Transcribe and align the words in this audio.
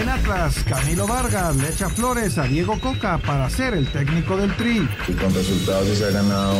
En 0.00 0.08
Atlas, 0.08 0.56
Camilo 0.68 1.06
Vargas 1.06 1.54
le 1.54 1.68
echa 1.68 1.88
flores 1.88 2.36
a 2.38 2.42
Diego 2.44 2.80
Coca 2.80 3.16
para 3.18 3.48
ser 3.48 3.74
el 3.74 3.86
técnico 3.86 4.36
del 4.36 4.54
Tri. 4.56 4.88
Y 5.06 5.12
con 5.12 5.32
resultados 5.32 5.86
se 5.86 6.04
ha 6.04 6.10
ganado 6.10 6.56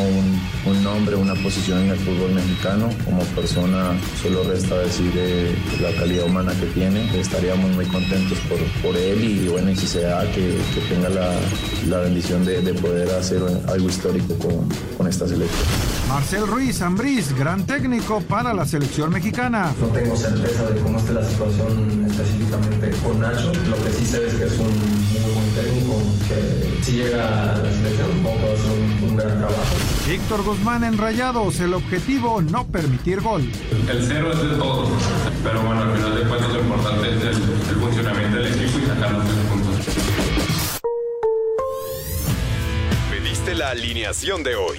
un, 0.66 0.84
nombre, 0.84 1.16
una 1.16 1.34
posición 1.34 1.80
en 1.80 1.90
el 1.90 1.98
fútbol 1.98 2.32
mexicano. 2.32 2.90
Como 3.04 3.22
persona 3.34 3.92
solo 4.22 4.44
resta 4.44 4.78
decir 4.78 5.12
eh, 5.16 5.56
la 5.80 5.90
calidad 5.98 6.26
humana 6.26 6.52
que 6.60 6.66
tiene. 6.66 7.18
Estaríamos 7.18 7.72
muy 7.72 7.86
contentos 7.86 8.38
por, 8.48 8.58
por 8.82 8.96
él 8.96 9.24
y 9.24 9.48
bueno, 9.48 9.70
y 9.70 9.76
si 9.76 9.88
se 9.88 10.02
da 10.02 10.22
que, 10.30 10.56
tenga 10.88 11.08
la, 11.08 11.98
bendición 11.98 12.44
de, 12.44 12.62
poder 12.74 13.10
hacer 13.10 13.42
algo 13.68 13.88
histórico 13.88 14.34
con, 14.38 14.68
con 14.96 15.08
esta 15.08 15.26
selección. 15.26 15.94
Marcel 16.08 16.46
Ruiz 16.46 16.80
Ambriz, 16.82 17.34
gran 17.36 17.66
técnico 17.66 18.20
para 18.20 18.54
la 18.54 18.64
selección 18.64 19.10
mexicana. 19.10 19.72
No 19.80 19.88
tengo 19.88 20.16
certeza 20.16 20.70
de 20.70 20.80
cómo 20.80 20.98
esté 20.98 21.14
la 21.14 21.24
situación 21.24 22.06
específicamente 22.06 22.90
con 23.02 23.23
Nacho. 23.24 23.52
Lo 23.70 23.76
que 23.82 23.90
sí 23.90 24.04
sé 24.04 24.26
es 24.26 24.34
que 24.34 24.44
es 24.44 24.58
un 24.58 24.66
muy 24.68 25.32
buen 25.32 25.54
técnico, 25.54 26.02
que 26.28 26.84
si 26.84 26.92
llega 26.92 27.54
a 27.54 27.58
la 27.58 27.72
selección, 27.72 28.10
va 28.24 28.30
a 28.30 28.52
hacer 28.52 28.70
un, 29.02 29.16
gran 29.16 29.38
trabajo. 29.38 29.76
Víctor 30.06 30.42
Guzmán 30.42 30.84
en 30.84 30.98
Rayados, 30.98 31.60
el 31.60 31.72
objetivo 31.72 32.42
no 32.42 32.66
permitir 32.66 33.22
gol. 33.22 33.42
El 33.88 34.06
cero 34.06 34.30
es 34.32 34.42
de 34.42 34.56
todos, 34.56 34.90
pero 35.42 35.62
bueno, 35.62 35.82
al 35.82 35.96
final 35.96 36.14
de 36.16 36.28
cuentas 36.28 36.52
lo 36.52 36.60
importante 36.60 37.08
es 37.08 37.22
el, 37.24 37.76
funcionamiento 37.80 38.36
del 38.36 38.46
equipo 38.46 38.78
y 38.78 38.86
sacar 38.86 39.12
los 39.12 39.24
puntos. 39.24 39.86
Pediste 43.10 43.54
la 43.54 43.70
alineación 43.70 44.42
de 44.42 44.56
hoy. 44.56 44.78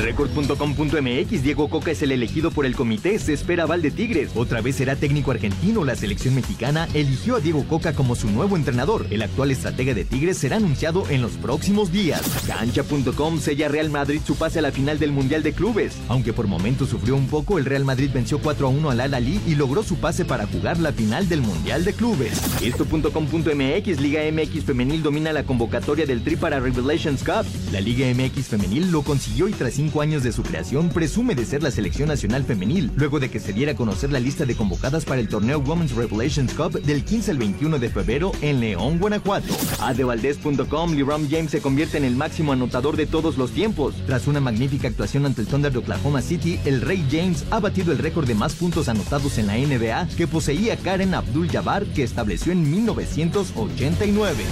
Record.com.mx 0.00 1.42
Diego 1.42 1.68
Coca 1.68 1.90
es 1.90 2.02
el 2.02 2.12
elegido 2.12 2.50
por 2.50 2.66
el 2.66 2.76
comité, 2.76 3.18
se 3.18 3.32
espera 3.32 3.66
Val 3.66 3.82
de 3.82 3.90
Tigres. 3.90 4.30
Otra 4.36 4.60
vez 4.60 4.76
será 4.76 4.96
técnico 4.96 5.30
argentino. 5.32 5.84
La 5.84 5.96
selección 5.96 6.34
mexicana 6.34 6.88
eligió 6.94 7.36
a 7.36 7.40
Diego 7.40 7.64
Coca 7.64 7.92
como 7.92 8.14
su 8.14 8.30
nuevo 8.30 8.56
entrenador. 8.56 9.06
El 9.10 9.22
actual 9.22 9.50
estratega 9.50 9.94
de 9.94 10.04
Tigres 10.04 10.38
será 10.38 10.56
anunciado 10.56 11.04
en 11.10 11.20
los 11.20 11.32
próximos 11.32 11.90
días. 11.90 12.22
Cancha.com 12.46 13.40
sella 13.40 13.68
Real 13.68 13.90
Madrid 13.90 14.20
su 14.24 14.36
pase 14.36 14.60
a 14.60 14.62
la 14.62 14.72
final 14.72 14.98
del 14.98 15.12
Mundial 15.12 15.42
de 15.42 15.52
Clubes. 15.52 15.96
Aunque 16.08 16.32
por 16.32 16.46
momentos 16.46 16.88
sufrió 16.90 17.16
un 17.16 17.26
poco, 17.26 17.58
el 17.58 17.64
Real 17.64 17.84
Madrid 17.84 18.10
venció 18.12 18.38
4 18.38 18.66
a 18.66 18.70
1 18.70 18.90
al 18.90 19.00
Al 19.00 19.28
y 19.28 19.54
logró 19.56 19.82
su 19.82 19.96
pase 19.96 20.24
para 20.24 20.46
jugar 20.46 20.78
la 20.78 20.92
final 20.92 21.28
del 21.28 21.42
Mundial 21.42 21.84
de 21.84 21.92
Clubes. 21.92 22.40
Esto.com.mx 22.62 24.00
Liga 24.00 24.20
MX 24.30 24.64
Femenil 24.64 25.02
domina 25.02 25.32
la 25.32 25.42
convocatoria 25.42 26.06
del 26.06 26.22
Tri 26.22 26.36
para 26.36 26.60
Revelations 26.60 27.24
Cup. 27.24 27.44
La 27.72 27.80
Liga 27.80 28.06
MX 28.14 28.46
Femenil 28.48 28.90
lo 28.92 29.02
consiguió 29.02 29.48
y 29.48 29.52
tras 29.52 29.78
años 29.96 30.22
de 30.22 30.32
su 30.32 30.42
creación, 30.42 30.90
presume 30.90 31.34
de 31.34 31.44
ser 31.44 31.62
la 31.62 31.70
selección 31.70 32.08
nacional 32.08 32.44
femenil, 32.44 32.92
luego 32.94 33.18
de 33.18 33.30
que 33.30 33.40
se 33.40 33.52
diera 33.52 33.72
a 33.72 33.76
conocer 33.76 34.12
la 34.12 34.20
lista 34.20 34.44
de 34.44 34.54
convocadas 34.54 35.04
para 35.04 35.20
el 35.20 35.28
torneo 35.28 35.58
Women's 35.58 35.94
Revelations 35.94 36.52
Cup 36.52 36.80
del 36.82 37.04
15 37.04 37.30
al 37.32 37.38
21 37.38 37.78
de 37.78 37.88
febrero 37.88 38.32
en 38.42 38.60
León, 38.60 38.98
Guanajuato. 38.98 39.54
Adevaldez.com, 39.80 40.94
LeBron 40.94 41.28
James 41.30 41.50
se 41.50 41.60
convierte 41.60 41.96
en 41.96 42.04
el 42.04 42.14
máximo 42.14 42.52
anotador 42.52 42.96
de 42.96 43.06
todos 43.06 43.38
los 43.38 43.52
tiempos. 43.52 43.94
Tras 44.06 44.26
una 44.26 44.40
magnífica 44.40 44.88
actuación 44.88 45.26
ante 45.26 45.40
el 45.40 45.46
Thunder 45.46 45.72
de 45.72 45.78
Oklahoma 45.78 46.22
City, 46.22 46.60
el 46.64 46.82
Rey 46.82 47.06
James 47.10 47.44
ha 47.50 47.58
batido 47.58 47.92
el 47.92 47.98
récord 47.98 48.26
de 48.26 48.34
más 48.34 48.54
puntos 48.54 48.88
anotados 48.88 49.38
en 49.38 49.46
la 49.46 49.56
NBA 49.56 50.08
que 50.16 50.26
poseía 50.26 50.76
Karen 50.76 51.14
Abdul-Jabbar, 51.14 51.86
que 51.86 52.02
estableció 52.02 52.52
en 52.52 52.70
1989. 52.70 54.44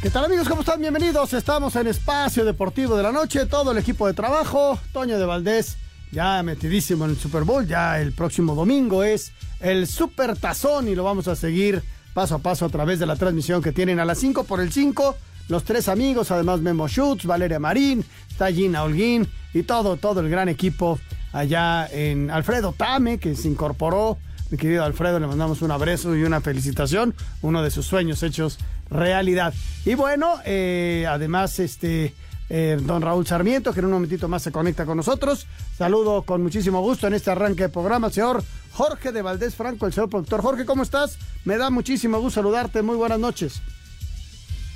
¿Qué 0.00 0.10
tal 0.10 0.26
amigos? 0.26 0.48
¿Cómo 0.48 0.60
están? 0.60 0.80
Bienvenidos. 0.80 1.32
Estamos 1.32 1.74
en 1.74 1.88
Espacio 1.88 2.44
Deportivo 2.44 2.96
de 2.96 3.02
la 3.02 3.10
Noche. 3.10 3.46
Todo 3.46 3.72
el 3.72 3.78
equipo 3.78 4.06
de 4.06 4.14
trabajo. 4.14 4.78
Toño 4.92 5.18
de 5.18 5.26
Valdés 5.26 5.76
ya 6.12 6.40
metidísimo 6.44 7.04
en 7.04 7.10
el 7.10 7.16
Super 7.16 7.42
Bowl. 7.42 7.66
Ya 7.66 8.00
el 8.00 8.12
próximo 8.12 8.54
domingo 8.54 9.02
es 9.02 9.32
el 9.58 9.88
Super 9.88 10.36
Tazón 10.38 10.86
y 10.86 10.94
lo 10.94 11.02
vamos 11.02 11.26
a 11.26 11.34
seguir 11.34 11.82
paso 12.14 12.36
a 12.36 12.38
paso 12.38 12.64
a 12.64 12.68
través 12.68 13.00
de 13.00 13.06
la 13.06 13.16
transmisión 13.16 13.60
que 13.60 13.72
tienen 13.72 13.98
a 13.98 14.04
las 14.04 14.18
5 14.18 14.44
por 14.44 14.60
el 14.60 14.70
5. 14.70 15.16
Los 15.48 15.64
tres 15.64 15.88
amigos, 15.88 16.30
además 16.30 16.60
Memo 16.60 16.86
Schutz, 16.86 17.24
Valeria 17.24 17.58
Marín, 17.58 18.04
está 18.30 18.52
Gina 18.52 18.84
Holguín 18.84 19.26
y 19.52 19.64
todo, 19.64 19.96
todo 19.96 20.20
el 20.20 20.28
gran 20.28 20.48
equipo 20.48 21.00
allá 21.32 21.88
en 21.90 22.30
Alfredo 22.30 22.72
Tame 22.72 23.18
que 23.18 23.34
se 23.34 23.48
incorporó. 23.48 24.16
Mi 24.50 24.56
querido 24.56 24.84
Alfredo, 24.84 25.18
le 25.20 25.26
mandamos 25.26 25.60
un 25.60 25.70
abrazo 25.70 26.16
y 26.16 26.22
una 26.22 26.40
felicitación. 26.40 27.14
Uno 27.42 27.62
de 27.62 27.70
sus 27.70 27.84
sueños 27.84 28.22
hechos 28.22 28.58
realidad. 28.90 29.54
Y 29.84 29.94
bueno, 29.94 30.40
eh, 30.44 31.06
además, 31.08 31.58
este, 31.58 32.14
eh, 32.50 32.78
don 32.80 33.02
Raúl 33.02 33.26
Sarmiento, 33.26 33.72
que 33.72 33.80
en 33.80 33.86
un 33.86 33.92
momentito 33.92 34.28
más 34.28 34.42
se 34.42 34.52
conecta 34.52 34.86
con 34.86 34.96
nosotros. 34.96 35.46
Saludo 35.76 36.22
con 36.22 36.42
muchísimo 36.42 36.80
gusto 36.80 37.06
en 37.06 37.14
este 37.14 37.30
arranque 37.30 37.64
de 37.64 37.68
programa, 37.68 38.10
señor 38.10 38.42
Jorge 38.72 39.12
de 39.12 39.22
Valdés 39.22 39.54
Franco, 39.54 39.86
el 39.86 39.92
señor 39.92 40.08
productor. 40.08 40.40
Jorge, 40.40 40.64
¿cómo 40.64 40.82
estás? 40.82 41.18
Me 41.44 41.58
da 41.58 41.68
muchísimo 41.68 42.20
gusto 42.20 42.40
saludarte. 42.40 42.80
Muy 42.82 42.96
buenas 42.96 43.18
noches. 43.18 43.60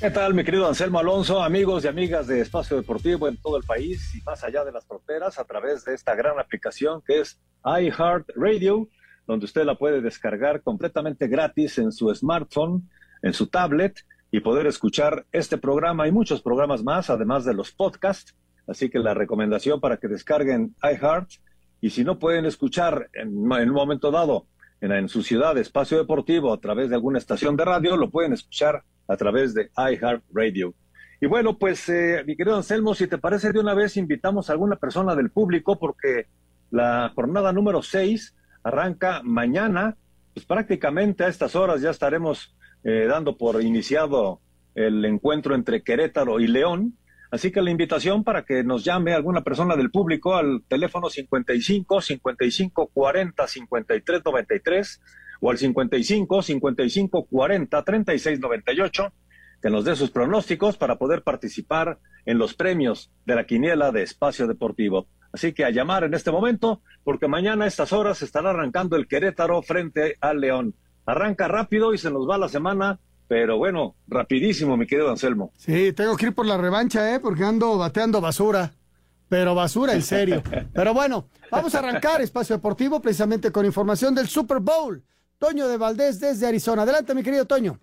¿Qué 0.01 0.11
tal, 0.11 0.35
mi 0.35 0.43
querido 0.43 0.67
Anselmo 0.67 0.99
Alonso, 0.99 1.41
amigos 1.41 1.85
y 1.85 1.87
amigas 1.87 2.27
de 2.27 2.41
Espacio 2.41 2.77
Deportivo 2.77 3.29
en 3.29 3.37
todo 3.37 3.57
el 3.57 3.63
país 3.63 4.13
y 4.17 4.21
más 4.23 4.43
allá 4.43 4.65
de 4.65 4.73
las 4.73 4.85
fronteras 4.85 5.39
a 5.39 5.45
través 5.45 5.85
de 5.85 5.95
esta 5.95 6.17
gran 6.17 6.41
aplicación 6.41 7.03
que 7.07 7.21
es 7.21 7.39
iHeart 7.65 8.29
Radio, 8.35 8.89
donde 9.29 9.45
usted 9.45 9.65
la 9.65 9.77
puede 9.77 10.01
descargar 10.01 10.63
completamente 10.63 11.29
gratis 11.29 11.79
en 11.79 11.93
su 11.93 12.13
smartphone 12.13 12.91
en 13.23 13.33
su 13.33 13.47
tablet 13.47 14.05
y 14.31 14.41
poder 14.41 14.67
escuchar 14.67 15.27
este 15.33 15.59
programa 15.59 16.09
y 16.09 16.13
muchos 16.13 16.43
programas 16.43 16.83
más, 16.83 17.11
además 17.11 17.45
de 17.45 17.55
los 17.55 17.71
podcasts. 17.71 18.35
Así 18.67 18.89
que 18.89 18.99
la 18.99 19.15
recomendación 19.15 19.81
para 19.81 19.99
que 19.99 20.09
descarguen 20.09 20.75
iHeart 20.83 21.31
y 21.81 21.91
si 21.91 22.05
no 22.05 22.19
pueden 22.19 22.47
escuchar 22.47 23.11
en, 23.13 23.37
un 23.37 23.71
momento 23.71 24.11
dado 24.11 24.47
en, 24.81 25.09
su 25.09 25.23
ciudad 25.23 25.59
espacio 25.59 25.99
deportivo 25.99 26.53
a 26.53 26.61
través 26.61 26.89
de 26.89 26.95
alguna 26.95 27.19
estación 27.19 27.57
de 27.57 27.65
radio, 27.65 27.97
lo 27.97 28.11
pueden 28.11 28.33
escuchar 28.33 28.83
a 29.09 29.17
través 29.17 29.53
de 29.53 29.71
iHeart 29.77 30.25
Radio. 30.33 30.75
Y 31.21 31.27
bueno, 31.27 31.59
pues 31.59 31.89
eh, 31.89 32.25
mi 32.27 32.37
querido 32.37 32.57
Anselmo, 32.57 32.95
si 32.95 33.07
te 33.07 33.19
parece 33.19 33.53
de 33.53 33.61
una 33.61 33.75
vez 33.75 33.97
invitamos 33.97 34.49
a 34.49 34.55
alguna 34.55 34.77
persona 34.77 35.15
del 35.15 35.31
público 35.31 35.79
porque 35.79 36.27
la 36.71 37.13
jornada 37.15 37.53
número 37.53 37.83
6 37.83 38.35
arranca 38.65 39.21
mañana, 39.23 39.97
pues 40.35 40.47
prácticamente 40.47 41.25
a 41.25 41.29
estas 41.29 41.55
horas 41.55 41.81
ya 41.81 41.91
estaremos 41.91 42.57
eh, 42.85 43.07
dando 43.09 43.37
por 43.37 43.63
iniciado 43.63 44.41
el 44.75 45.05
encuentro 45.05 45.55
entre 45.55 45.83
Querétaro 45.83 46.41
y 46.41 46.47
León. 46.47 46.97
Así 47.31 47.51
que 47.51 47.63
la 47.63 47.71
invitación 47.71 48.25
para 48.25 48.45
que 48.45 48.63
nos 48.63 48.85
llame 48.85 49.15
alguna 49.15 49.43
persona 49.43 49.77
del 49.77 49.91
público 49.91 50.35
al 50.35 50.63
teléfono 50.69 51.09
55 51.09 52.01
55 52.01 52.91
40 52.93 53.47
53 53.47 54.23
93 54.25 55.01
o 55.41 55.51
al 55.51 55.59
55 55.59 56.43
55 56.43 57.25
40 57.25 57.85
36 57.85 58.41
98 58.41 59.13
que 59.63 59.71
nos 59.71 59.85
dé 59.85 59.95
sus 59.95 60.11
pronósticos 60.11 60.77
para 60.77 60.97
poder 60.97 61.23
participar 61.23 61.99
en 62.27 62.37
los 62.37 62.55
premios 62.55 63.13
de 63.25 63.37
la 63.37 63.47
quiniela 63.47 63.93
de 63.93 64.03
Espacio 64.03 64.49
Deportivo. 64.49 65.07
Así 65.33 65.53
que 65.53 65.65
a 65.65 65.71
llamar 65.71 66.05
en 66.05 66.15
este 66.15 66.31
momento, 66.31 66.83
porque 67.05 67.29
mañana 67.29 67.65
a 67.65 67.69
estas 67.69 67.93
horas 67.93 68.21
estará 68.23 68.51
arrancando 68.51 68.97
el 68.97 69.07
Querétaro 69.07 69.63
frente 69.63 70.17
al 70.21 70.41
León. 70.41 70.75
Arranca 71.07 71.49
rápido 71.49 71.95
y 71.95 71.99
se 71.99 72.11
nos 72.11 72.29
va 72.29 72.39
la 72.39 72.49
semana, 72.49 73.01
pero 73.29 73.57
bueno, 73.57 73.95
rapidísimo, 74.09 74.77
mi 74.77 74.87
querido 74.87 75.11
Anselmo. 75.11 75.53
Sí, 75.57 75.93
tengo 75.93 76.17
que 76.17 76.27
ir 76.27 76.35
por 76.35 76.47
la 76.47 76.57
revancha, 76.57 77.15
¿eh? 77.15 77.21
Porque 77.21 77.45
ando 77.45 77.79
bateando 77.79 78.21
basura. 78.21 78.73
Pero 79.29 79.55
basura 79.55 79.95
en 79.95 80.03
serio. 80.03 80.43
Pero 80.75 80.93
bueno, 80.93 81.27
vamos 81.51 81.75
a 81.75 81.79
arrancar 81.79 82.21
Espacio 82.21 82.57
Deportivo 82.57 83.01
precisamente 83.01 83.51
con 83.51 83.65
información 83.65 84.15
del 84.15 84.29
Super 84.29 84.59
Bowl. 84.61 85.03
Toño 85.39 85.69
de 85.69 85.79
Valdés 85.79 86.21
desde 86.21 86.47
Arizona. 86.47 86.83
Adelante, 86.83 87.15
mi 87.15 87.23
querido 87.23 87.47
Toño. 87.47 87.79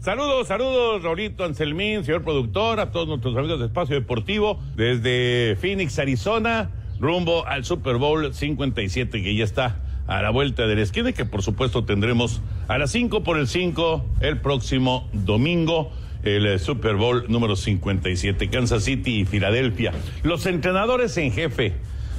Saludos, 0.00 0.48
saludos, 0.48 1.02
Raulito 1.02 1.44
Anselmín, 1.44 2.04
señor 2.04 2.22
productor, 2.22 2.80
a 2.80 2.92
todos 2.92 3.08
nuestros 3.08 3.36
amigos 3.36 3.58
de 3.58 3.66
Espacio 3.66 3.96
Deportivo, 3.96 4.58
desde 4.74 5.56
Phoenix, 5.60 5.98
Arizona, 5.98 6.70
rumbo 7.00 7.46
al 7.46 7.64
Super 7.64 7.96
Bowl 7.96 8.32
57, 8.32 9.22
que 9.22 9.34
ya 9.34 9.44
está 9.44 9.85
a 10.06 10.22
la 10.22 10.30
vuelta 10.30 10.66
de 10.66 10.76
la 10.76 10.82
esquina 10.82 11.12
que 11.12 11.24
por 11.24 11.42
supuesto 11.42 11.84
tendremos 11.84 12.40
a 12.68 12.78
las 12.78 12.92
5 12.92 13.22
por 13.22 13.38
el 13.38 13.48
5 13.48 14.04
el 14.20 14.40
próximo 14.40 15.08
domingo 15.12 15.90
el 16.22 16.46
eh, 16.46 16.58
Super 16.58 16.96
Bowl 16.96 17.24
número 17.28 17.56
57, 17.56 18.48
Kansas 18.48 18.84
City 18.84 19.20
y 19.20 19.24
Filadelfia. 19.24 19.92
Los 20.22 20.46
entrenadores 20.46 21.16
en 21.18 21.30
jefe 21.32 21.74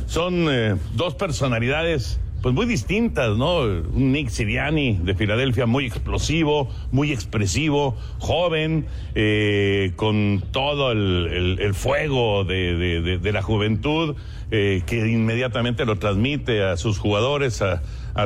son 0.05 0.47
eh, 0.49 0.75
dos 0.95 1.15
personalidades 1.15 2.19
pues 2.41 2.53
muy 2.53 2.65
distintas, 2.65 3.35
¿no? 3.35 3.61
Un 3.61 4.11
Nick 4.11 4.29
Siriani 4.29 4.99
de 5.01 5.15
Filadelfia 5.15 5.65
muy 5.65 5.85
explosivo, 5.85 6.69
muy 6.91 7.11
expresivo, 7.11 7.97
joven, 8.19 8.85
eh, 9.15 9.93
con 9.95 10.43
todo 10.51 10.91
el, 10.91 11.73
fuego 11.73 12.43
de, 12.43 13.19
la 13.33 13.41
juventud, 13.41 14.15
que 14.49 15.09
inmediatamente 15.09 15.85
lo 15.85 15.97
transmite 15.97 16.63
a 16.63 16.77
sus 16.77 16.99
jugadores, 16.99 17.61
a, 17.61 17.81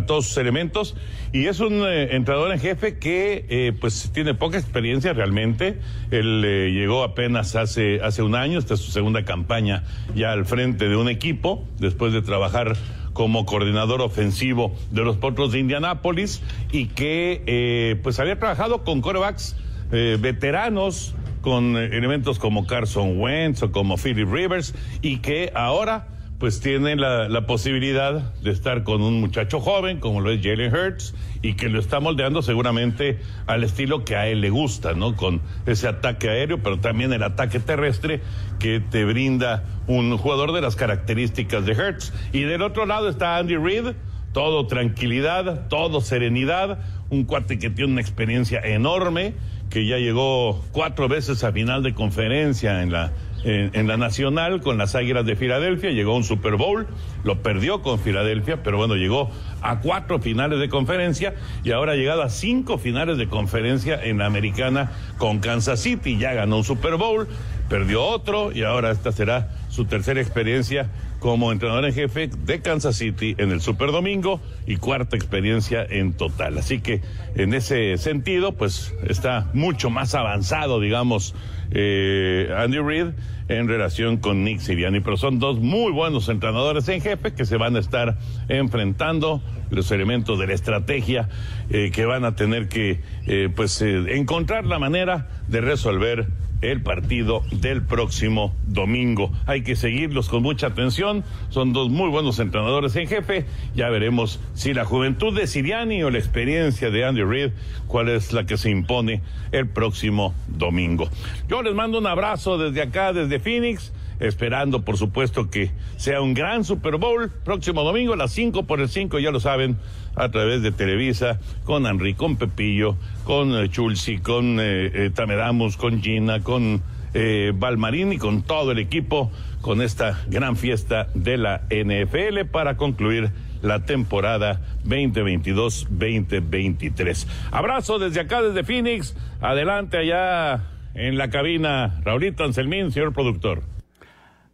todos 0.06 0.27
sus 0.27 0.38
elementos 0.38 0.95
y 1.33 1.47
es 1.47 1.59
un 1.59 1.83
eh, 1.85 2.15
entrenador 2.15 2.51
en 2.51 2.59
jefe 2.59 2.97
que 2.97 3.45
eh, 3.50 3.73
pues 3.79 4.12
tiene 4.13 4.33
poca 4.33 4.57
experiencia 4.57 5.13
realmente. 5.13 5.79
Él 6.12 6.44
eh, 6.45 6.71
llegó 6.71 7.03
apenas 7.03 7.56
hace, 7.56 8.01
hace 8.01 8.21
un 8.21 8.35
año, 8.35 8.59
esta 8.59 8.73
es 8.73 8.81
su 8.81 8.91
segunda 8.91 9.23
campaña 9.23 9.83
ya 10.13 10.31
al 10.31 10.45
frente 10.45 10.89
de 10.89 10.95
un 10.95 11.07
equipo, 11.09 11.65
después 11.77 12.12
de 12.12 12.21
trabajar 12.21 12.75
como 13.13 13.45
coordinador 13.45 14.01
ofensivo 14.01 14.74
de 14.91 15.03
los 15.03 15.17
Potros 15.17 15.51
de 15.51 15.59
Indianápolis 15.59 16.41
y 16.71 16.88
que 16.88 18.00
pues 18.03 18.19
había 18.19 18.39
trabajado 18.39 18.85
con 18.85 19.01
corebacks 19.01 19.57
veteranos, 19.89 21.13
con 21.41 21.75
elementos 21.75 22.39
como 22.39 22.65
Carson 22.65 23.19
Wentz 23.19 23.63
o 23.63 23.71
como 23.74 23.97
Philip 23.97 24.31
Rivers 24.31 24.74
y 25.01 25.17
que 25.17 25.51
ahora 25.53 26.07
pues 26.41 26.59
tiene 26.59 26.95
la, 26.95 27.45
posibilidad 27.45 28.33
de 28.41 28.49
estar 28.49 28.83
con 28.83 29.03
un 29.03 29.21
muchacho 29.21 29.59
joven 29.59 29.99
como 29.99 30.21
lo 30.21 30.31
es 30.31 30.41
Jalen 30.41 30.73
Hurts 30.73 31.13
y 31.43 31.53
que 31.53 31.69
lo 31.69 31.79
está 31.79 31.99
moldeando 31.99 32.41
seguramente 32.41 33.19
al 33.45 33.63
estilo 33.63 34.03
que 34.05 34.15
a 34.15 34.27
él 34.27 34.41
le 34.41 34.49
gusta, 34.49 34.93
¿no? 34.93 35.15
Con 35.15 35.39
ese 35.67 35.88
ataque 35.88 36.29
aéreo, 36.29 36.57
pero 36.63 36.79
también 36.79 37.13
el 37.13 37.21
ataque 37.21 37.59
terrestre 37.59 38.21
que 38.57 38.79
te 38.79 39.05
brinda 39.05 39.65
un 39.85 40.17
jugador 40.17 40.51
de 40.51 40.61
las 40.61 40.75
características 40.75 41.63
de 41.63 41.73
Hurts. 41.73 42.11
Y 42.33 42.41
del 42.41 42.63
otro 42.63 42.88
lado 42.88 43.07
está 43.07 43.38
Andy 43.38 43.57
Reid, 43.57 43.93
todo 44.33 44.65
tranquilidad, 44.65 45.67
todo 45.67 46.01
serenidad, 46.01 46.79
un 47.11 47.25
cuate 47.25 47.59
que 47.59 47.69
tiene 47.69 47.91
una 47.91 48.01
experiencia 48.01 48.61
enorme, 48.61 49.35
que 49.69 49.85
ya 49.85 49.99
llegó 49.99 50.65
cuatro 50.71 51.07
veces 51.07 51.43
a 51.43 51.51
final 51.51 51.83
de 51.83 51.93
conferencia 51.93 52.81
en 52.81 52.91
la 52.91 53.13
en, 53.43 53.88
la 53.88 53.97
Nacional 53.97 54.61
con 54.61 54.77
las 54.77 54.95
Águilas 54.95 55.25
de 55.25 55.35
Filadelfia, 55.35 55.91
llegó 55.91 56.13
a 56.13 56.17
un 56.17 56.23
Super 56.23 56.55
Bowl, 56.55 56.88
lo 57.23 57.41
perdió 57.41 57.81
con 57.81 57.99
Filadelfia, 57.99 58.63
pero 58.63 58.77
bueno, 58.77 58.95
llegó 58.95 59.29
a 59.61 59.79
cuatro 59.79 60.19
finales 60.19 60.59
de 60.59 60.69
conferencia 60.69 61.35
y 61.63 61.71
ahora 61.71 61.93
ha 61.93 61.95
llegado 61.95 62.21
a 62.21 62.29
cinco 62.29 62.77
finales 62.77 63.17
de 63.17 63.27
conferencia 63.27 64.01
en 64.03 64.19
la 64.19 64.25
americana 64.25 64.91
con 65.17 65.39
Kansas 65.39 65.79
City, 65.79 66.17
ya 66.17 66.33
ganó 66.33 66.57
un 66.57 66.63
Super 66.63 66.95
Bowl, 66.95 67.27
perdió 67.69 68.03
otro 68.03 68.51
y 68.51 68.63
ahora 68.63 68.91
esta 68.91 69.11
será 69.11 69.49
su 69.69 69.85
tercera 69.85 70.19
experiencia 70.19 70.89
como 71.21 71.51
entrenador 71.51 71.85
en 71.85 71.93
jefe 71.93 72.27
de 72.27 72.61
Kansas 72.61 72.97
City 72.97 73.35
en 73.38 73.51
el 73.51 73.61
Super 73.61 73.91
Domingo 73.91 74.41
y 74.65 74.77
cuarta 74.77 75.15
experiencia 75.15 75.85
en 75.88 76.13
total. 76.13 76.57
Así 76.57 76.81
que 76.81 77.01
en 77.35 77.53
ese 77.53 77.95
sentido, 77.97 78.53
pues 78.53 78.93
está 79.07 79.49
mucho 79.53 79.91
más 79.91 80.15
avanzado, 80.15 80.79
digamos, 80.79 81.35
eh, 81.71 82.53
Andy 82.57 82.79
Reid 82.79 83.07
en 83.47 83.68
relación 83.68 84.18
con 84.18 84.44
Nick 84.44 84.59
Siriani. 84.59 85.00
Pero 85.01 85.18
son 85.18 85.39
dos 85.39 85.59
muy 85.59 85.91
buenos 85.91 86.29
entrenadores 86.29 86.88
en 86.89 87.01
jefe 87.01 87.33
que 87.33 87.45
se 87.45 87.57
van 87.57 87.75
a 87.75 87.79
estar 87.79 88.18
enfrentando 88.47 89.41
los 89.69 89.91
elementos 89.91 90.39
de 90.39 90.47
la 90.47 90.53
estrategia 90.53 91.29
eh, 91.69 91.91
que 91.91 92.06
van 92.06 92.25
a 92.25 92.35
tener 92.35 92.68
que 92.68 93.01
eh, 93.27 93.50
pues 93.56 93.81
encontrar 93.81 94.65
la 94.65 94.79
manera 94.79 95.27
de 95.47 95.62
resolver 95.62 96.27
el 96.62 96.81
partido 96.81 97.44
del 97.52 97.81
próximo 97.81 98.54
domingo. 98.68 99.31
Hay 99.46 99.63
que 99.63 99.75
seguirlos 99.75 100.30
con 100.30 100.44
mucha 100.44 100.68
atención. 100.68 101.24
Son 101.50 101.74
dos 101.74 101.90
muy 101.90 102.10
buenos 102.10 102.40
entrenadores 102.40 102.96
en 102.96 103.08
jefe. 103.08 103.46
Ya 103.75 103.90
veremos 103.90 104.40
si 104.54 104.74
la 104.74 104.86
juventud 104.86 105.36
de 105.38 105.48
Siriani 105.48 106.04
o 106.04 106.10
la 106.10 106.19
experiencia 106.19 106.90
de 106.92 107.06
Andy 107.06 107.24
Reid, 107.24 107.52
cuál 107.88 108.10
es 108.10 108.31
la 108.34 108.46
que 108.46 108.58
se 108.58 108.69
impone 108.69 109.22
el 109.52 109.68
próximo 109.68 110.34
domingo. 110.48 111.10
Yo 111.50 111.62
les 111.62 111.74
mando 111.74 111.98
un 111.98 112.08
abrazo 112.08 112.58
desde 112.58 112.81
acá, 112.81 113.13
desde 113.13 113.40
Phoenix 113.40 113.92
esperando 114.22 114.86
por 114.86 114.98
supuesto 114.98 115.50
que 115.50 115.72
sea 115.98 116.22
un 116.22 116.34
gran 116.34 116.63
Super 116.63 116.98
Bowl 116.98 117.31
próximo 117.44 117.84
domingo 117.84 118.13
a 118.13 118.18
las 118.18 118.31
5 118.31 118.63
por 118.63 118.80
el 118.80 118.88
5, 118.88 119.19
ya 119.19 119.31
lo 119.31 119.40
saben, 119.40 119.78
a 120.16 120.30
través 120.30 120.62
de 120.62 120.72
Televisa, 120.72 121.40
con 121.63 121.86
Henry, 121.86 122.13
con 122.13 122.38
Pepillo, 122.38 122.96
con 123.24 123.56
eh, 123.56 123.69
Chulsi, 123.69 124.19
con 124.19 124.60
eh, 124.60 124.92
eh, 124.94 125.12
Tameramos, 125.13 125.78
con 125.78 126.02
Gina, 126.02 126.42
con 126.42 126.81
eh, 127.13 127.54
y 127.54 128.18
con 128.18 128.42
todo 128.44 128.72
el 128.72 128.80
equipo, 128.80 129.31
con 129.62 129.81
esta 129.81 130.22
gran 130.28 130.56
fiesta 130.56 131.08
de 131.13 131.38
la 131.38 131.63
NFL 131.69 132.46
para 132.52 132.78
concluir 132.78 133.31
la 133.62 133.86
temporada 133.86 134.62
2022-2023. 134.86 137.28
Abrazo 137.52 138.00
desde 138.00 138.22
acá, 138.22 138.42
desde 138.42 138.63
Phoenix. 138.63 139.16
Adelante 139.40 139.98
allá 139.98 140.63
en 140.94 141.18
la 141.18 141.30
cabina, 141.30 142.02
Raulito 142.04 142.44
Anselmín, 142.44 142.92
señor 142.92 143.13
productor. 143.13 143.62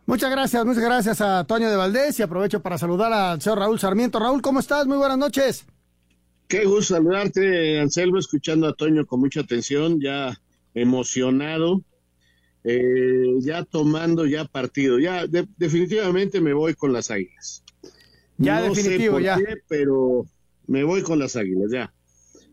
Muchas 0.08 0.32
gracias, 0.32 0.66
muchas 0.66 0.84
gracias 0.86 1.20
a 1.20 1.44
Toño 1.44 1.70
de 1.70 1.76
Valdés 1.76 2.18
y 2.18 2.24
aprovecho 2.24 2.62
para 2.62 2.78
saludar 2.78 3.12
al 3.12 3.42
señor 3.42 3.60
Raúl 3.60 3.78
Sarmiento. 3.78 4.20
Raúl, 4.20 4.42
¿cómo 4.42 4.62
estás? 4.62 4.88
Muy 4.88 4.96
buenas 4.96 5.18
noches. 5.18 5.66
Qué 6.48 6.64
gusto 6.64 6.96
saludarte, 6.96 7.78
Anselmo, 7.82 8.18
escuchando 8.18 8.68
a 8.68 8.74
Toño 8.74 9.06
con 9.06 9.20
mucha 9.20 9.42
atención, 9.42 10.00
ya 10.00 10.40
emocionado, 10.74 11.82
eh, 12.64 13.36
ya 13.42 13.66
tomando 13.66 14.26
ya 14.26 14.46
partido. 14.46 14.98
Ya 14.98 15.28
definitivamente 15.28 16.40
me 16.40 16.54
voy 16.54 16.74
con 16.74 16.94
las 16.94 17.12
águilas. 17.12 17.66
Ya 18.38 18.62
definitivo, 18.62 19.20
ya. 19.20 19.38
pero 19.68 20.26
me 20.68 20.86
voy 20.86 21.02
con 21.02 21.20
las 21.20 21.36
águilas, 21.36 21.70
ya. 21.70 21.94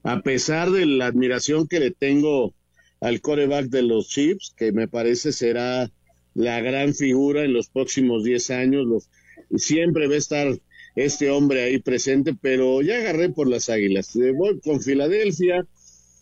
A 0.02 0.22
pesar 0.22 0.72
de 0.72 0.86
la 0.86 1.06
admiración 1.06 1.68
que 1.68 1.78
le 1.78 1.92
tengo 1.92 2.52
al 3.00 3.20
coreback 3.20 3.66
de 3.66 3.82
los 3.82 4.08
Chiefs, 4.08 4.52
que 4.56 4.72
me 4.72 4.88
parece 4.88 5.32
será 5.32 5.88
la 6.34 6.60
gran 6.60 6.94
figura 6.94 7.44
en 7.44 7.52
los 7.52 7.68
próximos 7.68 8.24
10 8.24 8.50
años. 8.50 8.86
Los, 8.86 9.08
siempre 9.56 10.06
va 10.08 10.14
a 10.14 10.18
estar 10.18 10.58
este 10.96 11.30
hombre 11.30 11.62
ahí 11.62 11.78
presente, 11.78 12.34
pero 12.40 12.82
ya 12.82 12.98
agarré 12.98 13.30
por 13.30 13.48
las 13.48 13.68
águilas. 13.68 14.14
Eh, 14.16 14.32
voy 14.32 14.60
con 14.60 14.80
Filadelfia, 14.80 15.66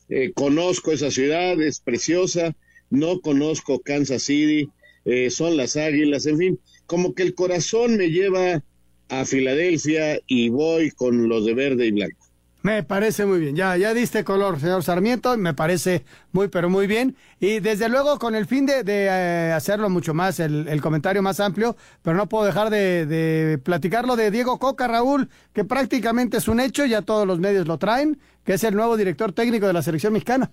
eh, 0.08 0.32
conozco 0.34 0.92
esa 0.92 1.10
ciudad, 1.10 1.60
es 1.60 1.80
preciosa, 1.80 2.56
no 2.90 3.20
conozco 3.20 3.80
Kansas 3.80 4.22
City, 4.22 4.68
eh, 5.04 5.30
son 5.30 5.56
las 5.56 5.76
águilas, 5.76 6.26
en 6.26 6.38
fin, 6.38 6.60
como 6.86 7.14
que 7.14 7.22
el 7.22 7.34
corazón 7.34 7.96
me 7.96 8.10
lleva 8.10 8.62
a 9.08 9.24
Filadelfia 9.24 10.20
y 10.26 10.48
voy 10.48 10.90
con 10.90 11.28
los 11.28 11.44
de 11.44 11.54
verde 11.54 11.86
y 11.86 11.92
blanco. 11.92 12.31
Me 12.62 12.84
parece 12.84 13.26
muy 13.26 13.40
bien. 13.40 13.56
Ya, 13.56 13.76
ya 13.76 13.92
diste 13.92 14.22
color, 14.22 14.60
señor 14.60 14.84
Sarmiento. 14.84 15.36
Me 15.36 15.52
parece 15.52 16.04
muy, 16.30 16.46
pero 16.46 16.70
muy 16.70 16.86
bien. 16.86 17.16
Y 17.40 17.58
desde 17.58 17.88
luego 17.88 18.20
con 18.20 18.36
el 18.36 18.46
fin 18.46 18.66
de, 18.66 18.84
eh, 18.86 19.52
hacerlo 19.52 19.90
mucho 19.90 20.14
más, 20.14 20.38
el, 20.38 20.80
comentario 20.80 21.22
más 21.22 21.40
amplio, 21.40 21.76
pero 22.02 22.16
no 22.16 22.28
puedo 22.28 22.44
dejar 22.44 22.70
de, 22.70 23.04
de, 23.06 23.58
platicarlo 23.58 24.14
de 24.14 24.30
Diego 24.30 24.60
Coca, 24.60 24.86
Raúl, 24.86 25.28
que 25.52 25.64
prácticamente 25.64 26.36
es 26.36 26.46
un 26.46 26.60
hecho, 26.60 26.86
ya 26.86 27.02
todos 27.02 27.26
los 27.26 27.40
medios 27.40 27.66
lo 27.66 27.78
traen, 27.78 28.20
que 28.44 28.54
es 28.54 28.62
el 28.62 28.76
nuevo 28.76 28.96
director 28.96 29.32
técnico 29.32 29.66
de 29.66 29.72
la 29.72 29.82
selección 29.82 30.12
mexicana. 30.12 30.52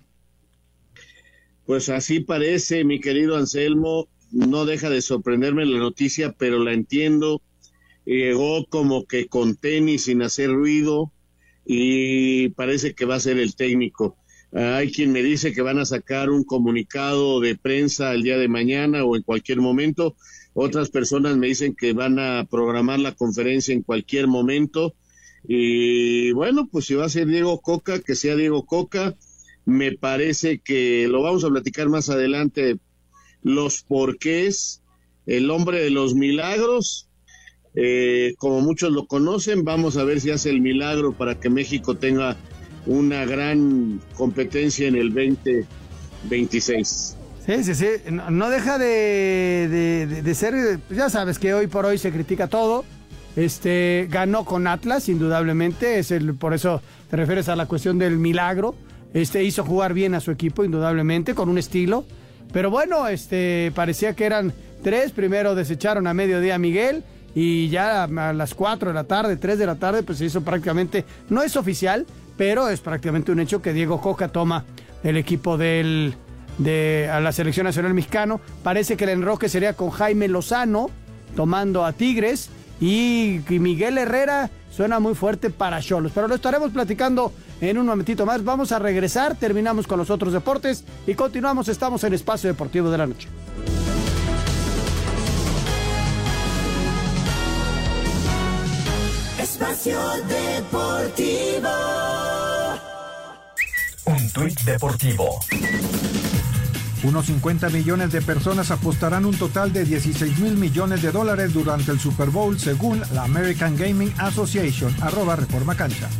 Pues 1.64 1.88
así 1.88 2.18
parece, 2.18 2.84
mi 2.84 3.00
querido 3.00 3.36
Anselmo. 3.36 4.08
No 4.32 4.64
deja 4.64 4.90
de 4.90 5.00
sorprenderme 5.00 5.64
la 5.64 5.78
noticia, 5.78 6.32
pero 6.36 6.58
la 6.58 6.72
entiendo. 6.72 7.40
Llegó 8.04 8.64
como 8.66 9.04
que 9.04 9.28
con 9.28 9.54
tenis 9.54 10.04
sin 10.04 10.22
hacer 10.22 10.50
ruido 10.50 11.12
y 11.64 12.48
parece 12.50 12.94
que 12.94 13.04
va 13.04 13.16
a 13.16 13.20
ser 13.20 13.38
el 13.38 13.54
técnico. 13.54 14.16
hay 14.52 14.90
quien 14.90 15.12
me 15.12 15.22
dice 15.22 15.52
que 15.52 15.62
van 15.62 15.78
a 15.78 15.84
sacar 15.84 16.30
un 16.30 16.42
comunicado 16.42 17.40
de 17.40 17.56
prensa 17.56 18.12
el 18.12 18.22
día 18.22 18.36
de 18.36 18.48
mañana 18.48 19.04
o 19.04 19.16
en 19.16 19.22
cualquier 19.22 19.60
momento. 19.60 20.16
Otras 20.54 20.90
personas 20.90 21.36
me 21.36 21.46
dicen 21.46 21.76
que 21.76 21.92
van 21.92 22.18
a 22.18 22.44
programar 22.50 22.98
la 22.98 23.14
conferencia 23.14 23.72
en 23.72 23.82
cualquier 23.82 24.26
momento. 24.26 24.94
Y 25.46 26.32
bueno, 26.32 26.68
pues 26.70 26.86
si 26.86 26.94
va 26.94 27.06
a 27.06 27.08
ser 27.08 27.26
Diego 27.28 27.60
Coca, 27.60 28.00
que 28.00 28.16
sea 28.16 28.34
Diego 28.36 28.66
Coca. 28.66 29.14
Me 29.64 29.92
parece 29.92 30.58
que 30.58 31.06
lo 31.08 31.22
vamos 31.22 31.44
a 31.44 31.50
platicar 31.50 31.88
más 31.88 32.08
adelante, 32.08 32.78
los 33.42 33.82
porqués, 33.82 34.82
el 35.26 35.50
hombre 35.50 35.80
de 35.80 35.90
los 35.90 36.14
milagros, 36.14 37.09
eh, 37.74 38.34
como 38.38 38.60
muchos 38.60 38.90
lo 38.90 39.06
conocen, 39.06 39.64
vamos 39.64 39.96
a 39.96 40.04
ver 40.04 40.20
si 40.20 40.30
hace 40.30 40.50
el 40.50 40.60
milagro 40.60 41.12
para 41.12 41.36
que 41.36 41.48
México 41.50 41.96
tenga 41.96 42.36
una 42.86 43.24
gran 43.24 44.00
competencia 44.14 44.86
en 44.88 44.96
el 44.96 45.14
2026. 45.14 47.16
Sí, 47.46 47.64
sí, 47.64 47.74
sí. 47.74 47.86
No, 48.10 48.50
deja 48.50 48.78
de, 48.78 50.06
de, 50.22 50.34
ser, 50.34 50.80
ya 50.90 51.08
sabes 51.08 51.38
que 51.38 51.54
hoy 51.54 51.68
por 51.68 51.86
hoy 51.86 51.96
se 51.98 52.12
critica 52.12 52.48
todo, 52.48 52.84
Este 53.36 54.08
ganó 54.10 54.44
con 54.44 54.66
Atlas, 54.66 55.08
indudablemente. 55.08 55.98
Es 55.98 56.10
el, 56.10 56.34
por 56.34 56.52
eso 56.54 56.82
te 57.08 57.16
refieres 57.16 57.48
a 57.48 57.56
la 57.56 57.66
cuestión 57.66 57.98
del 57.98 58.18
milagro. 58.18 58.74
Este 59.14 59.42
hizo 59.44 59.64
jugar 59.64 59.94
bien 59.94 60.14
a 60.14 60.20
su 60.20 60.30
equipo, 60.30 60.64
indudablemente, 60.64 61.34
con 61.34 61.48
un 61.48 61.58
estilo. 61.58 62.04
Pero 62.52 62.70
bueno, 62.70 63.08
este 63.08 63.72
parecía 63.74 64.14
que 64.14 64.26
eran 64.26 64.52
tres. 64.82 65.12
Primero 65.12 65.54
desecharon 65.54 66.06
a 66.06 66.14
mediodía 66.14 66.56
a 66.56 66.58
Miguel 66.58 67.04
y 67.34 67.68
ya 67.68 68.04
a 68.04 68.32
las 68.32 68.54
4 68.54 68.90
de 68.90 68.94
la 68.94 69.04
tarde, 69.04 69.36
3 69.36 69.58
de 69.58 69.66
la 69.66 69.76
tarde, 69.76 70.02
pues 70.02 70.18
se 70.18 70.24
hizo 70.24 70.42
prácticamente, 70.42 71.04
no 71.28 71.42
es 71.42 71.56
oficial, 71.56 72.06
pero 72.36 72.68
es 72.68 72.80
prácticamente 72.80 73.32
un 73.32 73.40
hecho 73.40 73.62
que 73.62 73.72
Diego 73.72 74.00
Coca 74.00 74.28
toma 74.28 74.64
el 75.02 75.16
equipo 75.16 75.56
del, 75.56 76.14
de 76.58 77.08
a 77.12 77.20
la 77.20 77.32
selección 77.32 77.64
nacional 77.64 77.94
mexicano. 77.94 78.40
Parece 78.62 78.96
que 78.96 79.04
el 79.04 79.10
enroque 79.10 79.48
sería 79.48 79.74
con 79.74 79.90
Jaime 79.90 80.28
Lozano 80.28 80.90
tomando 81.36 81.84
a 81.84 81.92
Tigres 81.92 82.50
y, 82.80 83.40
y 83.48 83.58
Miguel 83.58 83.98
Herrera 83.98 84.50
suena 84.70 85.00
muy 85.00 85.14
fuerte 85.14 85.50
para 85.50 85.80
Cholos, 85.80 86.12
pero 86.14 86.28
lo 86.28 86.34
estaremos 86.34 86.70
platicando 86.70 87.32
en 87.60 87.78
un 87.78 87.86
momentito 87.86 88.24
más. 88.24 88.42
Vamos 88.44 88.72
a 88.72 88.78
regresar, 88.78 89.36
terminamos 89.36 89.86
con 89.86 89.98
los 89.98 90.10
otros 90.10 90.32
deportes 90.32 90.84
y 91.06 91.14
continuamos, 91.14 91.68
estamos 91.68 92.02
en 92.04 92.14
Espacio 92.14 92.48
Deportivo 92.48 92.90
de 92.90 92.98
la 92.98 93.06
Noche. 93.06 93.28
Deportivo. 99.82 101.70
Un 104.04 104.30
tuit 104.30 104.60
deportivo. 104.60 105.40
Unos 107.02 107.24
50 107.24 107.70
millones 107.70 108.12
de 108.12 108.20
personas 108.20 108.70
apostarán 108.70 109.24
un 109.24 109.34
total 109.38 109.72
de 109.72 109.86
16 109.86 110.38
mil 110.40 110.58
millones 110.58 111.00
de 111.00 111.10
dólares 111.12 111.54
durante 111.54 111.92
el 111.92 111.98
Super 111.98 112.28
Bowl 112.28 112.60
según 112.60 113.00
la 113.14 113.24
American 113.24 113.74
Gaming 113.74 114.12
Association, 114.18 114.94
arroba 115.00 115.38
Cancha. 115.74 116.10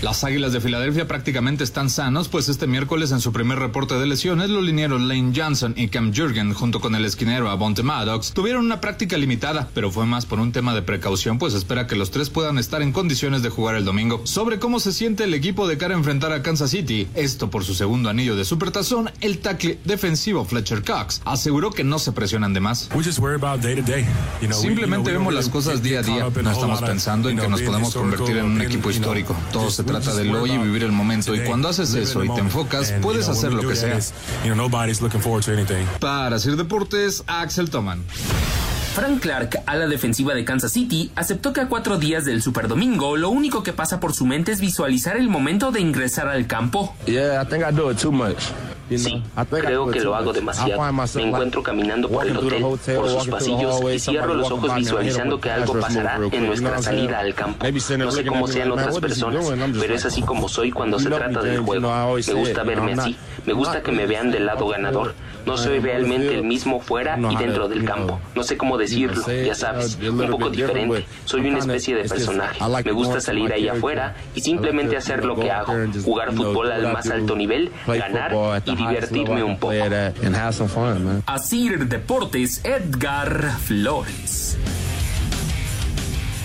Las 0.00 0.22
Águilas 0.22 0.52
de 0.52 0.60
Filadelfia 0.60 1.08
prácticamente 1.08 1.64
están 1.64 1.90
sanos, 1.90 2.28
pues 2.28 2.48
este 2.48 2.68
miércoles 2.68 3.10
en 3.10 3.20
su 3.20 3.32
primer 3.32 3.58
reporte 3.58 3.94
de 3.94 4.06
lesiones, 4.06 4.48
los 4.48 4.62
linieros 4.62 5.00
Lane 5.00 5.32
Johnson 5.34 5.74
y 5.76 5.88
Cam 5.88 6.14
Jurgen, 6.14 6.54
junto 6.54 6.80
con 6.80 6.94
el 6.94 7.04
esquinero 7.04 7.50
Avonte 7.50 7.82
Maddox, 7.82 8.32
tuvieron 8.32 8.64
una 8.64 8.80
práctica 8.80 9.18
limitada, 9.18 9.68
pero 9.74 9.90
fue 9.90 10.06
más 10.06 10.24
por 10.24 10.38
un 10.38 10.52
tema 10.52 10.72
de 10.72 10.82
precaución, 10.82 11.40
pues 11.40 11.52
espera 11.54 11.88
que 11.88 11.96
los 11.96 12.12
tres 12.12 12.30
puedan 12.30 12.58
estar 12.58 12.80
en 12.80 12.92
condiciones 12.92 13.42
de 13.42 13.48
jugar 13.48 13.74
el 13.74 13.84
domingo. 13.84 14.20
Sobre 14.22 14.60
cómo 14.60 14.78
se 14.78 14.92
siente 14.92 15.24
el 15.24 15.34
equipo 15.34 15.66
de 15.66 15.78
cara 15.78 15.96
a 15.96 15.98
enfrentar 15.98 16.30
a 16.30 16.42
Kansas 16.44 16.70
City, 16.70 17.08
esto 17.16 17.50
por 17.50 17.64
su 17.64 17.74
segundo 17.74 18.08
anillo 18.08 18.36
de 18.36 18.44
supertazón, 18.44 19.10
el 19.20 19.40
tackle 19.40 19.80
defensivo 19.84 20.44
Fletcher 20.44 20.84
Cox 20.84 21.22
aseguró 21.24 21.72
que 21.72 21.82
no 21.82 21.98
se 21.98 22.12
presionan 22.12 22.52
de 22.52 22.60
más. 22.60 22.88
Simplemente 24.52 25.10
vemos 25.10 25.34
las 25.34 25.48
cosas 25.48 25.82
día 25.82 25.98
a 25.98 26.02
día, 26.04 26.30
no 26.40 26.52
estamos 26.52 26.82
pensando 26.82 27.30
en 27.30 27.36
que 27.36 27.48
nos 27.48 27.62
podemos 27.62 27.92
convertir 27.92 28.36
en 28.36 28.44
un 28.44 28.62
equipo 28.62 28.92
histórico. 28.92 29.34
Todo 29.50 29.68
se 29.72 29.87
trata 29.88 30.14
del 30.14 30.34
hoy 30.34 30.52
y 30.52 30.58
vivir 30.58 30.84
el 30.84 30.92
momento. 30.92 31.34
Y 31.34 31.40
cuando 31.40 31.68
haces 31.68 31.94
eso 31.94 32.24
y 32.24 32.28
te 32.28 32.40
enfocas, 32.40 32.94
puedes 33.02 33.28
hacer 33.28 33.52
lo 33.52 33.66
que 33.68 33.76
sea. 33.76 33.98
Para 36.00 36.38
Sir 36.38 36.56
Deportes, 36.56 37.24
Axel 37.26 37.70
Toman. 37.70 38.02
Frank 38.94 39.20
Clark, 39.20 39.62
a 39.66 39.76
la 39.76 39.86
defensiva 39.86 40.34
de 40.34 40.44
Kansas 40.44 40.72
City, 40.72 41.12
aceptó 41.14 41.52
que 41.52 41.60
a 41.60 41.68
cuatro 41.68 41.98
días 41.98 42.24
del 42.24 42.42
Super 42.42 42.66
Domingo, 42.66 43.16
lo 43.16 43.30
único 43.30 43.62
que 43.62 43.72
pasa 43.72 44.00
por 44.00 44.12
su 44.12 44.26
mente 44.26 44.50
es 44.50 44.60
visualizar 44.60 45.16
el 45.16 45.28
momento 45.28 45.70
de 45.70 45.80
ingresar 45.80 46.26
al 46.26 46.48
campo. 46.48 46.96
Sí, 48.96 49.22
creo 49.50 49.90
que 49.90 50.00
lo 50.00 50.14
hago 50.14 50.32
demasiado. 50.32 50.80
Me 51.14 51.22
encuentro 51.22 51.62
caminando 51.62 52.08
por 52.08 52.26
el 52.26 52.36
hotel, 52.36 52.62
por 52.96 53.08
sus 53.10 53.28
pasillos 53.28 53.80
y 53.92 53.98
cierro 53.98 54.34
los 54.34 54.50
ojos 54.50 54.74
visualizando 54.74 55.40
que 55.40 55.50
algo 55.50 55.78
pasará 55.78 56.18
en 56.30 56.46
nuestra 56.46 56.80
salida 56.82 57.18
al 57.20 57.34
campo. 57.34 57.66
No 57.98 58.10
sé 58.10 58.24
cómo 58.24 58.48
sean 58.48 58.70
otras 58.72 58.98
personas, 58.98 59.46
pero 59.78 59.94
es 59.94 60.04
así 60.04 60.22
como 60.22 60.48
soy 60.48 60.70
cuando 60.70 60.98
se 60.98 61.08
trata 61.10 61.42
del 61.42 61.60
juego. 61.60 61.90
Me 62.26 62.34
gusta 62.34 62.62
verme 62.62 62.92
así. 62.94 63.16
Me 63.46 63.52
gusta 63.52 63.82
que 63.82 63.92
me 63.92 64.06
vean 64.06 64.30
del 64.30 64.46
lado 64.46 64.68
ganador. 64.68 65.14
No 65.48 65.56
soy 65.56 65.80
realmente 65.80 66.34
el 66.34 66.44
mismo 66.44 66.78
fuera 66.78 67.18
y 67.18 67.36
dentro 67.36 67.68
del 67.68 67.84
campo. 67.84 68.20
No 68.34 68.42
sé 68.42 68.56
cómo 68.56 68.76
decirlo, 68.76 69.24
ya 69.26 69.54
sabes, 69.54 69.98
un 70.00 70.30
poco 70.30 70.50
diferente. 70.50 71.06
Soy 71.24 71.48
una 71.48 71.58
especie 71.58 71.96
de 71.96 72.08
personaje. 72.08 72.60
Me 72.84 72.92
gusta 72.92 73.20
salir 73.20 73.52
ahí 73.52 73.68
afuera 73.68 74.14
y 74.34 74.40
simplemente 74.40 74.96
hacer 74.96 75.24
lo 75.24 75.36
que 75.36 75.50
hago. 75.50 75.74
Jugar 76.04 76.34
fútbol 76.34 76.72
al 76.72 76.92
más 76.92 77.08
alto 77.10 77.34
nivel, 77.34 77.72
ganar 77.86 78.62
y 78.66 78.76
divertirme 78.76 79.42
un 79.42 79.58
poco. 79.58 79.74
Así 81.26 81.68
Deportes, 81.68 82.64
Edgar 82.64 83.50
Flores. 83.58 84.58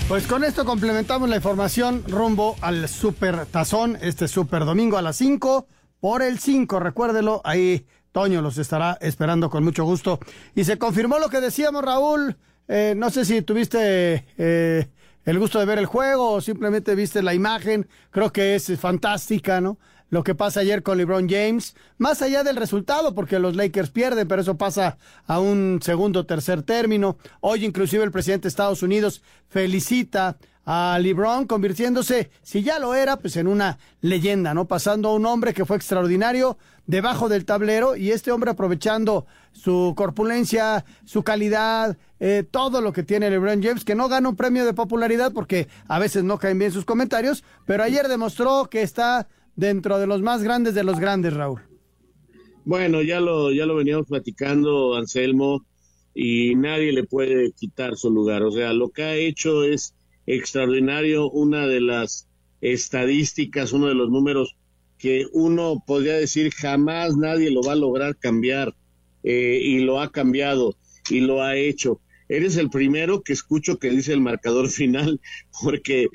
Pues 0.08 0.28
con 0.28 0.44
esto 0.44 0.66
complementamos 0.66 1.30
la 1.30 1.38
información 1.38 2.04
rumbo 2.08 2.56
al 2.62 2.88
Super 2.88 3.46
Tazón, 3.46 3.98
este 4.02 4.28
Super 4.28 4.66
Domingo 4.66 4.98
a 4.98 5.02
las 5.02 5.16
5 5.18 5.68
por 6.00 6.22
el 6.22 6.40
5, 6.40 6.80
recuérdelo, 6.80 7.42
ahí 7.46 7.86
Toño 8.14 8.42
los 8.42 8.58
estará 8.60 8.98
esperando 9.02 9.50
con 9.50 9.64
mucho 9.64 9.84
gusto. 9.84 10.20
Y 10.56 10.64
se 10.64 10.78
confirmó 10.78 11.20
lo 11.20 11.30
que 11.30 11.42
decíamos, 11.42 11.84
Raúl. 11.84 12.38
Eh, 12.70 12.94
no 12.96 13.10
sé 13.10 13.26
si 13.26 13.42
tuviste 13.42 14.26
eh, 14.38 14.88
el 15.26 15.40
gusto 15.40 15.60
de 15.60 15.66
ver 15.66 15.80
el 15.80 15.88
juego 15.88 16.34
o 16.34 16.40
simplemente 16.40 16.96
viste 16.96 17.24
la 17.24 17.34
imagen. 17.34 17.88
Creo 18.12 18.32
que 18.32 18.56
es 18.56 18.80
fantástica, 18.80 19.60
¿no? 19.60 19.80
Lo 20.10 20.24
que 20.24 20.36
pasa 20.36 20.60
ayer 20.60 20.84
con 20.84 21.00
LeBron 21.00 21.28
James, 21.28 21.76
más 21.98 22.22
allá 22.22 22.44
del 22.44 22.56
resultado, 22.56 23.16
porque 23.16 23.40
los 23.40 23.56
Lakers 23.56 23.90
pierden, 23.90 24.28
pero 24.28 24.44
eso 24.44 24.60
pasa 24.60 25.00
a 25.26 25.40
un 25.40 25.80
segundo 25.82 26.28
tercer 26.28 26.62
término. 26.62 27.18
Hoy 27.42 27.66
inclusive 27.66 28.04
el 28.04 28.12
presidente 28.12 28.44
de 28.44 28.50
Estados 28.50 28.84
Unidos 28.84 29.24
felicita 29.50 30.38
a 30.66 30.98
LeBron 31.02 31.46
convirtiéndose, 31.46 32.30
si 32.42 32.64
ya 32.64 32.80
lo 32.80 32.96
era, 32.96 33.18
pues 33.18 33.36
en 33.36 33.48
una 33.48 33.78
leyenda, 34.02 34.54
¿no? 34.54 34.66
Pasando 34.66 35.10
a 35.10 35.14
un 35.14 35.26
hombre 35.26 35.54
que 35.54 35.66
fue 35.66 35.76
extraordinario 35.76 36.58
debajo 36.88 37.30
del 37.30 37.46
tablero 37.46 37.96
y 37.96 38.12
este 38.12 38.32
hombre 38.32 38.52
aprovechando 38.52 39.26
su 39.52 39.94
corpulencia, 39.96 40.86
su 41.06 41.24
calidad, 41.24 41.98
eh, 42.20 42.44
todo 42.50 42.82
lo 42.82 42.94
que 42.94 43.04
tiene 43.04 43.30
LeBron 43.30 43.62
James, 43.62 43.84
que 43.84 43.96
no 43.96 44.08
gana 44.08 44.30
un 44.30 44.36
premio 44.36 44.66
de 44.66 44.74
popularidad 44.74 45.34
porque 45.34 45.68
a 45.88 46.00
veces 46.00 46.24
no 46.24 46.38
caen 46.38 46.60
bien 46.60 46.72
sus 46.72 46.86
comentarios, 46.86 47.44
pero 47.66 47.84
ayer 47.84 48.08
demostró 48.08 48.70
que 48.70 48.82
está 48.82 49.28
dentro 49.56 50.00
de 50.00 50.08
los 50.08 50.22
más 50.22 50.44
grandes 50.44 50.74
de 50.74 50.84
los 50.84 51.00
grandes, 51.00 51.34
Raúl. 51.34 51.62
Bueno, 52.66 53.02
ya 53.02 53.20
lo, 53.20 53.52
ya 53.52 53.66
lo 53.66 53.76
veníamos 53.76 54.08
platicando, 54.08 54.96
Anselmo, 54.96 55.66
y 56.14 56.56
nadie 56.56 56.94
le 56.94 57.04
puede 57.04 57.52
quitar 57.52 57.98
su 57.98 58.10
lugar. 58.10 58.44
O 58.44 58.52
sea, 58.52 58.72
lo 58.72 58.90
que 58.90 59.04
ha 59.04 59.16
hecho 59.16 59.64
es 59.64 59.94
extraordinario, 60.26 61.30
una 61.30 61.68
de 61.68 61.82
las 61.82 62.28
estadísticas, 62.62 63.74
uno 63.74 63.88
de 63.88 63.96
los 63.96 64.10
números 64.10 64.56
que 64.98 65.28
uno 65.34 65.84
podría 65.86 66.14
decir 66.14 66.52
jamás 66.54 67.18
nadie 67.18 67.52
lo 67.52 67.62
va 67.62 67.74
a 67.74 67.76
lograr 67.76 68.16
cambiar 68.18 68.74
eh, 69.24 69.60
y 69.62 69.80
lo 69.80 70.00
ha 70.00 70.12
cambiado 70.12 70.76
y 71.10 71.20
lo 71.20 71.42
ha 71.44 71.58
hecho. 71.58 72.00
Eres 72.30 72.56
el 72.56 72.70
primero 72.70 73.22
que 73.22 73.34
escucho 73.34 73.80
que 73.80 73.90
dice 73.90 74.14
el 74.14 74.22
marcador 74.22 74.70
final, 74.70 75.20
porque 75.62 76.08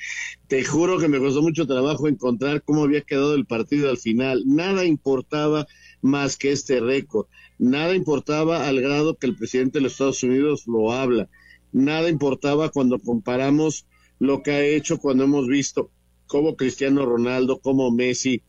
te 0.47 0.63
juro 0.63 0.97
que 0.97 1.07
me 1.07 1.19
costó 1.19 1.41
mucho 1.41 1.67
trabajo 1.67 2.07
encontrar 2.07 2.63
cómo 2.63 2.83
había 2.83 3.01
quedado 3.01 3.35
el 3.35 3.45
partido 3.45 3.89
al 3.89 3.97
final. 3.97 4.43
Nada 4.45 4.85
importaba 4.85 5.67
más 6.01 6.37
que 6.37 6.51
este 6.51 6.79
récord. 6.79 7.27
Nada 7.57 7.95
importaba 7.95 8.67
al 8.67 8.81
grado 8.81 9.17
que 9.17 9.27
el 9.27 9.35
presidente 9.35 9.77
de 9.77 9.83
los 9.83 9.93
Estados 9.93 10.23
Unidos 10.23 10.63
lo 10.65 10.91
habla. 10.91 11.29
Nada 11.71 12.09
importaba 12.09 12.69
cuando 12.69 12.97
comparamos 12.99 13.85
lo 14.19 14.43
que 14.43 14.51
ha 14.51 14.63
hecho 14.63 14.99
cuando 14.99 15.23
hemos 15.23 15.47
visto 15.47 15.91
cómo 16.27 16.55
Cristiano 16.55 17.05
Ronaldo, 17.05 17.59
como 17.59 17.91
Messi, 17.91 18.43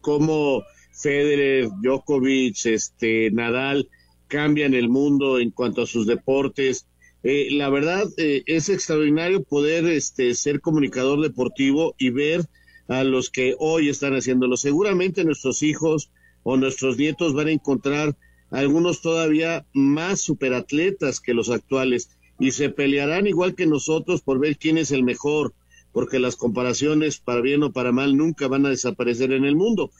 como 0.00 0.62
Federer, 0.92 1.68
Djokovic, 1.82 2.64
este, 2.64 3.30
Nadal 3.30 3.88
cambian 4.26 4.72
el 4.74 4.88
mundo 4.88 5.38
en 5.38 5.50
cuanto 5.50 5.82
a 5.82 5.86
sus 5.86 6.06
deportes. 6.06 6.86
Eh, 7.22 7.48
la 7.50 7.68
verdad 7.68 8.08
eh, 8.16 8.42
es 8.46 8.70
extraordinario 8.70 9.42
poder 9.42 9.84
este, 9.84 10.34
ser 10.34 10.62
comunicador 10.62 11.20
deportivo 11.20 11.94
y 11.98 12.08
ver 12.08 12.46
a 12.88 13.04
los 13.04 13.28
que 13.28 13.54
hoy 13.58 13.90
están 13.90 14.14
haciéndolo. 14.14 14.56
Seguramente 14.56 15.22
nuestros 15.22 15.62
hijos 15.62 16.10
o 16.42 16.56
nuestros 16.56 16.96
nietos 16.96 17.34
van 17.34 17.48
a 17.48 17.52
encontrar 17.52 18.16
algunos 18.50 19.02
todavía 19.02 19.66
más 19.74 20.22
superatletas 20.22 21.20
que 21.20 21.34
los 21.34 21.50
actuales 21.50 22.10
y 22.40 22.52
se 22.52 22.70
pelearán 22.70 23.26
igual 23.26 23.54
que 23.54 23.66
nosotros 23.66 24.22
por 24.22 24.40
ver 24.40 24.56
quién 24.56 24.78
es 24.78 24.90
el 24.90 25.04
mejor, 25.04 25.54
porque 25.92 26.18
las 26.18 26.36
comparaciones, 26.36 27.20
para 27.20 27.42
bien 27.42 27.62
o 27.62 27.72
para 27.72 27.92
mal, 27.92 28.16
nunca 28.16 28.48
van 28.48 28.64
a 28.64 28.70
desaparecer 28.70 29.32
en 29.32 29.44
el 29.44 29.54
mundo. 29.54 29.92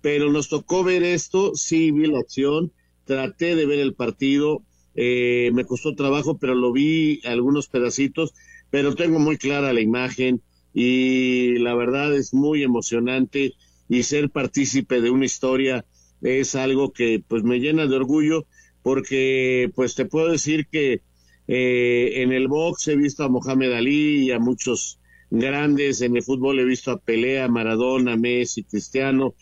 Pero 0.00 0.30
nos 0.30 0.48
tocó 0.48 0.84
ver 0.84 1.02
esto, 1.02 1.56
sí 1.56 1.90
vi 1.90 2.06
la 2.06 2.20
acción, 2.20 2.72
traté 3.04 3.56
de 3.56 3.66
ver 3.66 3.80
el 3.80 3.94
partido, 3.94 4.62
eh, 4.94 5.50
me 5.52 5.64
costó 5.64 5.94
trabajo, 5.96 6.38
pero 6.38 6.54
lo 6.54 6.72
vi 6.72 7.20
algunos 7.24 7.66
pedacitos, 7.66 8.32
pero 8.70 8.94
tengo 8.94 9.18
muy 9.18 9.36
clara 9.36 9.72
la 9.72 9.80
imagen 9.80 10.40
y 10.72 11.58
la 11.58 11.74
verdad 11.74 12.14
es 12.14 12.32
muy 12.32 12.62
emocionante 12.62 13.54
y 13.88 14.04
ser 14.04 14.30
partícipe 14.30 15.00
de 15.00 15.10
una 15.10 15.24
historia 15.24 15.84
es 16.20 16.54
algo 16.54 16.92
que 16.92 17.22
pues 17.26 17.42
me 17.42 17.58
llena 17.58 17.86
de 17.86 17.96
orgullo 17.96 18.46
porque 18.82 19.70
pues 19.74 19.94
te 19.94 20.04
puedo 20.04 20.30
decir 20.30 20.66
que 20.70 21.02
eh, 21.48 22.22
en 22.22 22.32
el 22.32 22.46
box 22.46 22.88
he 22.88 22.96
visto 22.96 23.24
a 23.24 23.28
Mohamed 23.28 23.72
Ali 23.72 24.26
y 24.26 24.30
a 24.32 24.38
muchos 24.38 25.00
grandes, 25.30 26.02
en 26.02 26.16
el 26.16 26.22
fútbol 26.22 26.60
he 26.60 26.64
visto 26.64 26.90
a 26.90 27.00
Pelea, 27.00 27.48
Maradona, 27.48 28.16
Messi, 28.16 28.64
Cristiano, 28.64 29.34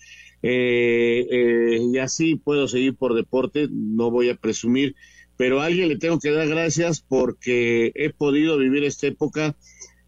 eh, 0.43 1.27
eh, 1.31 1.79
y 1.93 1.99
así 1.99 2.37
puedo 2.37 2.69
seguir 2.69 2.95
por 2.95 3.15
deporte, 3.15 3.69
no 3.71 4.11
voy 4.11 4.29
a 4.31 4.37
presumir, 4.37 4.95
pero 5.37 5.61
a 5.61 5.67
alguien 5.67 5.89
le 5.89 5.99
tengo 5.99 6.21
que 6.21 6.31
dar 6.31 6.49
gracias 6.49 7.01
porque 7.01 7.93
he 7.95 8.11
podido 8.11 8.57
vivir 8.57 8.85
esta 8.85 9.09
época 9.09 9.57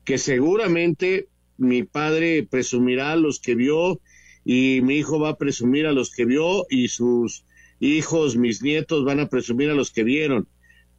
que 0.05 0.19
seguramente 0.19 1.28
mi 1.57 1.83
padre 1.83 2.47
presumirá 2.49 3.12
a 3.12 3.17
los 3.17 3.40
que 3.40 3.57
vio 3.57 4.00
y 4.45 4.81
mi 4.83 4.97
hijo 4.97 5.19
va 5.19 5.31
a 5.31 5.37
presumir 5.37 5.87
a 5.87 5.93
los 5.93 6.14
que 6.14 6.25
vio 6.25 6.64
y 6.71 6.88
sus 6.88 7.45
hijos, 7.81 8.37
mis 8.37 8.62
nietos 8.62 9.05
van 9.05 9.21
a 9.21 9.28
presumir 9.28 9.71
a 9.71 9.75
los 9.75 9.90
que 9.90 10.05
vieron. 10.05 10.49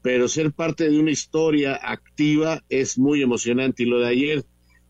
Pero 0.01 0.27
ser 0.27 0.51
parte 0.51 0.89
de 0.89 0.99
una 0.99 1.11
historia 1.11 1.75
activa 1.75 2.63
es 2.69 2.97
muy 2.97 3.21
emocionante 3.21 3.83
y 3.83 3.85
lo 3.85 3.99
de 3.99 4.07
ayer 4.07 4.45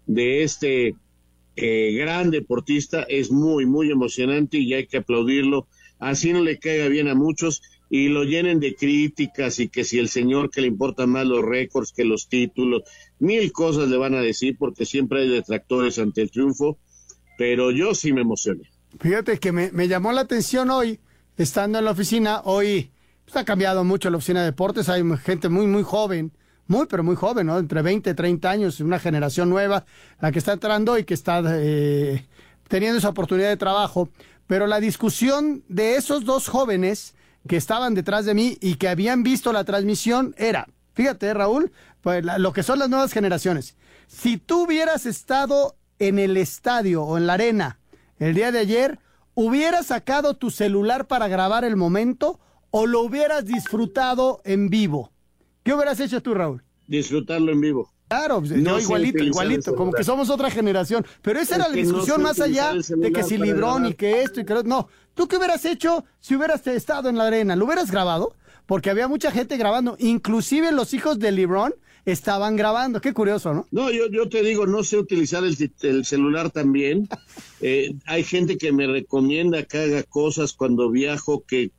de 0.05 0.43
este 0.43 0.95
eh, 1.55 1.93
gran 1.93 2.31
deportista 2.31 3.03
es 3.03 3.31
muy, 3.31 3.65
muy 3.65 3.91
emocionante 3.91 4.57
y 4.57 4.73
hay 4.73 4.87
que 4.87 4.97
aplaudirlo. 4.97 5.67
Así 5.99 6.31
no 6.31 6.41
le 6.41 6.59
caiga 6.59 6.87
bien 6.87 7.07
a 7.07 7.15
muchos 7.15 7.61
y 7.89 8.07
lo 8.07 8.23
llenen 8.23 8.59
de 8.59 8.75
críticas 8.75 9.59
y 9.59 9.67
que 9.67 9.83
si 9.83 9.97
el 9.97 10.09
señor 10.09 10.51
que 10.51 10.61
le 10.61 10.67
importa 10.67 11.07
más 11.07 11.25
los 11.25 11.43
récords 11.43 11.91
que 11.91 12.05
los 12.05 12.29
títulos, 12.29 12.83
mil 13.17 13.51
cosas 13.51 13.89
le 13.89 13.97
van 13.97 14.13
a 14.13 14.21
decir 14.21 14.55
porque 14.57 14.85
siempre 14.85 15.21
hay 15.21 15.29
detractores 15.29 15.97
ante 15.99 16.21
el 16.21 16.31
triunfo, 16.31 16.77
pero 17.37 17.71
yo 17.71 17.95
sí 17.95 18.13
me 18.13 18.21
emocioné. 18.21 18.69
Fíjate 18.99 19.39
que 19.39 19.51
me, 19.51 19.71
me 19.71 19.87
llamó 19.87 20.11
la 20.11 20.21
atención 20.21 20.69
hoy, 20.69 20.99
estando 21.37 21.79
en 21.79 21.85
la 21.85 21.91
oficina, 21.91 22.41
hoy 22.45 22.91
pues, 23.31 23.41
ha 23.41 23.45
cambiado 23.45 23.83
mucho 23.83 24.09
la 24.09 24.17
oficina 24.17 24.39
de 24.39 24.47
deportes, 24.47 24.89
hay 24.89 25.03
gente 25.23 25.49
muy, 25.49 25.67
muy 25.67 25.83
joven, 25.83 26.31
muy, 26.65 26.87
pero 26.87 27.03
muy 27.03 27.15
joven, 27.15 27.47
¿no? 27.47 27.59
Entre 27.59 27.81
20 27.81 28.09
y 28.09 28.13
30 28.13 28.49
años, 28.49 28.79
una 28.79 28.99
generación 28.99 29.49
nueva, 29.49 29.85
la 30.19 30.31
que 30.31 30.39
está 30.39 30.53
entrando 30.53 30.97
y 30.97 31.03
que 31.03 31.13
está 31.13 31.41
eh, 31.45 32.27
teniendo 32.67 32.97
esa 32.97 33.09
oportunidad 33.09 33.49
de 33.49 33.57
trabajo. 33.57 34.09
Pero 34.47 34.65
la 34.65 34.79
discusión 34.79 35.63
de 35.67 35.95
esos 35.95 36.25
dos 36.25 36.47
jóvenes 36.47 37.13
que 37.47 37.57
estaban 37.57 37.93
detrás 37.93 38.25
de 38.25 38.33
mí 38.33 38.57
y 38.61 38.75
que 38.75 38.89
habían 38.89 39.21
visto 39.21 39.53
la 39.53 39.63
transmisión 39.63 40.33
era, 40.37 40.67
fíjate 40.93 41.33
Raúl, 41.33 41.71
pues 42.01 42.23
lo 42.23 42.51
que 42.51 42.63
son 42.63 42.79
las 42.79 42.89
nuevas 42.89 43.13
generaciones. 43.13 43.75
Si 44.07 44.37
tú 44.37 44.63
hubieras 44.63 45.05
estado 45.05 45.75
en 45.99 46.17
el 46.17 46.35
estadio 46.35 47.03
o 47.03 47.17
en 47.17 47.27
la 47.27 47.33
arena 47.33 47.79
el 48.17 48.33
día 48.33 48.51
de 48.51 48.59
ayer, 48.59 48.99
¿hubieras 49.35 49.87
sacado 49.87 50.35
tu 50.35 50.49
celular 50.49 51.05
para 51.05 51.27
grabar 51.27 51.63
el 51.63 51.75
momento 51.75 52.39
o 52.71 52.85
lo 52.85 53.01
hubieras 53.01 53.45
disfrutado 53.45 54.41
en 54.43 54.69
vivo? 54.69 55.11
¿Qué 55.63 55.73
hubieras 55.73 55.99
hecho 55.99 56.21
tú, 56.21 56.33
Raúl? 56.33 56.63
Disfrutarlo 56.87 57.51
en 57.51 57.61
vivo. 57.61 57.91
Claro, 58.09 58.39
pues, 58.39 58.51
no 58.53 58.79
igualito, 58.79 59.23
igualito, 59.23 59.75
como 59.75 59.91
que 59.91 60.03
somos 60.03 60.31
otra 60.31 60.49
generación. 60.49 61.05
Pero 61.21 61.39
esa 61.39 61.55
era 61.57 61.67
la 61.67 61.75
discusión 61.75 62.23
más 62.23 62.39
allá 62.39 62.73
de 62.73 63.11
que 63.11 63.23
si 63.23 63.37
Librón 63.37 63.85
y 63.85 63.93
que 63.93 64.23
esto 64.23 64.41
y 64.41 64.45
que 64.45 64.55
no. 64.63 64.87
¿Tú 65.13 65.27
qué 65.27 65.37
hubieras 65.37 65.63
hecho 65.65 66.03
si 66.19 66.35
hubieras 66.35 66.65
estado 66.65 67.09
en 67.09 67.17
la 67.17 67.27
arena? 67.27 67.55
¿Lo 67.55 67.65
hubieras 67.65 67.91
grabado? 67.91 68.35
Porque 68.65 68.89
había 68.89 69.07
mucha 69.07 69.31
gente 69.31 69.57
grabando, 69.57 69.95
inclusive 69.99 70.71
los 70.71 70.93
hijos 70.93 71.19
de 71.19 71.31
Librón 71.31 71.75
estaban 72.05 72.55
grabando. 72.55 73.01
Qué 73.01 73.13
curioso, 73.13 73.53
¿no? 73.53 73.67
No, 73.71 73.91
yo, 73.91 74.09
yo 74.09 74.27
te 74.27 74.41
digo, 74.41 74.65
no 74.65 74.83
sé 74.83 74.97
utilizar 74.97 75.43
el, 75.43 76.05
celular 76.05 76.49
también. 76.49 77.07
Eh, 77.61 77.93
hay 78.05 78.23
gente 78.23 78.57
que 78.57 78.71
me 78.71 78.87
recomienda 78.87 79.63
que 79.63 79.79
haga 79.79 80.03
cosas 80.03 80.53
cuando 80.53 80.89
viajo, 80.89 81.43
que 81.45 81.71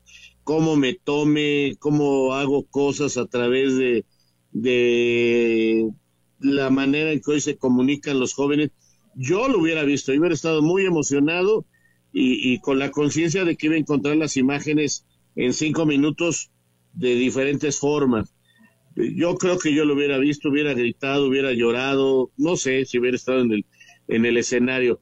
cómo 0.44 0.76
me 0.76 0.94
tome, 0.94 1.76
cómo 1.78 2.34
hago 2.34 2.66
cosas 2.66 3.16
a 3.16 3.26
través 3.26 3.76
de, 3.76 4.04
de 4.52 5.90
la 6.38 6.70
manera 6.70 7.12
en 7.12 7.20
que 7.20 7.32
hoy 7.32 7.40
se 7.40 7.56
comunican 7.56 8.18
los 8.18 8.34
jóvenes. 8.34 8.70
Yo 9.14 9.48
lo 9.48 9.58
hubiera 9.58 9.84
visto, 9.84 10.12
yo 10.12 10.20
hubiera 10.20 10.34
estado 10.34 10.62
muy 10.62 10.86
emocionado 10.86 11.66
y, 12.12 12.58
con 12.60 12.78
la 12.78 12.90
conciencia 12.90 13.44
de 13.44 13.56
que 13.56 13.66
iba 13.66 13.76
a 13.76 13.78
encontrar 13.78 14.16
las 14.16 14.36
imágenes 14.36 15.06
en 15.36 15.52
cinco 15.52 15.86
minutos 15.86 16.50
de 16.92 17.14
diferentes 17.14 17.78
formas. 17.78 18.34
Yo 18.96 19.36
creo 19.36 19.58
que 19.58 19.72
yo 19.72 19.84
lo 19.84 19.94
hubiera 19.94 20.18
visto, 20.18 20.48
hubiera 20.48 20.74
gritado, 20.74 21.28
hubiera 21.28 21.52
llorado, 21.52 22.32
no 22.36 22.56
sé 22.56 22.84
si 22.84 22.98
hubiera 22.98 23.16
estado 23.16 23.40
en 23.40 23.52
el, 23.52 23.66
en 24.08 24.26
el 24.26 24.36
escenario. 24.36 25.00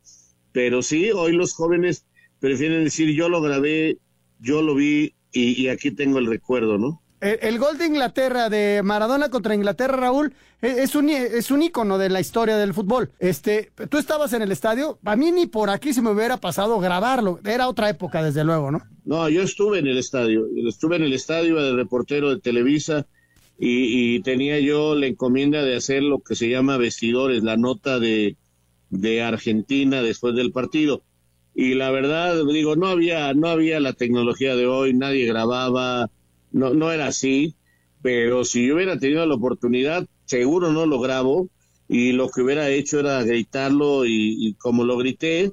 Pero 0.53 0.83
sí, 0.83 1.11
hoy 1.11 1.33
los 1.33 1.55
jóvenes 1.55 2.05
prefieren 2.41 2.85
decir 2.85 3.15
yo 3.15 3.29
lo 3.29 3.41
grabé, 3.41 3.99
yo 4.39 4.63
lo 4.63 4.75
vi 4.75 5.15
y 5.33 5.69
aquí 5.69 5.91
tengo 5.91 6.19
el 6.19 6.27
recuerdo, 6.27 6.79
¿no? 6.79 7.03
El, 7.21 7.59
gol 7.59 7.79
de 7.79 7.87
Inglaterra, 7.87 8.49
de 8.49 8.81
Maradona 8.85 9.29
contra 9.29 9.55
Inglaterra, 9.55 9.97
Raúl, 9.97 10.33
e, 10.63 10.83
es 10.83 10.95
un, 10.95 11.09
es 11.11 11.51
un 11.51 11.63
ícono 11.63 11.99
de 11.99 12.11
la 12.11 12.21
historia 12.21 12.57
del 12.57 12.75
fútbol. 12.75 13.11
Este, 13.19 13.73
tú 13.91 13.99
estabas 13.99 14.33
en 14.35 14.43
el 14.43 14.53
estadio, 14.53 15.01
a 15.05 15.17
mí 15.17 15.33
ni 15.33 15.47
por 15.47 15.69
aquí 15.69 15.93
se 15.93 16.01
me 16.01 16.11
hubiera 16.11 16.37
pasado 16.37 16.79
grabarlo. 16.79 17.41
Era 17.45 17.69
otra 17.69 17.91
época, 17.91 18.23
desde 18.23 18.45
luego, 18.45 18.71
¿no? 18.71 18.83
No, 19.05 19.29
yo 19.29 19.43
estuve 19.43 19.81
en 19.81 19.89
el 19.89 19.99
estadio. 19.99 20.47
Estuve 20.69 20.97
en 20.97 21.03
el 21.03 21.13
estadio 21.13 21.57
de 21.57 21.73
reportero 21.73 22.31
de 22.31 22.41
Televisa 22.41 23.07
y, 23.59 24.21
tenía 24.21 24.61
yo 24.61 24.95
la 24.95 25.07
encomienda 25.07 25.65
de 25.65 25.75
hacer 25.75 26.05
lo 26.05 26.21
que 26.21 26.37
se 26.37 26.49
llama 26.49 26.77
vestidores, 26.77 27.43
la 27.43 27.57
nota 27.57 27.99
de, 27.99 28.37
de 28.91 29.23
Argentina 29.23 30.03
después 30.03 30.37
del 30.37 30.53
partido. 30.53 31.03
Y 31.61 31.75
la 31.75 31.91
verdad, 31.91 32.41
digo, 32.47 32.77
no 32.77 32.87
había, 32.87 33.35
no 33.35 33.49
había 33.49 33.81
la 33.81 33.93
tecnología 33.93 34.55
de 34.55 34.69
hoy, 34.69 34.95
nadie 34.95 35.27
grababa 35.27 36.09
no, 36.53 36.73
no 36.73 36.93
era 36.93 37.09
así, 37.09 37.57
pero 38.01 38.45
si 38.45 38.69
yo 38.69 38.77
hubiera 38.77 38.97
tenido 38.97 39.27
la 39.27 39.35
oportunidad, 39.35 40.07
seguro 40.25 40.71
no 40.71 40.87
lo 40.87 41.01
grabo 41.01 41.51
y 41.89 42.13
lo 42.13 42.29
que 42.29 42.43
hubiera 42.43 42.71
hecho 42.71 43.01
era 43.01 43.25
gritarlo 43.25 44.07
y, 44.07 44.55
como 44.61 44.85
lo 44.85 44.99
grité, 44.99 45.53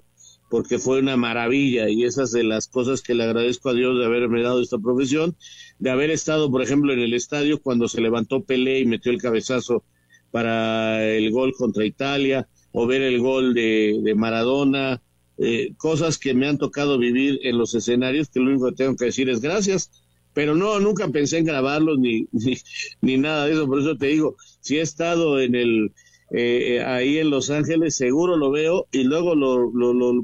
porque 0.51 0.77
fue 0.77 0.99
una 0.99 1.17
maravilla 1.17 1.89
y 1.89 2.03
esas 2.03 2.31
de 2.31 2.43
las 2.43 2.67
cosas 2.67 3.01
que 3.01 3.15
le 3.15 3.23
agradezco 3.23 3.69
a 3.69 3.73
Dios 3.73 3.97
de 3.97 4.05
haberme 4.05 4.43
dado 4.43 4.61
esta 4.61 4.77
profesión, 4.77 5.35
de 5.79 5.89
haber 5.89 6.11
estado, 6.11 6.51
por 6.51 6.61
ejemplo, 6.61 6.93
en 6.93 6.99
el 6.99 7.15
estadio 7.15 7.59
cuando 7.59 7.87
se 7.87 8.01
levantó 8.01 8.43
Pelé 8.43 8.77
y 8.77 8.85
metió 8.85 9.11
el 9.11 9.19
cabezazo 9.19 9.83
para 10.29 11.03
el 11.03 11.31
gol 11.31 11.51
contra 11.57 11.83
Italia, 11.83 12.47
o 12.73 12.85
ver 12.85 13.01
el 13.01 13.19
gol 13.19 13.55
de, 13.55 14.01
de 14.03 14.13
Maradona, 14.13 15.01
eh, 15.37 15.73
cosas 15.77 16.17
que 16.17 16.33
me 16.33 16.47
han 16.47 16.57
tocado 16.57 16.97
vivir 16.97 17.39
en 17.43 17.57
los 17.57 17.75
escenarios, 17.75 18.29
que 18.29 18.39
lo 18.39 18.51
único 18.51 18.67
que 18.67 18.75
tengo 18.75 18.95
que 18.95 19.05
decir 19.05 19.29
es 19.29 19.41
gracias 19.41 19.91
pero 20.35 20.53
no, 20.53 20.79
nunca 20.81 21.07
pensé 21.07 21.39
en 21.39 21.45
grabarlos 21.45 21.97
ni, 21.97 22.27
ni, 23.01 23.17
nada 23.17 23.45
de 23.45 23.53
eso, 23.53 23.65
por 23.65 23.79
eso 23.79 23.97
te 23.97 24.07
digo, 24.07 24.35
si 24.59 24.77
he 24.77 24.81
estado 24.81 25.39
en 25.39 25.55
el, 25.55 25.93
eh, 26.29 26.83
ahí 26.85 27.17
en 27.17 27.29
Los 27.29 27.49
Ángeles, 27.49 27.95
seguro 27.95 28.35
lo 28.35 28.51
veo 28.51 28.85
y 28.91 29.05
luego 29.05 29.33
lo, 29.33 29.71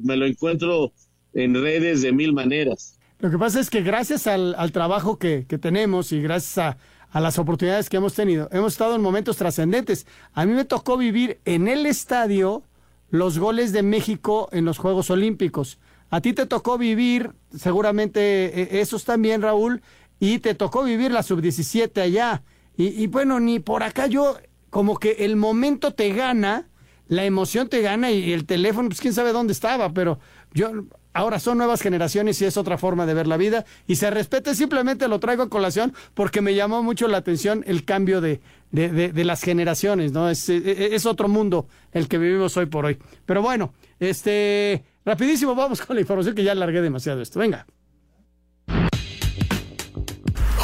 me 0.04 0.18
lo 0.18 0.26
encuentro 0.26 0.92
en 1.34 1.56
redes 1.56 2.02
de 2.02 2.12
mil 2.12 2.34
maneras. 2.34 3.00
Lo 3.20 3.32
que 3.32 3.38
pasa 3.38 3.62
es 3.62 3.70
que 3.70 3.82
gracias 3.82 4.28
al, 4.28 4.72
trabajo 4.74 5.18
que, 5.18 5.44
tenemos 5.44 6.12
y 6.12 6.22
gracias 6.22 6.58
a, 6.58 6.78
a, 7.10 7.22
las 7.22 7.40
oportunidades 7.40 7.88
que 7.88 7.98
hemos 7.98 8.14
tenido, 8.14 8.50
hemos 8.52 8.74
estado 8.74 8.96
en 8.96 9.02
momentos 9.02 9.38
trascendentes. 9.38 10.06
A 10.34 10.46
mí 10.46 10.54
me 10.54 10.66
tocó 10.66 10.98
vivir 10.98 11.40
en 11.46 11.70
el 11.70 11.86
estadio 11.86 12.64
los 13.12 13.38
goles 13.38 13.74
de 13.74 13.84
México 13.84 14.50
en 14.52 14.66
los 14.66 14.80
Juegos 14.80 15.10
Olímpicos. 15.12 15.78
A 16.10 16.22
ti 16.22 16.34
te 16.34 16.46
tocó 16.46 16.78
vivir 16.78 17.32
seguramente 17.56 18.20
eh, 18.62 18.82
esos 18.82 19.04
también, 19.04 19.42
Raúl, 19.42 19.82
y 20.20 20.40
te 20.40 20.56
tocó 20.56 20.84
vivir 20.84 21.12
la 21.12 21.22
sub-17 21.22 22.02
allá. 22.02 22.44
Y, 22.78 23.06
bueno, 23.08 23.40
ni 23.40 23.60
por 23.60 23.84
acá 23.84 24.08
yo, 24.08 24.38
como 24.72 24.98
que 24.98 25.26
el 25.26 25.36
momento 25.36 25.94
te 25.94 26.14
gana, 26.14 26.70
la 27.08 27.26
emoción 27.26 27.68
te 27.68 27.82
gana 27.82 28.10
y 28.10 28.34
el 28.34 28.46
teléfono, 28.46 28.90
pues 28.90 29.02
quién 29.02 29.14
sabe 29.14 29.34
dónde 29.34 29.54
estaba, 29.54 29.94
pero 29.94 30.18
yo, 30.54 30.72
ahora 31.14 31.40
son 31.40 31.58
nuevas 31.58 31.82
generaciones 31.82 32.42
y 32.42 32.46
es 32.46 32.58
otra 32.58 32.78
forma 32.78 33.06
de 33.06 33.14
ver 33.14 33.28
la 33.28 33.38
vida 33.38 33.66
y 33.88 33.96
se 33.96 34.10
respete, 34.10 34.56
simplemente 34.56 35.08
lo 35.08 35.20
traigo 35.20 35.44
a 35.44 35.50
colación 35.50 35.94
porque 36.14 36.42
me 36.42 36.56
llamó 36.56 36.84
mucho 36.84 37.08
la 37.08 37.18
atención 37.18 37.64
el 37.68 37.86
cambio 37.86 38.22
de, 38.22 38.42
de, 38.72 38.90
de, 39.12 39.24
las 39.26 39.42
generaciones, 39.42 40.12
¿no? 40.12 40.30
Es, 40.30 40.48
es, 40.50 41.06
otro 41.06 41.28
mundo 41.28 41.68
el 41.92 42.08
que 42.08 42.18
vivimos 42.18 42.56
hoy 42.58 42.68
por 42.68 42.86
hoy. 42.86 42.98
Pero 43.26 43.42
bueno, 43.42 43.74
este, 44.00 44.84
rapidísimo, 45.06 45.56
vamos 45.56 45.82
con 45.86 45.96
la 45.96 46.02
información 46.02 46.36
que 46.36 46.44
ya 46.44 46.54
alargué 46.54 46.82
demasiado 46.82 47.22
esto. 47.22 47.40
Venga. 47.40 47.66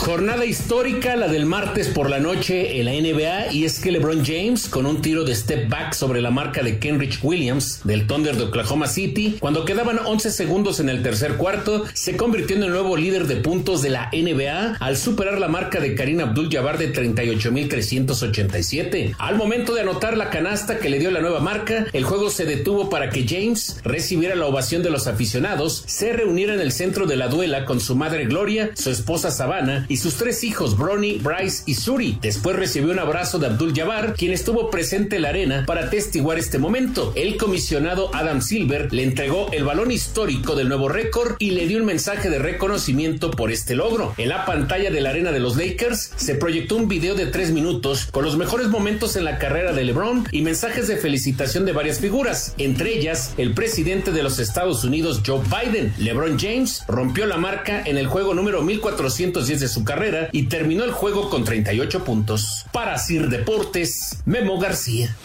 Jornada 0.07 0.45
histórica, 0.45 1.17
la 1.17 1.27
del 1.27 1.45
martes 1.45 1.89
por 1.89 2.09
la 2.09 2.19
noche 2.19 2.79
en 2.79 2.85
la 2.85 2.93
NBA, 2.93 3.51
y 3.51 3.65
es 3.65 3.81
que 3.81 3.91
LeBron 3.91 4.23
James, 4.23 4.69
con 4.69 4.85
un 4.85 5.01
tiro 5.01 5.25
de 5.25 5.35
step 5.35 5.67
back 5.67 5.93
sobre 5.93 6.21
la 6.21 6.31
marca 6.31 6.63
de 6.63 6.79
Kenrich 6.79 7.19
Williams 7.21 7.81
del 7.83 8.07
Thunder 8.07 8.37
de 8.37 8.45
Oklahoma 8.45 8.87
City, 8.87 9.35
cuando 9.41 9.65
quedaban 9.65 9.99
11 9.99 10.31
segundos 10.31 10.79
en 10.79 10.87
el 10.87 11.03
tercer 11.03 11.35
cuarto, 11.35 11.83
se 11.93 12.15
convirtió 12.15 12.55
en 12.55 12.63
el 12.63 12.69
nuevo 12.69 12.95
líder 12.95 13.27
de 13.27 13.35
puntos 13.35 13.81
de 13.81 13.89
la 13.89 14.09
NBA 14.13 14.77
al 14.79 14.95
superar 14.95 15.41
la 15.41 15.49
marca 15.49 15.81
de 15.81 15.93
Karim 15.93 16.21
Abdul-Jabbar 16.21 16.77
de 16.77 16.93
38.387. 16.93 19.15
Al 19.17 19.35
momento 19.35 19.75
de 19.75 19.81
anotar 19.81 20.15
la 20.15 20.29
canasta 20.29 20.79
que 20.79 20.87
le 20.87 20.99
dio 20.99 21.11
la 21.11 21.19
nueva 21.19 21.41
marca, 21.41 21.85
el 21.91 22.05
juego 22.05 22.29
se 22.29 22.45
detuvo 22.45 22.89
para 22.89 23.09
que 23.09 23.27
James 23.27 23.81
recibiera 23.83 24.35
la 24.35 24.45
ovación 24.45 24.83
de 24.83 24.89
los 24.89 25.05
aficionados, 25.07 25.83
se 25.85 26.13
reuniera 26.13 26.53
en 26.53 26.61
el 26.61 26.71
centro 26.71 27.07
de 27.07 27.17
la 27.17 27.27
duela 27.27 27.65
con 27.65 27.81
su 27.81 27.97
madre 27.97 28.23
Gloria, 28.23 28.71
su 28.73 28.89
esposa 28.89 29.31
Savannah 29.31 29.85
y 29.89 29.96
sus 29.97 30.15
tres 30.15 30.43
hijos, 30.43 30.77
Bronny, 30.77 31.17
Bryce 31.17 31.63
y 31.65 31.75
Suri. 31.75 32.17
Después 32.21 32.55
recibió 32.55 32.91
un 32.91 32.99
abrazo 32.99 33.39
de 33.39 33.47
Abdul 33.47 33.73
Jabbar, 33.75 34.13
quien 34.13 34.31
estuvo 34.31 34.69
presente 34.69 35.17
en 35.17 35.23
la 35.23 35.29
arena 35.29 35.63
para 35.65 35.89
testiguar 35.89 36.37
este 36.37 36.57
momento. 36.57 37.13
El 37.15 37.37
comisionado 37.37 38.13
Adam 38.13 38.41
Silver 38.41 38.93
le 38.93 39.03
entregó 39.03 39.51
el 39.51 39.63
balón 39.63 39.91
histórico 39.91 40.55
del 40.55 40.69
nuevo 40.69 40.89
récord 40.89 41.35
y 41.39 41.51
le 41.51 41.67
dio 41.67 41.79
un 41.79 41.85
mensaje 41.85 42.29
de 42.29 42.39
reconocimiento 42.39 43.31
por 43.31 43.51
este 43.51 43.75
logro. 43.75 44.13
En 44.17 44.29
la 44.29 44.45
pantalla 44.45 44.91
de 44.91 45.01
la 45.01 45.09
arena 45.09 45.31
de 45.31 45.39
los 45.39 45.57
Lakers 45.57 46.11
se 46.15 46.35
proyectó 46.35 46.75
un 46.75 46.87
video 46.87 47.15
de 47.15 47.27
tres 47.27 47.51
minutos 47.51 48.07
con 48.11 48.23
los 48.23 48.37
mejores 48.37 48.67
momentos 48.67 49.15
en 49.15 49.25
la 49.25 49.37
carrera 49.37 49.73
de 49.73 49.83
LeBron 49.83 50.27
y 50.31 50.41
mensajes 50.41 50.87
de 50.87 50.97
felicitación 50.97 51.65
de 51.65 51.73
varias 51.73 51.99
figuras, 51.99 52.53
entre 52.57 52.97
ellas 52.97 53.33
el 53.37 53.53
presidente 53.53 54.11
de 54.11 54.23
los 54.23 54.39
Estados 54.39 54.83
Unidos 54.83 55.21
Joe 55.25 55.41
Biden. 55.41 55.93
LeBron 55.97 56.37
James 56.39 56.83
rompió 56.87 57.25
la 57.25 57.37
marca 57.37 57.81
en 57.85 57.97
el 57.97 58.07
juego 58.07 58.33
número 58.33 58.61
1410 58.61 59.59
de 59.59 59.67
su 59.67 59.83
carrera 59.87 60.29
y 60.31 60.43
terminó 60.43 60.83
el 60.83 60.91
juego 60.91 61.31
con 61.31 61.43
38 61.43 62.03
puntos. 62.03 62.67
Para 62.71 62.99
Sir 62.99 63.29
Deportes, 63.29 64.19
Memo 64.25 64.59
García. 64.59 65.15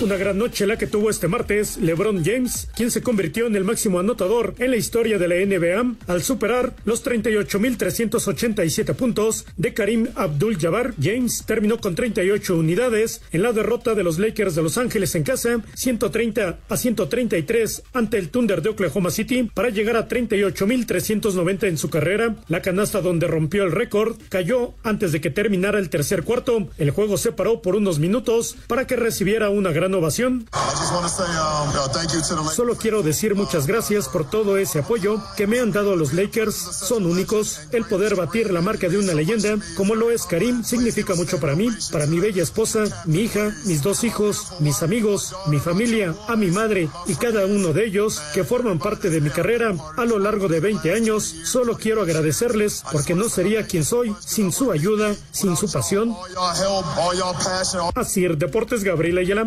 Una 0.00 0.16
gran 0.16 0.38
noche 0.38 0.64
la 0.64 0.78
que 0.78 0.86
tuvo 0.86 1.10
este 1.10 1.26
martes 1.26 1.76
LeBron 1.78 2.24
James, 2.24 2.68
quien 2.76 2.92
se 2.92 3.02
convirtió 3.02 3.48
en 3.48 3.56
el 3.56 3.64
máximo 3.64 3.98
anotador 3.98 4.54
en 4.58 4.70
la 4.70 4.76
historia 4.76 5.18
de 5.18 5.26
la 5.26 5.34
NBA 5.34 5.96
al 6.06 6.22
superar 6.22 6.76
los 6.84 7.04
38.387 7.04 8.94
puntos 8.94 9.44
de 9.56 9.74
Karim 9.74 10.06
Abdul-Jabbar. 10.14 10.94
James 11.02 11.42
terminó 11.44 11.78
con 11.78 11.96
38 11.96 12.56
unidades 12.56 13.22
en 13.32 13.42
la 13.42 13.52
derrota 13.52 13.96
de 13.96 14.04
los 14.04 14.20
Lakers 14.20 14.54
de 14.54 14.62
Los 14.62 14.78
Ángeles 14.78 15.16
en 15.16 15.24
casa, 15.24 15.64
130 15.74 16.60
a 16.68 16.76
133 16.76 17.82
ante 17.92 18.18
el 18.18 18.28
Thunder 18.28 18.62
de 18.62 18.68
Oklahoma 18.68 19.10
City 19.10 19.50
para 19.52 19.70
llegar 19.70 19.96
a 19.96 20.06
38.390 20.06 21.66
en 21.66 21.76
su 21.76 21.90
carrera. 21.90 22.36
La 22.46 22.62
canasta 22.62 23.00
donde 23.00 23.26
rompió 23.26 23.64
el 23.64 23.72
récord 23.72 24.16
cayó 24.28 24.74
antes 24.84 25.10
de 25.10 25.20
que 25.20 25.30
terminara 25.30 25.80
el 25.80 25.90
tercer 25.90 26.22
cuarto. 26.22 26.68
El 26.78 26.92
juego 26.92 27.16
se 27.16 27.32
paró 27.32 27.62
por 27.62 27.74
unos 27.74 27.98
minutos 27.98 28.56
para 28.68 28.86
que 28.86 28.94
recibiera 28.94 29.50
una 29.50 29.72
gran 29.72 29.87
ovación. 29.94 30.48
Solo 32.54 32.76
quiero 32.76 33.02
decir 33.02 33.34
muchas 33.34 33.66
gracias 33.66 34.08
por 34.08 34.28
todo 34.28 34.58
ese 34.58 34.80
apoyo 34.80 35.22
que 35.36 35.46
me 35.46 35.60
han 35.60 35.72
dado 35.72 35.96
los 35.96 36.12
Lakers. 36.12 36.54
Son 36.54 37.06
únicos. 37.06 37.60
El 37.72 37.84
poder 37.84 38.16
batir 38.16 38.52
la 38.52 38.60
marca 38.60 38.88
de 38.88 38.98
una 38.98 39.14
leyenda 39.14 39.56
como 39.76 39.94
lo 39.94 40.10
es 40.10 40.24
Karim 40.24 40.64
significa 40.64 41.14
mucho 41.14 41.40
para 41.40 41.54
mí, 41.54 41.68
para 41.92 42.06
mi 42.06 42.20
bella 42.20 42.42
esposa, 42.42 42.84
mi 43.06 43.20
hija, 43.20 43.54
mis 43.64 43.82
dos 43.82 44.04
hijos, 44.04 44.52
mis 44.60 44.82
amigos, 44.82 45.34
mi 45.46 45.58
familia, 45.58 46.14
a 46.26 46.36
mi 46.36 46.50
madre 46.50 46.88
y 47.06 47.14
cada 47.14 47.46
uno 47.46 47.72
de 47.72 47.86
ellos 47.86 48.20
que 48.34 48.44
forman 48.44 48.78
parte 48.78 49.10
de 49.10 49.20
mi 49.20 49.30
carrera 49.30 49.74
a 49.96 50.04
lo 50.04 50.18
largo 50.18 50.48
de 50.48 50.60
20 50.60 50.92
años. 50.92 51.34
Solo 51.44 51.76
quiero 51.76 52.02
agradecerles 52.02 52.82
porque 52.90 53.14
no 53.14 53.28
sería 53.28 53.66
quien 53.66 53.84
soy 53.84 54.14
sin 54.24 54.52
su 54.52 54.72
ayuda, 54.72 55.14
sin 55.30 55.56
su 55.56 55.70
pasión. 55.70 56.14
Así, 57.94 58.26
Deportes 58.28 58.84
Gabriela 58.84 59.20
Ayala. 59.20 59.46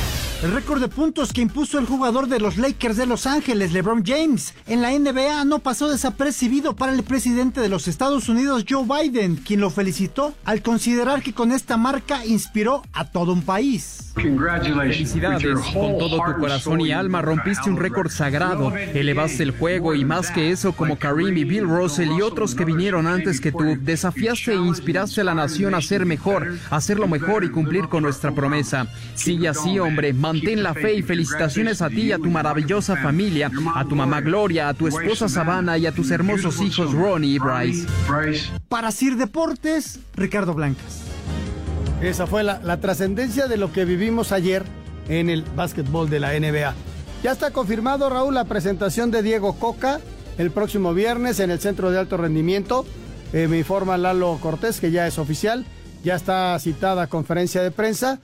El 0.41 0.53
récord 0.53 0.81
de 0.81 0.87
puntos 0.87 1.33
que 1.33 1.41
impuso 1.41 1.77
el 1.77 1.85
jugador 1.85 2.27
de 2.27 2.39
los 2.39 2.57
Lakers 2.57 2.97
de 2.97 3.05
Los 3.05 3.27
Ángeles, 3.27 3.73
LeBron 3.73 4.03
James, 4.03 4.55
en 4.65 4.81
la 4.81 4.89
NBA 4.89 5.45
no 5.45 5.59
pasó 5.59 5.87
desapercibido 5.87 6.75
para 6.75 6.93
el 6.93 7.03
presidente 7.03 7.61
de 7.61 7.69
los 7.69 7.87
Estados 7.87 8.27
Unidos, 8.27 8.65
Joe 8.67 8.83
Biden, 8.83 9.35
quien 9.35 9.59
lo 9.59 9.69
felicitó 9.69 10.33
al 10.43 10.63
considerar 10.63 11.21
que 11.21 11.33
con 11.33 11.51
esta 11.51 11.77
marca 11.77 12.25
inspiró 12.25 12.81
a 12.91 13.05
todo 13.05 13.33
un 13.33 13.43
país. 13.43 14.11
Felicidades, 14.15 15.43
con 15.71 15.97
todo 15.99 16.17
tu 16.25 16.39
corazón 16.39 16.81
y 16.81 16.91
alma 16.91 17.21
rompiste 17.21 17.69
un 17.69 17.77
récord 17.77 18.09
sagrado, 18.09 18.75
elevaste 18.75 19.43
el 19.43 19.51
juego 19.51 19.93
y 19.93 20.03
más 20.03 20.31
que 20.31 20.51
eso, 20.51 20.73
como 20.73 20.97
Karim 20.97 21.37
y 21.37 21.43
Bill 21.43 21.67
Russell 21.67 22.11
y 22.17 22.21
otros 22.21 22.55
que 22.55 22.65
vinieron 22.65 23.07
antes 23.07 23.39
que 23.39 23.51
tú, 23.51 23.77
desafiaste 23.79 24.53
e 24.53 24.55
inspiraste 24.55 25.21
a 25.21 25.23
la 25.23 25.35
nación 25.35 25.75
a 25.75 25.81
ser 25.81 26.05
mejor, 26.05 26.57
a 26.69 26.75
hacerlo 26.77 27.07
mejor 27.07 27.43
y 27.43 27.51
cumplir 27.51 27.87
con 27.87 28.03
nuestra 28.03 28.31
promesa. 28.31 28.87
Sigue 29.15 29.47
así, 29.47 29.79
hombre, 29.79 30.13
mantén 30.31 30.63
la 30.63 30.73
fe 30.73 30.93
y 30.93 31.01
felicitaciones 31.01 31.81
a 31.81 31.89
ti 31.89 32.03
y 32.03 32.11
a 32.11 32.17
tu 32.17 32.29
maravillosa 32.29 32.95
familia, 32.97 33.51
a 33.75 33.85
tu 33.85 33.95
mamá 33.95 34.21
Gloria, 34.21 34.69
a 34.69 34.73
tu 34.73 34.87
esposa 34.87 35.27
Savannah 35.27 35.77
y 35.77 35.85
a 35.85 35.91
tus 35.91 36.11
hermosos 36.11 36.61
hijos 36.61 36.93
Ronnie 36.93 37.35
y 37.35 37.39
Bryce. 37.39 37.87
Para 38.69 38.91
Sir 38.91 39.17
Deportes, 39.17 39.99
Ricardo 40.15 40.53
Blancas. 40.53 41.01
Esa 42.01 42.25
fue 42.27 42.43
la, 42.43 42.59
la 42.63 42.77
trascendencia 42.77 43.47
de 43.47 43.57
lo 43.57 43.71
que 43.71 43.85
vivimos 43.85 44.31
ayer 44.31 44.63
en 45.07 45.29
el 45.29 45.43
básquetbol 45.43 46.09
de 46.09 46.19
la 46.19 46.39
NBA. 46.39 46.73
Ya 47.23 47.31
está 47.31 47.51
confirmado, 47.51 48.09
Raúl, 48.09 48.33
la 48.33 48.45
presentación 48.45 49.11
de 49.11 49.21
Diego 49.21 49.59
Coca 49.59 49.99
el 50.37 50.51
próximo 50.51 50.93
viernes 50.93 51.39
en 51.39 51.51
el 51.51 51.59
Centro 51.59 51.91
de 51.91 51.99
Alto 51.99 52.17
Rendimiento. 52.17 52.85
Eh, 53.33 53.47
me 53.47 53.59
informa 53.59 53.97
Lalo 53.97 54.37
Cortés 54.41 54.79
que 54.79 54.91
ya 54.91 55.07
es 55.07 55.19
oficial. 55.19 55.65
Ya 56.03 56.15
está 56.15 56.57
citada 56.59 57.07
conferencia 57.07 57.61
de 57.61 57.71
prensa. 57.71 58.19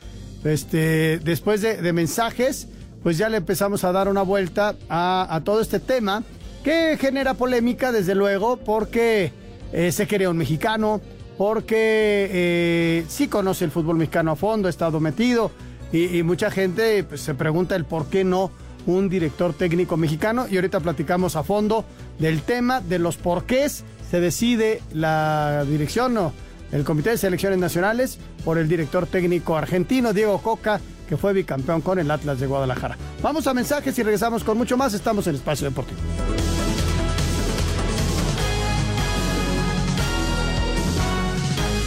Este, 0.47 1.19
después 1.19 1.61
de, 1.61 1.93
mensajes, 1.93 2.67
pues 3.03 3.17
ya 3.17 3.29
le 3.29 3.37
empezamos 3.37 3.83
a 3.83 3.91
dar 3.91 4.07
una 4.07 4.21
vuelta 4.21 4.75
a, 4.89 5.41
todo 5.43 5.61
este 5.61 5.79
tema 5.79 6.23
que 6.63 6.97
genera 6.99 7.33
polémica, 7.33 7.91
desde 7.91 8.15
luego, 8.15 8.57
porque 8.57 9.31
eh, 9.71 9.91
se 9.91 10.07
quería 10.07 10.29
un 10.29 10.37
mexicano, 10.37 11.01
porque 11.37 12.29
eh, 12.31 13.05
sí 13.07 13.27
conoce 13.27 13.65
el 13.65 13.71
fútbol 13.71 13.97
mexicano 13.97 14.31
a 14.31 14.35
fondo, 14.35 14.67
ha 14.67 14.71
estado 14.71 14.99
metido 14.99 15.51
y, 15.91 16.21
mucha 16.23 16.51
gente 16.51 17.03
pues, 17.03 17.21
se 17.21 17.33
pregunta 17.33 17.75
el 17.75 17.85
por 17.85 18.07
qué 18.07 18.23
no 18.23 18.51
un 18.85 19.09
director 19.09 19.53
técnico 19.53 19.97
mexicano 19.97 20.47
y 20.49 20.55
ahorita 20.55 20.79
platicamos 20.79 21.35
a 21.35 21.43
fondo 21.43 21.85
del 22.19 22.41
tema, 22.41 22.81
de 22.81 22.99
los 22.99 23.17
porqués 23.17 23.83
se 24.09 24.19
decide 24.19 24.81
la 24.93 25.65
dirección 25.69 26.17
o 26.17 26.33
el 26.71 26.83
Comité 26.83 27.11
de 27.11 27.17
Selecciones 27.17 27.59
Nacionales 27.59 28.17
por 28.43 28.57
el 28.57 28.67
director 28.67 29.07
técnico 29.07 29.57
argentino 29.57 30.13
Diego 30.13 30.41
Coca, 30.41 30.79
que 31.07 31.17
fue 31.17 31.33
bicampeón 31.33 31.81
con 31.81 31.99
el 31.99 32.11
Atlas 32.11 32.39
de 32.39 32.47
Guadalajara. 32.47 32.97
Vamos 33.21 33.47
a 33.47 33.53
mensajes 33.53 33.97
y 33.97 34.03
regresamos 34.03 34.43
con 34.43 34.57
mucho 34.57 34.77
más. 34.77 34.93
Estamos 34.93 35.27
en 35.27 35.35
Espacio 35.35 35.67
Deportivo. 35.67 35.99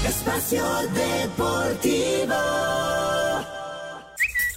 Espacio 0.07 0.65
Deportivo. 0.95 2.35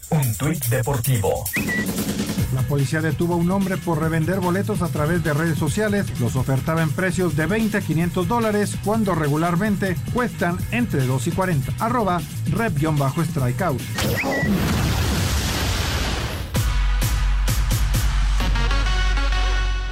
Un 0.10 0.36
tuit 0.36 0.66
deportivo. 0.66 1.44
Policía 2.74 3.02
detuvo 3.02 3.36
a 3.36 3.38
un 3.38 3.52
hombre 3.52 3.78
por 3.78 4.00
revender 4.00 4.40
boletos 4.40 4.82
a 4.82 4.88
través 4.88 5.24
de 5.24 5.32
redes 5.32 5.60
sociales. 5.60 6.08
Los 6.20 6.36
ofertaba 6.36 6.82
en 6.82 6.90
precios 6.90 7.36
de 7.36 7.46
20 7.46 7.78
a 7.78 7.82
500 7.82 8.28
dólares 8.28 8.76
cuando 8.84 9.14
regularmente 9.14 9.96
cuestan 10.12 10.58
entre 10.72 11.06
2 11.06 11.28
y 11.28 11.32
40. 11.34 11.72
Arroba 11.78 12.20
rep-strikeout. 12.50 13.80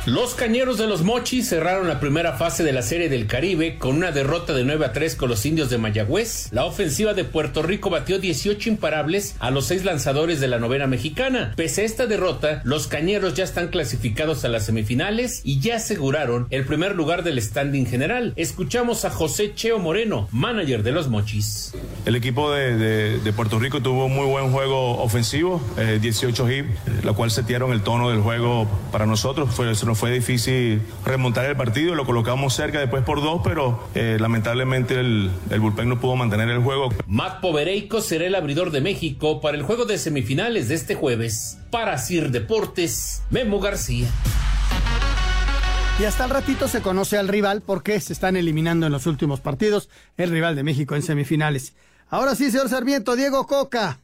Los 0.07 0.33
cañeros 0.33 0.79
de 0.79 0.87
los 0.87 1.03
Mochis 1.03 1.47
cerraron 1.47 1.87
la 1.87 1.99
primera 1.99 2.33
fase 2.33 2.63
de 2.63 2.73
la 2.73 2.81
Serie 2.81 3.07
del 3.07 3.27
Caribe 3.27 3.77
con 3.77 3.95
una 3.95 4.11
derrota 4.11 4.51
de 4.51 4.63
9 4.63 4.87
a 4.87 4.93
3 4.93 5.15
con 5.15 5.29
los 5.29 5.45
indios 5.45 5.69
de 5.69 5.77
Mayagüez. 5.77 6.47
La 6.51 6.65
ofensiva 6.65 7.13
de 7.13 7.23
Puerto 7.23 7.61
Rico 7.61 7.91
batió 7.91 8.17
18 8.17 8.67
imparables 8.67 9.35
a 9.37 9.51
los 9.51 9.67
seis 9.67 9.85
lanzadores 9.85 10.39
de 10.39 10.47
la 10.47 10.57
novena 10.57 10.87
mexicana. 10.87 11.53
Pese 11.55 11.83
a 11.83 11.85
esta 11.85 12.07
derrota, 12.07 12.61
los 12.63 12.87
cañeros 12.87 13.35
ya 13.35 13.43
están 13.43 13.67
clasificados 13.67 14.43
a 14.43 14.49
las 14.49 14.65
semifinales 14.65 15.41
y 15.43 15.59
ya 15.59 15.75
aseguraron 15.75 16.47
el 16.49 16.65
primer 16.65 16.95
lugar 16.95 17.21
del 17.21 17.39
standing 17.39 17.85
general. 17.85 18.33
Escuchamos 18.37 19.05
a 19.05 19.11
José 19.11 19.53
Cheo 19.53 19.77
Moreno, 19.77 20.27
manager 20.31 20.81
de 20.81 20.93
los 20.93 21.09
Mochis. 21.09 21.75
El 22.07 22.15
equipo 22.15 22.51
de, 22.51 23.19
Puerto 23.35 23.59
Rico 23.59 23.81
tuvo 23.83 24.09
muy 24.09 24.25
buen 24.25 24.51
juego 24.51 24.97
ofensivo, 24.97 25.61
eh, 25.77 25.99
18 26.01 26.51
hits, 26.51 26.69
lo 27.03 27.13
cual 27.13 27.29
setearon 27.29 27.71
el 27.71 27.81
tono 27.81 28.09
del 28.09 28.21
juego 28.21 28.67
para 28.91 29.05
nosotros. 29.05 29.53
Fue, 29.53 29.75
nos 29.91 29.99
fue 29.99 30.11
difícil 30.11 30.81
remontar 31.03 31.43
el 31.47 31.57
partido, 31.57 31.95
lo 31.95 32.05
colocamos 32.05 32.53
cerca 32.53 32.79
después 32.79 33.03
por 33.03 33.21
dos, 33.21 33.41
pero 33.43 33.89
eh, 33.93 34.15
lamentablemente 34.21 34.97
el, 34.97 35.29
el 35.49 35.59
bullpen 35.59 35.89
no 35.89 35.99
pudo 35.99 36.15
mantener 36.15 36.47
el 36.47 36.59
juego. 36.59 36.93
Matt 37.07 37.41
Povereico 37.41 37.99
será 37.99 38.25
el 38.25 38.35
abridor 38.35 38.71
de 38.71 38.79
México 38.79 39.41
para 39.41 39.57
el 39.57 39.63
juego 39.63 39.83
de 39.83 39.97
semifinales 39.97 40.69
de 40.69 40.75
este 40.75 40.95
jueves. 40.95 41.57
Para 41.71 41.97
Sir 41.97 42.31
Deportes, 42.31 43.21
Memo 43.31 43.59
García. 43.59 44.07
Y 45.99 46.05
hasta 46.05 46.23
el 46.23 46.29
ratito 46.29 46.69
se 46.69 46.81
conoce 46.81 47.17
al 47.17 47.27
rival 47.27 47.61
porque 47.61 47.99
se 47.99 48.13
están 48.13 48.37
eliminando 48.37 48.85
en 48.85 48.93
los 48.93 49.07
últimos 49.07 49.41
partidos 49.41 49.89
el 50.15 50.31
rival 50.31 50.55
de 50.55 50.63
México 50.63 50.95
en 50.95 51.01
semifinales. 51.01 51.73
Ahora 52.07 52.35
sí, 52.35 52.49
señor 52.49 52.69
Sarmiento, 52.69 53.17
Diego 53.17 53.45
Coca. 53.45 53.99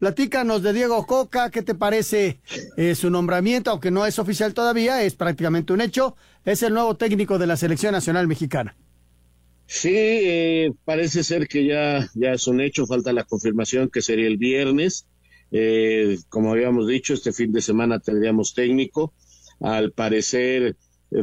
Platícanos 0.00 0.62
de 0.62 0.72
Diego 0.72 1.06
Coca, 1.06 1.50
¿qué 1.50 1.60
te 1.60 1.74
parece 1.74 2.40
eh, 2.78 2.94
su 2.94 3.10
nombramiento? 3.10 3.70
Aunque 3.70 3.90
no 3.90 4.06
es 4.06 4.18
oficial 4.18 4.54
todavía, 4.54 5.02
es 5.02 5.14
prácticamente 5.14 5.74
un 5.74 5.82
hecho. 5.82 6.16
Es 6.46 6.62
el 6.62 6.72
nuevo 6.72 6.96
técnico 6.96 7.38
de 7.38 7.46
la 7.46 7.58
Selección 7.58 7.92
Nacional 7.92 8.26
Mexicana. 8.26 8.74
Sí, 9.66 9.92
eh, 9.92 10.72
parece 10.86 11.22
ser 11.22 11.46
que 11.46 11.66
ya, 11.66 12.08
ya 12.14 12.32
es 12.32 12.46
un 12.46 12.62
hecho, 12.62 12.86
falta 12.86 13.12
la 13.12 13.24
confirmación 13.24 13.90
que 13.90 14.00
sería 14.00 14.26
el 14.26 14.38
viernes. 14.38 15.06
Eh, 15.52 16.16
como 16.30 16.50
habíamos 16.50 16.88
dicho, 16.88 17.12
este 17.12 17.34
fin 17.34 17.52
de 17.52 17.60
semana 17.60 18.00
tendríamos 18.00 18.54
técnico. 18.54 19.12
Al 19.60 19.92
parecer, 19.92 20.76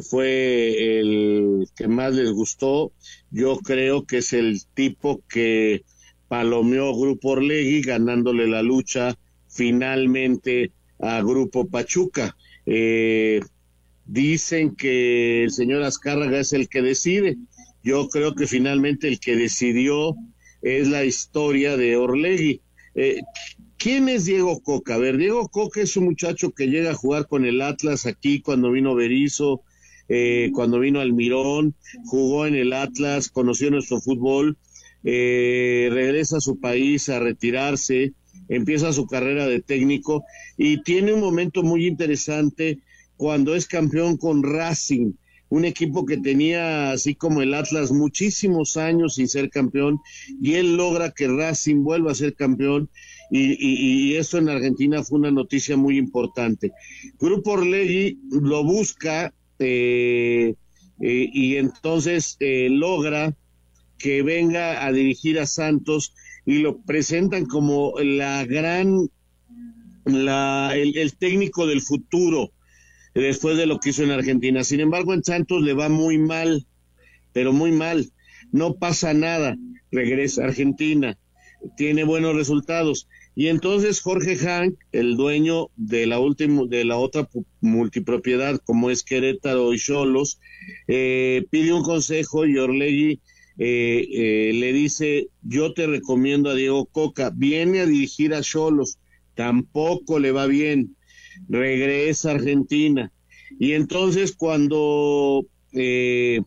fue 0.07 0.99
el 0.99 1.67
que 1.75 1.87
más 1.87 2.13
les 2.13 2.29
gustó. 2.29 2.91
Yo 3.31 3.57
creo 3.57 4.05
que 4.05 4.17
es 4.17 4.33
el 4.33 4.67
tipo 4.75 5.23
que 5.27 5.83
palomeó 6.27 6.97
Grupo 6.97 7.29
Orlegui, 7.31 7.81
ganándole 7.81 8.47
la 8.47 8.61
lucha 8.61 9.17
finalmente 9.47 10.71
a 10.99 11.21
Grupo 11.21 11.67
Pachuca. 11.67 12.35
Eh, 12.65 13.41
dicen 14.05 14.75
que 14.75 15.43
el 15.43 15.51
señor 15.51 15.83
Azcárraga 15.83 16.39
es 16.39 16.53
el 16.53 16.69
que 16.69 16.81
decide. 16.81 17.37
Yo 17.83 18.09
creo 18.09 18.35
que 18.35 18.47
finalmente 18.47 19.07
el 19.07 19.19
que 19.19 19.35
decidió 19.35 20.15
es 20.61 20.87
la 20.87 21.05
historia 21.05 21.77
de 21.77 21.95
Orlegui. 21.95 22.61
Eh, 22.95 23.21
¿Quién 23.77 24.09
es 24.09 24.25
Diego 24.25 24.59
Coca? 24.61 24.95
A 24.95 24.97
ver, 24.97 25.17
Diego 25.17 25.47
Coca 25.49 25.81
es 25.81 25.95
un 25.97 26.05
muchacho 26.05 26.51
que 26.51 26.67
llega 26.67 26.91
a 26.91 26.95
jugar 26.95 27.27
con 27.27 27.45
el 27.45 27.61
Atlas 27.61 28.07
aquí 28.07 28.41
cuando 28.41 28.71
vino 28.71 28.95
Berizo, 28.95 29.61
eh, 30.09 30.49
cuando 30.53 30.79
vino 30.79 30.99
Almirón, 30.99 31.75
jugó 32.05 32.47
en 32.47 32.55
el 32.55 32.73
Atlas, 32.73 33.29
conoció 33.29 33.69
nuestro 33.69 33.99
fútbol, 33.99 34.57
eh, 35.09 35.87
regresa 35.89 36.37
a 36.37 36.41
su 36.41 36.59
país 36.59 37.07
a 37.07 37.19
retirarse, 37.19 38.11
empieza 38.49 38.91
su 38.91 39.07
carrera 39.07 39.47
de 39.47 39.61
técnico 39.61 40.25
y 40.57 40.83
tiene 40.83 41.13
un 41.13 41.21
momento 41.21 41.63
muy 41.63 41.87
interesante 41.87 42.79
cuando 43.15 43.55
es 43.55 43.67
campeón 43.67 44.17
con 44.17 44.43
Racing 44.43 45.13
un 45.49 45.65
equipo 45.65 46.05
que 46.05 46.17
tenía, 46.17 46.91
así 46.91 47.15
como 47.15 47.41
el 47.41 47.53
Atlas, 47.53 47.91
muchísimos 47.91 48.75
años 48.75 49.15
sin 49.15 49.27
ser 49.27 49.49
campeón, 49.49 49.99
y 50.41 50.55
él 50.55 50.75
logra 50.75 51.11
que 51.11 51.27
Racing 51.27 51.83
vuelva 51.83 52.11
a 52.11 52.15
ser 52.15 52.35
campeón, 52.35 52.89
y, 53.29 54.15
eso 54.15 54.37
en 54.37 54.49
Argentina 54.49 55.03
fue 55.03 55.19
una 55.19 55.31
noticia 55.31 55.77
muy 55.77 55.97
importante. 55.97 56.71
Grupo 57.19 57.51
Orlegui 57.51 58.19
lo 58.29 58.63
busca 58.63 59.33
eh, 59.59 60.55
eh, 61.01 61.29
y 61.33 61.57
entonces 61.57 62.37
eh, 62.39 62.69
logra 62.69 63.35
que 63.97 64.21
venga 64.23 64.85
a 64.85 64.91
dirigir 64.91 65.39
a 65.39 65.45
Santos 65.45 66.13
y 66.45 66.59
lo 66.59 66.81
presentan 66.81 67.45
como 67.45 67.93
la 67.99 68.45
gran, 68.45 69.09
la, 70.05 70.71
el 70.75 71.17
técnico 71.17 71.67
del 71.67 71.81
futuro 71.81 72.51
después 73.13 73.57
de 73.57 73.65
lo 73.65 73.79
que 73.79 73.89
hizo 73.89 74.03
en 74.03 74.11
Argentina. 74.11 74.63
Sin 74.63 74.79
embargo, 74.79 75.13
en 75.13 75.23
Santos 75.23 75.61
le 75.61 75.73
va 75.73 75.89
muy 75.89 76.17
mal, 76.17 76.65
pero 77.33 77.53
muy 77.53 77.71
mal. 77.71 78.11
No 78.51 78.75
pasa 78.75 79.13
nada. 79.13 79.57
Regresa 79.91 80.43
a 80.43 80.47
Argentina, 80.47 81.17
tiene 81.77 82.03
buenos 82.03 82.35
resultados. 82.35 83.07
Y 83.35 83.47
entonces 83.47 84.01
Jorge 84.01 84.35
Hank, 84.35 84.75
el 84.91 85.15
dueño 85.15 85.67
de 85.75 86.07
la 86.07 86.19
última, 86.19 86.63
de 86.67 86.83
la 86.85 86.97
otra 86.97 87.29
multipropiedad, 87.61 88.59
como 88.65 88.89
es 88.89 89.03
Querétaro 89.03 89.73
y 89.73 89.77
Cholos, 89.77 90.39
eh, 90.87 91.45
pide 91.51 91.71
un 91.71 91.83
consejo 91.83 92.45
y 92.45 92.57
Orlegui 92.57 93.21
eh, 93.57 94.07
eh, 94.11 94.51
le 94.53 94.73
dice: 94.73 95.29
Yo 95.41 95.73
te 95.73 95.87
recomiendo 95.87 96.49
a 96.49 96.55
Diego 96.55 96.85
Coca, 96.85 97.31
viene 97.33 97.81
a 97.81 97.85
dirigir 97.85 98.33
a 98.33 98.41
Cholos, 98.41 98.99
tampoco 99.35 100.19
le 100.19 100.31
va 100.31 100.45
bien 100.47 100.97
regresa 101.47 102.29
a 102.29 102.35
Argentina. 102.35 103.11
Y 103.59 103.73
entonces 103.73 104.35
cuando 104.35 105.45
eh, 105.73 106.41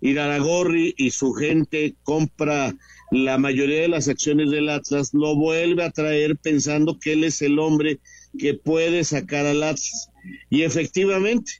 Iraragorri 0.00 0.94
y 0.96 1.10
su 1.10 1.32
gente 1.32 1.94
compra 2.02 2.76
la 3.10 3.38
mayoría 3.38 3.82
de 3.82 3.88
las 3.88 4.08
acciones 4.08 4.50
del 4.50 4.68
Atlas, 4.68 5.10
lo 5.12 5.36
vuelve 5.36 5.84
a 5.84 5.90
traer 5.90 6.36
pensando 6.36 6.98
que 6.98 7.12
él 7.12 7.24
es 7.24 7.42
el 7.42 7.58
hombre 7.58 8.00
que 8.38 8.54
puede 8.54 9.04
sacar 9.04 9.46
al 9.46 9.62
Atlas. 9.62 10.10
Y 10.50 10.62
efectivamente, 10.62 11.52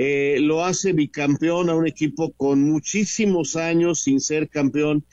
eh, 0.00 0.38
lo 0.40 0.64
hace 0.64 0.92
bicampeón 0.92 1.68
a 1.68 1.74
un 1.74 1.84
equipo 1.84 2.32
con 2.34 2.62
muchísimos 2.62 3.56
años 3.56 4.00
sin 4.00 4.20
ser 4.20 4.48
campeón 4.48 5.04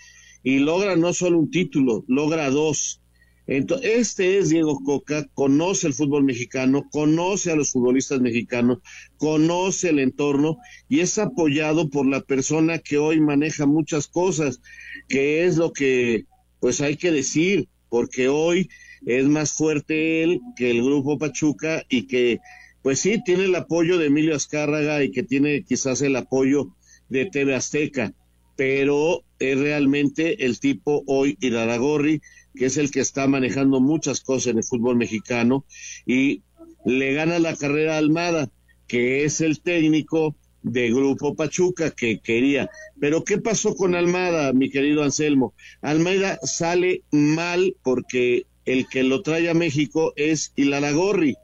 y 0.43 0.59
logra 0.59 0.95
no 0.95 1.11
solo 1.11 1.39
un 1.39 1.49
título, 1.49 2.05
logra 2.07 2.51
dos. 2.51 3.01
Entonces, 3.47 3.89
este 3.97 4.37
es 4.37 4.49
Diego 4.49 4.79
Coca, 4.83 5.25
conoce 5.33 5.87
el 5.87 5.95
fútbol 5.95 6.23
mexicano, 6.23 6.87
conoce 6.91 7.51
a 7.51 7.55
los 7.55 7.71
futbolistas 7.71 8.21
mexicanos, 8.21 8.77
conoce 9.17 9.89
el 9.89 9.97
entorno 9.97 10.59
y 10.87 10.99
es 10.99 11.17
apoyado 11.17 11.89
por 11.89 12.05
la 12.05 12.21
persona 12.21 12.77
que 12.77 12.99
hoy 12.99 13.19
maneja 13.19 13.65
muchas 13.65 14.05
cosas, 14.05 14.61
que 15.09 15.45
es 15.45 15.57
lo 15.57 15.73
que 15.73 16.25
pues 16.59 16.79
hay 16.81 16.95
que 16.95 17.09
decir, 17.09 17.69
porque 17.89 18.27
hoy 18.27 18.69
es 19.07 19.25
más 19.25 19.51
fuerte 19.51 20.21
él 20.21 20.41
que 20.55 20.69
el 20.69 20.83
grupo 20.83 21.17
Pachuca 21.17 21.83
y 21.89 22.05
que 22.05 22.39
pues 22.85 22.99
sí 22.99 23.19
tiene 23.25 23.45
el 23.45 23.55
apoyo 23.55 23.97
de 23.97 24.05
Emilio 24.05 24.35
Azcárraga 24.35 25.03
y 25.03 25.09
que 25.09 25.23
tiene 25.23 25.63
quizás 25.63 26.03
el 26.03 26.15
apoyo 26.15 26.75
de 27.09 27.25
TV 27.25 27.55
Azteca, 27.55 28.13
pero 28.55 29.23
es 29.39 29.57
realmente 29.57 30.45
el 30.45 30.59
tipo 30.59 31.01
hoy 31.07 31.35
Iraragorri 31.41 32.21
que 32.55 32.67
es 32.67 32.77
el 32.77 32.91
que 32.91 32.99
está 32.99 33.25
manejando 33.25 33.79
muchas 33.79 34.21
cosas 34.21 34.51
en 34.51 34.57
el 34.57 34.63
fútbol 34.63 34.97
mexicano, 34.97 35.65
y 36.05 36.43
le 36.85 37.13
gana 37.13 37.39
la 37.39 37.55
carrera 37.55 37.95
a 37.95 37.97
Almada, 37.97 38.51
que 38.87 39.25
es 39.25 39.41
el 39.41 39.61
técnico 39.61 40.35
de 40.61 40.91
Grupo 40.91 41.35
Pachuca 41.35 41.89
que 41.89 42.19
quería. 42.19 42.69
Pero 42.99 43.23
¿qué 43.23 43.39
pasó 43.39 43.73
con 43.73 43.95
Almada, 43.95 44.53
mi 44.53 44.69
querido 44.69 45.01
Anselmo? 45.01 45.55
Almada 45.81 46.37
sale 46.43 47.01
mal 47.09 47.75
porque 47.81 48.45
el 48.65 48.87
que 48.87 49.01
lo 49.01 49.23
trae 49.23 49.49
a 49.49 49.55
México 49.55 50.13
es 50.15 50.53
Gorri, 50.93 51.35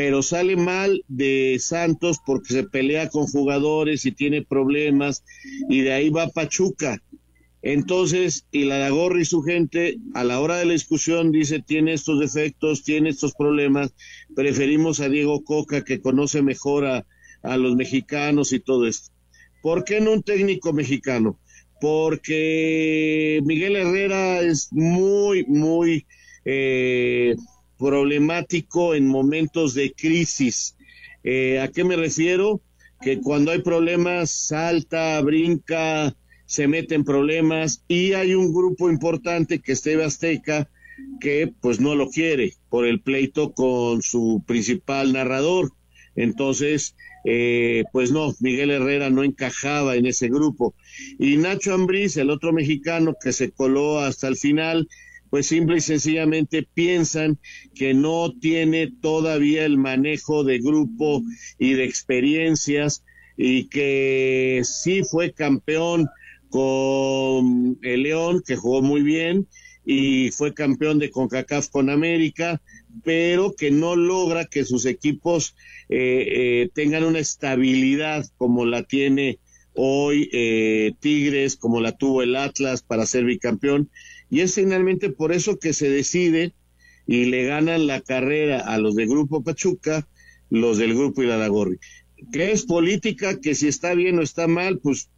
pero 0.00 0.22
sale 0.22 0.56
mal 0.56 1.04
de 1.08 1.58
Santos 1.60 2.20
porque 2.24 2.54
se 2.54 2.64
pelea 2.64 3.10
con 3.10 3.26
jugadores 3.26 4.06
y 4.06 4.12
tiene 4.12 4.40
problemas 4.40 5.22
y 5.68 5.82
de 5.82 5.92
ahí 5.92 6.08
va 6.08 6.30
Pachuca. 6.30 7.02
Entonces, 7.60 8.46
y 8.50 8.64
la 8.64 8.88
Gorri 8.88 9.20
y 9.20 9.24
su 9.26 9.42
gente, 9.42 9.98
a 10.14 10.24
la 10.24 10.40
hora 10.40 10.56
de 10.56 10.64
la 10.64 10.72
discusión, 10.72 11.32
dice, 11.32 11.60
tiene 11.60 11.92
estos 11.92 12.18
defectos, 12.18 12.82
tiene 12.82 13.10
estos 13.10 13.34
problemas, 13.34 13.92
preferimos 14.34 15.00
a 15.00 15.10
Diego 15.10 15.44
Coca, 15.44 15.84
que 15.84 16.00
conoce 16.00 16.40
mejor 16.40 16.86
a, 16.86 17.04
los 17.58 17.76
mexicanos 17.76 18.54
y 18.54 18.60
todo 18.60 18.86
esto. 18.86 19.10
¿Por 19.60 19.84
qué 19.84 20.00
no 20.00 20.12
un 20.12 20.22
técnico 20.22 20.72
mexicano? 20.72 21.38
Porque 21.78 23.42
Miguel 23.44 23.76
Herrera 23.76 24.40
es 24.40 24.72
muy, 24.72 25.44
muy 25.44 26.06
eh, 26.46 27.36
problemático 27.80 28.94
en 28.94 29.08
momentos 29.08 29.74
de 29.74 29.92
crisis. 29.92 30.76
Eh, 31.24 31.58
¿A 31.58 31.68
qué 31.68 31.82
me 31.82 31.96
refiero? 31.96 32.60
Que 33.00 33.20
cuando 33.20 33.50
hay 33.50 33.62
problemas 33.62 34.30
salta, 34.30 35.20
brinca, 35.22 36.14
se 36.44 36.68
mete 36.68 36.94
en 36.94 37.04
problemas 37.04 37.82
y 37.88 38.12
hay 38.12 38.34
un 38.34 38.52
grupo 38.52 38.90
importante 38.90 39.60
que 39.60 39.72
es 39.72 39.82
TV 39.82 40.04
Azteca 40.04 40.68
que 41.18 41.50
pues 41.62 41.80
no 41.80 41.94
lo 41.94 42.10
quiere 42.10 42.52
por 42.68 42.86
el 42.86 43.00
pleito 43.00 43.52
con 43.52 44.02
su 44.02 44.44
principal 44.46 45.14
narrador. 45.14 45.72
Entonces, 46.16 46.94
eh, 47.24 47.84
pues 47.92 48.10
no, 48.12 48.34
Miguel 48.40 48.70
Herrera 48.70 49.08
no 49.08 49.24
encajaba 49.24 49.96
en 49.96 50.04
ese 50.04 50.28
grupo. 50.28 50.74
Y 51.18 51.38
Nacho 51.38 51.72
Ambriz, 51.72 52.18
el 52.18 52.28
otro 52.28 52.52
mexicano 52.52 53.14
que 53.22 53.32
se 53.32 53.50
coló 53.50 54.00
hasta 54.00 54.28
el 54.28 54.36
final, 54.36 54.88
pues 55.30 55.46
simple 55.46 55.78
y 55.78 55.80
sencillamente 55.80 56.66
piensan 56.74 57.38
que 57.74 57.94
no 57.94 58.32
tiene 58.40 58.92
todavía 59.00 59.64
el 59.64 59.78
manejo 59.78 60.44
de 60.44 60.58
grupo 60.58 61.22
y 61.58 61.74
de 61.74 61.84
experiencias 61.84 63.04
y 63.36 63.68
que 63.68 64.62
sí 64.64 65.02
fue 65.02 65.32
campeón 65.32 66.08
con 66.50 67.78
el 67.82 68.02
León, 68.02 68.42
que 68.44 68.56
jugó 68.56 68.82
muy 68.82 69.02
bien 69.02 69.46
y 69.84 70.30
fue 70.30 70.52
campeón 70.52 70.98
de 70.98 71.10
CONCACAF 71.10 71.68
con 71.68 71.90
América, 71.90 72.60
pero 73.02 73.54
que 73.56 73.70
no 73.70 73.96
logra 73.96 74.44
que 74.44 74.64
sus 74.64 74.84
equipos 74.84 75.54
eh, 75.88 76.26
eh, 76.28 76.70
tengan 76.74 77.04
una 77.04 77.20
estabilidad 77.20 78.26
como 78.36 78.66
la 78.66 78.82
tiene 78.82 79.38
hoy 79.74 80.28
eh, 80.32 80.92
Tigres, 81.00 81.56
como 81.56 81.80
la 81.80 81.92
tuvo 81.96 82.22
el 82.22 82.36
Atlas 82.36 82.82
para 82.82 83.06
ser 83.06 83.24
bicampeón. 83.24 83.90
Y 84.30 84.40
es 84.40 84.54
finalmente 84.54 85.10
por 85.10 85.32
eso 85.32 85.58
que 85.58 85.72
se 85.72 85.90
decide 85.90 86.54
y 87.06 87.24
le 87.24 87.44
ganan 87.44 87.86
la 87.86 88.00
carrera 88.00 88.60
a 88.60 88.78
los 88.78 88.94
del 88.94 89.08
Grupo 89.08 89.42
Pachuca, 89.42 90.06
los 90.48 90.78
del 90.78 90.94
Grupo 90.94 91.22
Iladagorri. 91.22 91.78
¿Qué 92.32 92.52
es 92.52 92.64
política? 92.64 93.40
Que 93.40 93.54
si 93.54 93.66
está 93.66 93.94
bien 93.94 94.18
o 94.18 94.22
está 94.22 94.46
mal, 94.46 94.78
pues 94.78 95.10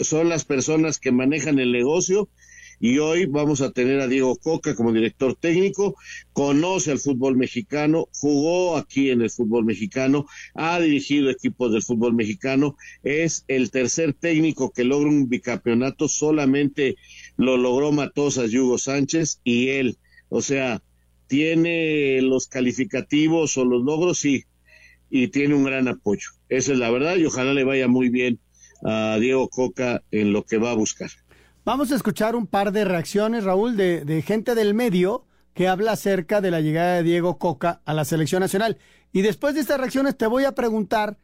son 0.00 0.28
las 0.28 0.44
personas 0.44 0.98
que 0.98 1.12
manejan 1.12 1.58
el 1.58 1.72
negocio 1.72 2.28
y 2.78 2.98
hoy 2.98 3.26
vamos 3.26 3.60
a 3.60 3.70
tener 3.70 4.00
a 4.00 4.06
Diego 4.06 4.36
Coca 4.36 4.74
como 4.74 4.92
director 4.92 5.34
técnico, 5.34 5.96
conoce 6.32 6.90
al 6.90 6.98
fútbol 6.98 7.36
mexicano, 7.36 8.08
jugó 8.12 8.76
aquí 8.76 9.10
en 9.10 9.22
el 9.22 9.30
fútbol 9.30 9.64
mexicano, 9.64 10.26
ha 10.54 10.78
dirigido 10.78 11.30
equipos 11.30 11.72
del 11.72 11.82
fútbol 11.82 12.14
mexicano, 12.14 12.76
es 13.02 13.44
el 13.48 13.70
tercer 13.70 14.12
técnico 14.12 14.70
que 14.72 14.84
logra 14.84 15.08
un 15.08 15.28
bicampeonato, 15.28 16.08
solamente 16.08 16.96
lo 17.36 17.56
logró 17.56 17.92
Matosas 17.92 18.52
Hugo 18.52 18.78
Sánchez 18.78 19.40
y 19.44 19.68
él, 19.68 19.98
o 20.28 20.42
sea, 20.42 20.82
tiene 21.26 22.20
los 22.22 22.46
calificativos 22.46 23.56
o 23.58 23.64
los 23.64 23.82
logros, 23.82 24.18
sí, 24.18 24.44
y 25.10 25.28
tiene 25.28 25.54
un 25.54 25.64
gran 25.64 25.88
apoyo. 25.88 26.28
Esa 26.48 26.72
es 26.72 26.78
la 26.78 26.90
verdad 26.90 27.16
y 27.16 27.26
ojalá 27.26 27.52
le 27.54 27.64
vaya 27.64 27.88
muy 27.88 28.08
bien 28.08 28.38
a 28.84 29.18
Diego 29.20 29.48
Coca 29.48 30.02
en 30.10 30.32
lo 30.32 30.44
que 30.44 30.58
va 30.58 30.70
a 30.70 30.74
buscar. 30.74 31.10
Vamos 31.64 31.90
a 31.90 31.96
escuchar 31.96 32.36
un 32.36 32.46
par 32.46 32.72
de 32.72 32.84
reacciones, 32.84 33.44
Raúl, 33.44 33.76
de, 33.76 34.04
de 34.04 34.22
gente 34.22 34.54
del 34.54 34.74
medio 34.74 35.24
que 35.52 35.68
habla 35.68 35.92
acerca 35.92 36.40
de 36.40 36.50
la 36.50 36.60
llegada 36.60 36.96
de 36.96 37.02
Diego 37.02 37.38
Coca 37.38 37.80
a 37.84 37.94
la 37.94 38.04
selección 38.04 38.40
nacional. 38.40 38.78
Y 39.12 39.22
después 39.22 39.54
de 39.54 39.62
estas 39.62 39.78
reacciones 39.78 40.16
te 40.16 40.26
voy 40.26 40.44
a 40.44 40.54
preguntar 40.54 41.18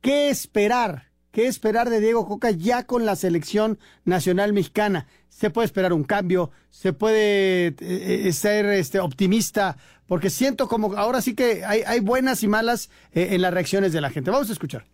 qué 0.00 0.30
esperar, 0.30 1.10
qué 1.34 1.48
esperar 1.48 1.90
de 1.90 2.00
Diego 2.00 2.26
Coca 2.26 2.52
ya 2.52 2.84
con 2.84 3.04
la 3.04 3.16
selección 3.16 3.78
nacional 4.04 4.52
mexicana. 4.52 5.08
Se 5.28 5.50
puede 5.50 5.66
esperar 5.66 5.92
un 5.92 6.04
cambio, 6.04 6.52
se 6.70 6.92
puede 6.92 7.66
eh, 7.66 7.74
eh, 7.80 8.32
ser 8.32 8.66
este, 8.66 9.00
optimista, 9.00 9.76
porque 10.06 10.30
siento 10.30 10.68
como 10.68 10.94
ahora 10.96 11.20
sí 11.20 11.34
que 11.34 11.64
hay, 11.64 11.98
buenas 12.00 12.44
y 12.44 12.48
malas 12.48 12.88
eh, 13.12 13.30
en 13.32 13.42
las 13.42 13.52
reacciones 13.52 13.92
de 13.92 14.00
la 14.00 14.10
gente. 14.10 14.30
Vamos 14.30 14.48
a 14.48 14.52
escuchar. 14.52 14.84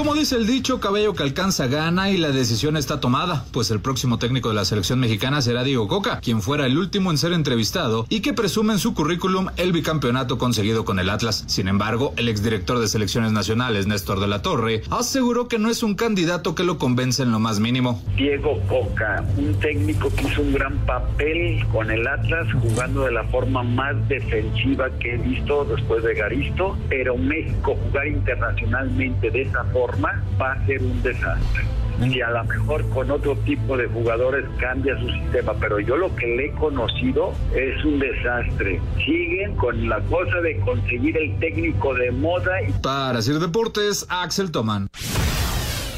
Como 0.00 0.14
dice 0.14 0.36
el 0.36 0.46
dicho, 0.46 0.80
cabello 0.80 1.12
que 1.12 1.22
alcanza 1.22 1.66
gana 1.66 2.10
y 2.10 2.16
la 2.16 2.30
decisión 2.30 2.78
está 2.78 3.00
tomada, 3.00 3.44
pues 3.52 3.70
el 3.70 3.80
próximo 3.80 4.18
técnico 4.18 4.48
de 4.48 4.54
la 4.54 4.64
selección 4.64 4.98
mexicana 4.98 5.42
será 5.42 5.62
Diego 5.62 5.88
Coca, 5.88 6.20
quien 6.20 6.40
fuera 6.40 6.64
el 6.64 6.78
último 6.78 7.10
en 7.10 7.18
ser 7.18 7.34
entrevistado 7.34 8.06
y 8.08 8.20
que 8.20 8.32
presume 8.32 8.72
en 8.72 8.78
su 8.78 8.94
currículum 8.94 9.48
el 9.58 9.72
bicampeonato 9.72 10.38
conseguido 10.38 10.86
con 10.86 11.00
el 11.00 11.10
Atlas. 11.10 11.44
Sin 11.48 11.68
embargo, 11.68 12.14
el 12.16 12.30
exdirector 12.30 12.78
de 12.78 12.88
selecciones 12.88 13.32
nacionales, 13.32 13.86
Néstor 13.86 14.20
de 14.20 14.28
la 14.28 14.40
Torre, 14.40 14.80
aseguró 14.88 15.48
que 15.48 15.58
no 15.58 15.68
es 15.68 15.82
un 15.82 15.94
candidato 15.94 16.54
que 16.54 16.64
lo 16.64 16.78
convence 16.78 17.22
en 17.22 17.30
lo 17.30 17.38
más 17.38 17.60
mínimo. 17.60 18.02
Diego 18.16 18.58
Coca, 18.70 19.22
un 19.36 19.54
técnico 19.60 20.08
que 20.16 20.28
hizo 20.28 20.40
un 20.40 20.54
gran 20.54 20.78
papel 20.86 21.62
con 21.70 21.90
el 21.90 22.06
Atlas, 22.06 22.46
jugando 22.54 23.04
de 23.04 23.12
la 23.12 23.24
forma 23.24 23.62
más 23.64 24.08
defensiva 24.08 24.88
que 24.98 25.16
he 25.16 25.18
visto 25.18 25.66
después 25.66 26.02
de 26.04 26.14
Garisto, 26.14 26.78
pero 26.88 27.18
México 27.18 27.76
jugar 27.84 28.06
internacionalmente 28.06 29.30
de 29.30 29.42
esa 29.42 29.62
forma 29.64 29.89
va 30.40 30.52
a 30.52 30.66
ser 30.66 30.82
un 30.82 31.02
desastre. 31.02 31.64
Y 32.02 32.20
a 32.22 32.30
lo 32.30 32.44
mejor 32.44 32.88
con 32.88 33.10
otro 33.10 33.36
tipo 33.38 33.76
de 33.76 33.86
jugadores 33.88 34.46
cambia 34.58 34.98
su 34.98 35.08
sistema, 35.10 35.52
pero 35.60 35.80
yo 35.80 35.96
lo 35.96 36.14
que 36.16 36.26
le 36.26 36.46
he 36.46 36.50
conocido 36.52 37.32
es 37.54 37.84
un 37.84 37.98
desastre. 37.98 38.80
Siguen 39.04 39.54
con 39.56 39.88
la 39.88 40.00
cosa 40.02 40.40
de 40.40 40.58
conseguir 40.60 41.16
el 41.18 41.38
técnico 41.38 41.94
de 41.94 42.10
moda. 42.10 42.52
Para 42.82 43.18
hacer 43.18 43.38
deportes, 43.38 44.06
Axel 44.08 44.50
Toman. 44.50 44.88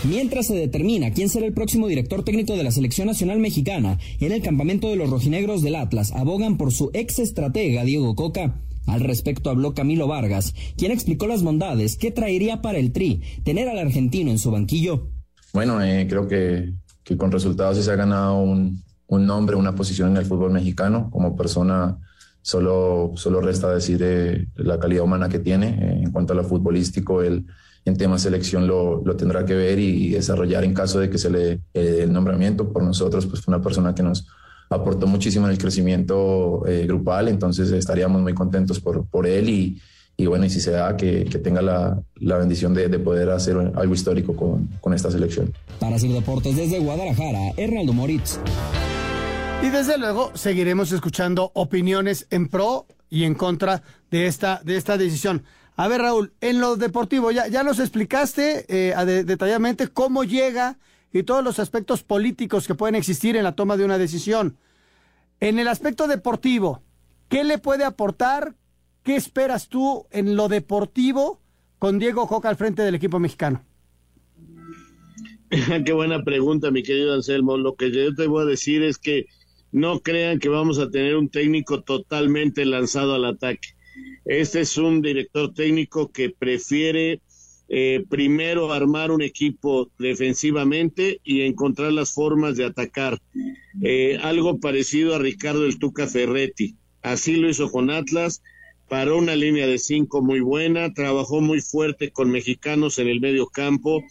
Mientras 0.04 0.48
se 0.48 0.54
determina 0.54 1.12
quién 1.12 1.28
será 1.28 1.46
el 1.46 1.52
próximo 1.52 1.86
director 1.86 2.24
técnico 2.24 2.56
de 2.56 2.64
la 2.64 2.72
selección 2.72 3.06
nacional 3.06 3.38
mexicana, 3.38 3.98
en 4.18 4.32
el 4.32 4.42
campamento 4.42 4.88
de 4.88 4.96
los 4.96 5.08
rojinegros 5.08 5.62
del 5.62 5.76
Atlas 5.76 6.10
abogan 6.10 6.56
por 6.56 6.72
su 6.72 6.90
ex 6.92 7.20
estratega 7.20 7.84
Diego 7.84 8.16
Coca. 8.16 8.52
Al 8.86 9.00
respecto 9.00 9.50
habló 9.50 9.74
Camilo 9.74 10.08
Vargas, 10.08 10.54
quien 10.76 10.92
explicó 10.92 11.26
las 11.26 11.42
bondades 11.42 11.96
que 11.96 12.10
traería 12.10 12.62
para 12.62 12.78
el 12.78 12.92
Tri 12.92 13.22
tener 13.44 13.68
al 13.68 13.78
argentino 13.78 14.30
en 14.30 14.38
su 14.38 14.50
banquillo. 14.50 15.08
Bueno, 15.52 15.82
eh, 15.82 16.06
creo 16.08 16.26
que, 16.26 16.72
que, 17.04 17.16
con 17.16 17.30
resultados 17.30 17.82
se 17.82 17.90
ha 17.90 17.96
ganado 17.96 18.40
un, 18.40 18.82
un, 19.06 19.26
nombre, 19.26 19.56
una 19.56 19.74
posición 19.74 20.10
en 20.10 20.16
el 20.16 20.24
fútbol 20.24 20.50
mexicano. 20.50 21.10
Como 21.10 21.36
persona, 21.36 21.98
solo, 22.40 23.12
solo 23.16 23.40
resta 23.40 23.72
decir 23.72 24.00
eh, 24.02 24.46
la 24.56 24.78
calidad 24.78 25.04
humana 25.04 25.28
que 25.28 25.38
tiene. 25.38 25.68
Eh, 25.68 26.02
en 26.04 26.10
cuanto 26.10 26.32
a 26.32 26.36
lo 26.36 26.44
futbolístico, 26.44 27.22
él 27.22 27.46
en 27.84 27.96
tema 27.96 28.18
selección 28.18 28.66
lo, 28.66 29.02
lo, 29.04 29.16
tendrá 29.16 29.44
que 29.44 29.54
ver 29.54 29.78
y 29.78 30.10
desarrollar 30.10 30.64
en 30.64 30.72
caso 30.72 31.00
de 31.00 31.10
que 31.10 31.18
se 31.18 31.30
le 31.30 31.60
dé 31.74 32.02
el 32.04 32.12
nombramiento. 32.12 32.72
Por 32.72 32.82
nosotros, 32.82 33.26
pues 33.26 33.42
fue 33.42 33.54
una 33.54 33.62
persona 33.62 33.94
que 33.94 34.02
nos 34.02 34.26
aportó 34.74 35.06
muchísimo 35.06 35.46
en 35.46 35.52
el 35.52 35.58
crecimiento 35.58 36.64
eh, 36.66 36.86
grupal, 36.86 37.28
entonces 37.28 37.70
estaríamos 37.72 38.22
muy 38.22 38.34
contentos 38.34 38.80
por, 38.80 39.06
por 39.06 39.26
él 39.26 39.48
y, 39.48 39.80
y 40.16 40.26
bueno, 40.26 40.44
y 40.44 40.50
si 40.50 40.60
se 40.60 40.72
da, 40.72 40.96
que, 40.96 41.24
que 41.24 41.38
tenga 41.38 41.62
la, 41.62 42.00
la 42.16 42.36
bendición 42.38 42.74
de, 42.74 42.88
de, 42.88 42.98
poder 42.98 43.30
hacer 43.30 43.56
algo 43.56 43.94
histórico 43.94 44.36
con, 44.36 44.68
con 44.80 44.94
esta 44.94 45.10
selección. 45.10 45.52
Para 45.78 45.96
hacer 45.96 46.10
deportes 46.10 46.56
desde 46.56 46.78
Guadalajara, 46.78 47.52
Hernaldo 47.56 47.92
Moritz. 47.92 48.38
Y 49.62 49.68
desde 49.68 49.96
luego 49.96 50.32
seguiremos 50.34 50.90
escuchando 50.92 51.52
opiniones 51.54 52.26
en 52.30 52.48
pro 52.48 52.86
y 53.08 53.24
en 53.24 53.34
contra 53.34 53.82
de 54.10 54.26
esta, 54.26 54.60
de 54.64 54.76
esta 54.76 54.98
decisión. 54.98 55.44
A 55.76 55.88
ver, 55.88 56.02
Raúl, 56.02 56.32
en 56.40 56.60
lo 56.60 56.76
deportivo, 56.76 57.30
ya, 57.30 57.46
ya 57.48 57.62
nos 57.62 57.78
explicaste 57.78 58.66
eh, 58.68 58.94
de, 59.06 59.24
detalladamente 59.24 59.88
cómo 59.88 60.24
llega 60.24 60.78
y 61.12 61.22
todos 61.24 61.44
los 61.44 61.58
aspectos 61.58 62.02
políticos 62.02 62.66
que 62.66 62.74
pueden 62.74 62.94
existir 62.94 63.36
en 63.36 63.44
la 63.44 63.54
toma 63.54 63.76
de 63.76 63.84
una 63.84 63.98
decisión. 63.98 64.56
En 65.40 65.58
el 65.58 65.68
aspecto 65.68 66.06
deportivo, 66.06 66.82
¿qué 67.28 67.44
le 67.44 67.58
puede 67.58 67.84
aportar? 67.84 68.54
¿Qué 69.02 69.16
esperas 69.16 69.68
tú 69.68 70.06
en 70.10 70.36
lo 70.36 70.48
deportivo 70.48 71.40
con 71.78 71.98
Diego 71.98 72.28
Coca 72.28 72.48
al 72.48 72.56
frente 72.56 72.82
del 72.82 72.94
equipo 72.94 73.18
mexicano? 73.18 73.64
Qué 75.84 75.92
buena 75.92 76.22
pregunta, 76.24 76.70
mi 76.70 76.82
querido 76.82 77.12
Anselmo. 77.12 77.56
Lo 77.56 77.74
que 77.74 77.90
yo 77.90 78.14
te 78.14 78.26
voy 78.26 78.42
a 78.42 78.46
decir 78.46 78.82
es 78.82 78.96
que 78.96 79.26
no 79.70 80.00
crean 80.00 80.38
que 80.38 80.48
vamos 80.48 80.78
a 80.78 80.90
tener 80.90 81.16
un 81.16 81.28
técnico 81.28 81.82
totalmente 81.82 82.64
lanzado 82.64 83.14
al 83.14 83.24
ataque. 83.24 83.70
Este 84.24 84.60
es 84.60 84.78
un 84.78 85.02
director 85.02 85.52
técnico 85.52 86.10
que 86.12 86.30
prefiere 86.30 87.20
eh, 87.74 88.04
primero 88.06 88.70
armar 88.70 89.10
un 89.10 89.22
equipo 89.22 89.90
defensivamente 89.98 91.22
y 91.24 91.40
encontrar 91.40 91.90
las 91.90 92.12
formas 92.12 92.58
de 92.58 92.66
atacar. 92.66 93.18
Eh, 93.80 94.18
algo 94.20 94.60
parecido 94.60 95.14
a 95.14 95.18
Ricardo 95.18 95.64
el 95.64 95.78
Tuca 95.78 96.06
Ferretti. 96.06 96.76
Así 97.00 97.36
lo 97.36 97.48
hizo 97.48 97.72
con 97.72 97.88
Atlas, 97.88 98.42
paró 98.90 99.16
una 99.16 99.36
línea 99.36 99.66
de 99.66 99.78
cinco 99.78 100.20
muy 100.20 100.40
buena, 100.40 100.92
trabajó 100.92 101.40
muy 101.40 101.62
fuerte 101.62 102.10
con 102.10 102.30
mexicanos 102.30 102.98
en 102.98 103.08
el 103.08 103.22
medio 103.22 103.46
campo 103.46 104.04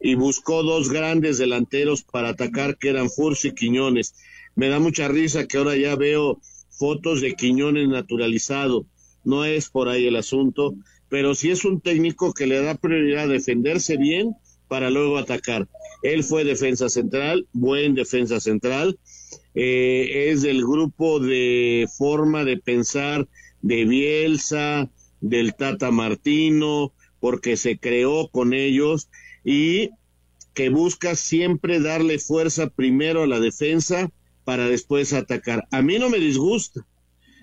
y 0.00 0.14
buscó 0.14 0.62
dos 0.62 0.88
grandes 0.88 1.36
delanteros 1.36 2.04
para 2.04 2.28
atacar 2.28 2.78
que 2.78 2.90
eran 2.90 3.10
Fursi 3.10 3.48
y 3.48 3.54
Quiñones. 3.54 4.14
Me 4.54 4.68
da 4.68 4.78
mucha 4.78 5.08
risa 5.08 5.48
que 5.48 5.58
ahora 5.58 5.76
ya 5.76 5.96
veo 5.96 6.40
fotos 6.68 7.20
de 7.20 7.34
Quiñones 7.34 7.88
naturalizado. 7.88 8.86
No 9.24 9.44
es 9.44 9.68
por 9.68 9.88
ahí 9.88 10.06
el 10.06 10.14
asunto 10.14 10.76
pero 11.10 11.34
sí 11.34 11.50
es 11.50 11.64
un 11.64 11.80
técnico 11.80 12.32
que 12.32 12.46
le 12.46 12.62
da 12.62 12.76
prioridad 12.76 13.24
a 13.24 13.26
defenderse 13.26 13.98
bien 13.98 14.36
para 14.68 14.88
luego 14.88 15.18
atacar. 15.18 15.68
Él 16.02 16.24
fue 16.24 16.44
defensa 16.44 16.88
central, 16.88 17.46
buen 17.52 17.94
defensa 17.94 18.40
central, 18.40 18.98
eh, 19.54 20.28
es 20.30 20.42
del 20.42 20.62
grupo 20.62 21.18
de 21.18 21.86
forma 21.98 22.44
de 22.44 22.56
pensar 22.56 23.28
de 23.60 23.84
Bielsa, 23.84 24.88
del 25.20 25.54
Tata 25.54 25.90
Martino, 25.90 26.94
porque 27.18 27.56
se 27.56 27.78
creó 27.78 28.28
con 28.28 28.54
ellos 28.54 29.10
y 29.44 29.90
que 30.54 30.70
busca 30.70 31.16
siempre 31.16 31.80
darle 31.80 32.18
fuerza 32.18 32.70
primero 32.70 33.24
a 33.24 33.26
la 33.26 33.40
defensa 33.40 34.10
para 34.44 34.68
después 34.68 35.12
atacar. 35.12 35.66
A 35.72 35.82
mí 35.82 35.98
no 35.98 36.08
me 36.08 36.18
disgusta, 36.18 36.86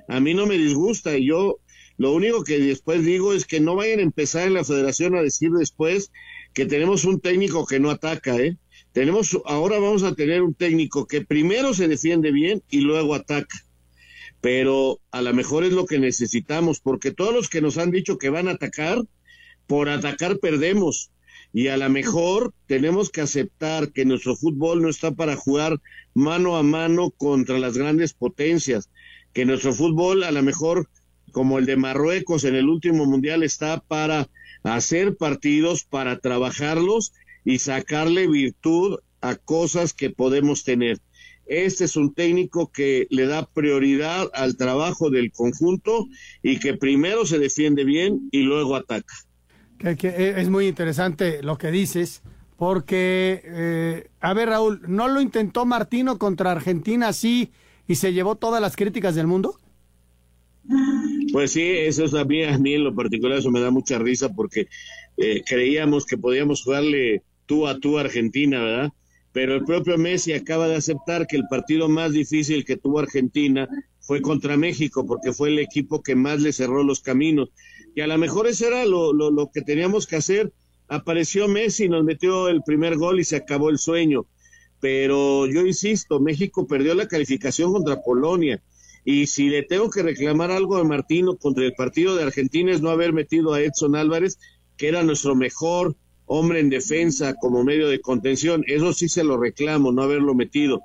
a 0.07 0.19
mí 0.21 0.33
no 0.33 0.45
me 0.45 0.57
disgusta, 0.57 1.17
yo 1.17 1.59
lo 1.97 2.13
único 2.13 2.43
que 2.43 2.59
después 2.59 3.03
digo 3.03 3.33
es 3.33 3.45
que 3.45 3.59
no 3.59 3.75
vayan 3.75 3.99
a 3.99 4.03
empezar 4.03 4.47
en 4.47 4.53
la 4.53 4.63
federación 4.63 5.15
a 5.15 5.21
decir 5.21 5.51
después 5.51 6.11
que 6.53 6.65
tenemos 6.65 7.05
un 7.05 7.19
técnico 7.19 7.65
que 7.65 7.79
no 7.79 7.89
ataca, 7.89 8.37
¿eh? 8.37 8.57
Tenemos, 8.91 9.37
ahora 9.45 9.79
vamos 9.79 10.03
a 10.03 10.13
tener 10.15 10.41
un 10.41 10.53
técnico 10.53 11.07
que 11.07 11.21
primero 11.21 11.73
se 11.73 11.87
defiende 11.87 12.31
bien 12.31 12.63
y 12.69 12.81
luego 12.81 13.15
ataca. 13.15 13.63
Pero 14.41 14.99
a 15.11 15.21
lo 15.21 15.33
mejor 15.33 15.63
es 15.63 15.73
lo 15.73 15.85
que 15.85 15.99
necesitamos, 15.99 16.79
porque 16.79 17.11
todos 17.11 17.33
los 17.33 17.49
que 17.49 17.61
nos 17.61 17.77
han 17.77 17.91
dicho 17.91 18.17
que 18.17 18.29
van 18.29 18.47
a 18.47 18.51
atacar, 18.51 19.03
por 19.65 19.89
atacar 19.89 20.37
perdemos. 20.39 21.11
Y 21.53 21.67
a 21.69 21.77
lo 21.77 21.89
mejor 21.89 22.53
tenemos 22.67 23.09
que 23.09 23.21
aceptar 23.21 23.91
que 23.91 24.05
nuestro 24.05 24.35
fútbol 24.35 24.81
no 24.81 24.89
está 24.89 25.11
para 25.11 25.35
jugar 25.35 25.79
mano 26.13 26.57
a 26.57 26.63
mano 26.63 27.11
contra 27.11 27.57
las 27.57 27.77
grandes 27.77 28.13
potencias, 28.13 28.89
que 29.33 29.45
nuestro 29.45 29.73
fútbol 29.73 30.23
a 30.23 30.31
lo 30.31 30.43
mejor 30.43 30.89
como 31.31 31.59
el 31.59 31.65
de 31.65 31.75
Marruecos 31.75 32.43
en 32.43 32.55
el 32.55 32.69
último 32.69 33.05
mundial 33.05 33.43
está 33.43 33.79
para 33.79 34.29
hacer 34.63 35.15
partidos, 35.17 35.83
para 35.83 36.19
trabajarlos 36.19 37.13
y 37.45 37.59
sacarle 37.59 38.27
virtud 38.27 38.99
a 39.21 39.35
cosas 39.35 39.93
que 39.93 40.09
podemos 40.09 40.63
tener. 40.63 40.99
Este 41.45 41.85
es 41.85 41.95
un 41.95 42.13
técnico 42.13 42.71
que 42.71 43.07
le 43.09 43.25
da 43.25 43.45
prioridad 43.45 44.29
al 44.33 44.57
trabajo 44.57 45.09
del 45.09 45.31
conjunto 45.31 46.07
y 46.43 46.59
que 46.59 46.73
primero 46.73 47.25
se 47.25 47.39
defiende 47.39 47.85
bien 47.85 48.27
y 48.31 48.41
luego 48.41 48.75
ataca. 48.75 49.13
Que, 49.79 50.33
es 50.37 50.49
muy 50.49 50.67
interesante 50.67 51.41
lo 51.43 51.57
que 51.57 51.71
dices, 51.71 52.21
porque, 52.57 53.41
eh, 53.45 54.09
a 54.19 54.33
ver 54.33 54.49
Raúl, 54.49 54.81
¿no 54.87 55.07
lo 55.07 55.21
intentó 55.21 55.65
Martino 55.65 56.17
contra 56.17 56.51
Argentina 56.51 57.09
así 57.09 57.51
y 57.87 57.95
se 57.95 58.11
llevó 58.11 58.35
todas 58.35 58.59
las 58.59 58.75
críticas 58.75 59.15
del 59.15 59.27
mundo? 59.27 59.57
Pues 61.31 61.51
sí, 61.51 61.61
eso 61.61 62.05
es 62.05 62.13
a 62.13 62.25
mí, 62.25 62.43
a 62.43 62.57
mí 62.57 62.75
en 62.75 62.83
lo 62.83 62.95
particular 62.95 63.37
eso 63.37 63.51
me 63.51 63.61
da 63.61 63.71
mucha 63.71 63.99
risa 63.99 64.29
porque 64.29 64.67
eh, 65.17 65.43
creíamos 65.45 66.05
que 66.05 66.17
podíamos 66.17 66.63
jugarle 66.63 67.23
tú 67.45 67.67
a 67.67 67.79
tú 67.79 67.97
a 67.97 68.01
Argentina, 68.01 68.61
¿verdad? 68.61 68.93
Pero 69.31 69.55
el 69.55 69.65
propio 69.65 69.97
Messi 69.97 70.33
acaba 70.33 70.67
de 70.67 70.75
aceptar 70.75 71.27
que 71.27 71.37
el 71.37 71.43
partido 71.49 71.87
más 71.89 72.11
difícil 72.11 72.65
que 72.65 72.77
tuvo 72.77 72.99
Argentina 72.99 73.67
fue 73.99 74.21
contra 74.21 74.57
México 74.57 75.05
porque 75.05 75.31
fue 75.31 75.49
el 75.49 75.59
equipo 75.59 76.01
que 76.01 76.15
más 76.15 76.41
le 76.41 76.53
cerró 76.53 76.83
los 76.83 77.01
caminos. 77.01 77.49
Y 77.95 78.01
a 78.01 78.07
lo 78.07 78.17
mejor 78.17 78.47
eso 78.47 78.67
era 78.67 78.85
lo, 78.85 79.13
lo, 79.13 79.29
lo 79.31 79.51
que 79.51 79.61
teníamos 79.61 80.07
que 80.07 80.15
hacer. 80.15 80.51
Apareció 80.87 81.47
Messi, 81.47 81.89
nos 81.89 82.03
metió 82.03 82.47
el 82.47 82.63
primer 82.63 82.95
gol 82.97 83.19
y 83.19 83.25
se 83.25 83.35
acabó 83.35 83.69
el 83.69 83.77
sueño. 83.77 84.25
Pero 84.79 85.45
yo 85.47 85.65
insisto, 85.65 86.19
México 86.19 86.67
perdió 86.67 86.95
la 86.95 87.07
calificación 87.07 87.73
contra 87.73 88.01
Polonia. 88.01 88.61
Y 89.09 89.27
si 89.27 89.47
le 89.47 89.63
tengo 89.63 89.89
que 89.89 90.03
reclamar 90.03 90.51
algo 90.51 90.75
a 90.75 90.83
Martino 90.83 91.37
contra 91.37 91.63
el 91.63 91.73
partido 91.73 92.17
de 92.17 92.23
Argentina 92.23 92.73
es 92.73 92.81
no 92.81 92.89
haber 92.89 93.13
metido 93.13 93.53
a 93.53 93.61
Edson 93.61 93.95
Álvarez, 93.95 94.37
que 94.75 94.89
era 94.89 95.01
nuestro 95.01 95.33
mejor 95.33 95.95
hombre 96.25 96.59
en 96.59 96.69
defensa 96.69 97.33
como 97.35 97.63
medio 97.63 97.87
de 97.87 98.01
contención. 98.01 98.65
Eso 98.67 98.91
sí 98.91 99.07
se 99.07 99.23
lo 99.23 99.37
reclamo, 99.37 99.93
no 99.93 100.01
haberlo 100.01 100.35
metido. 100.35 100.81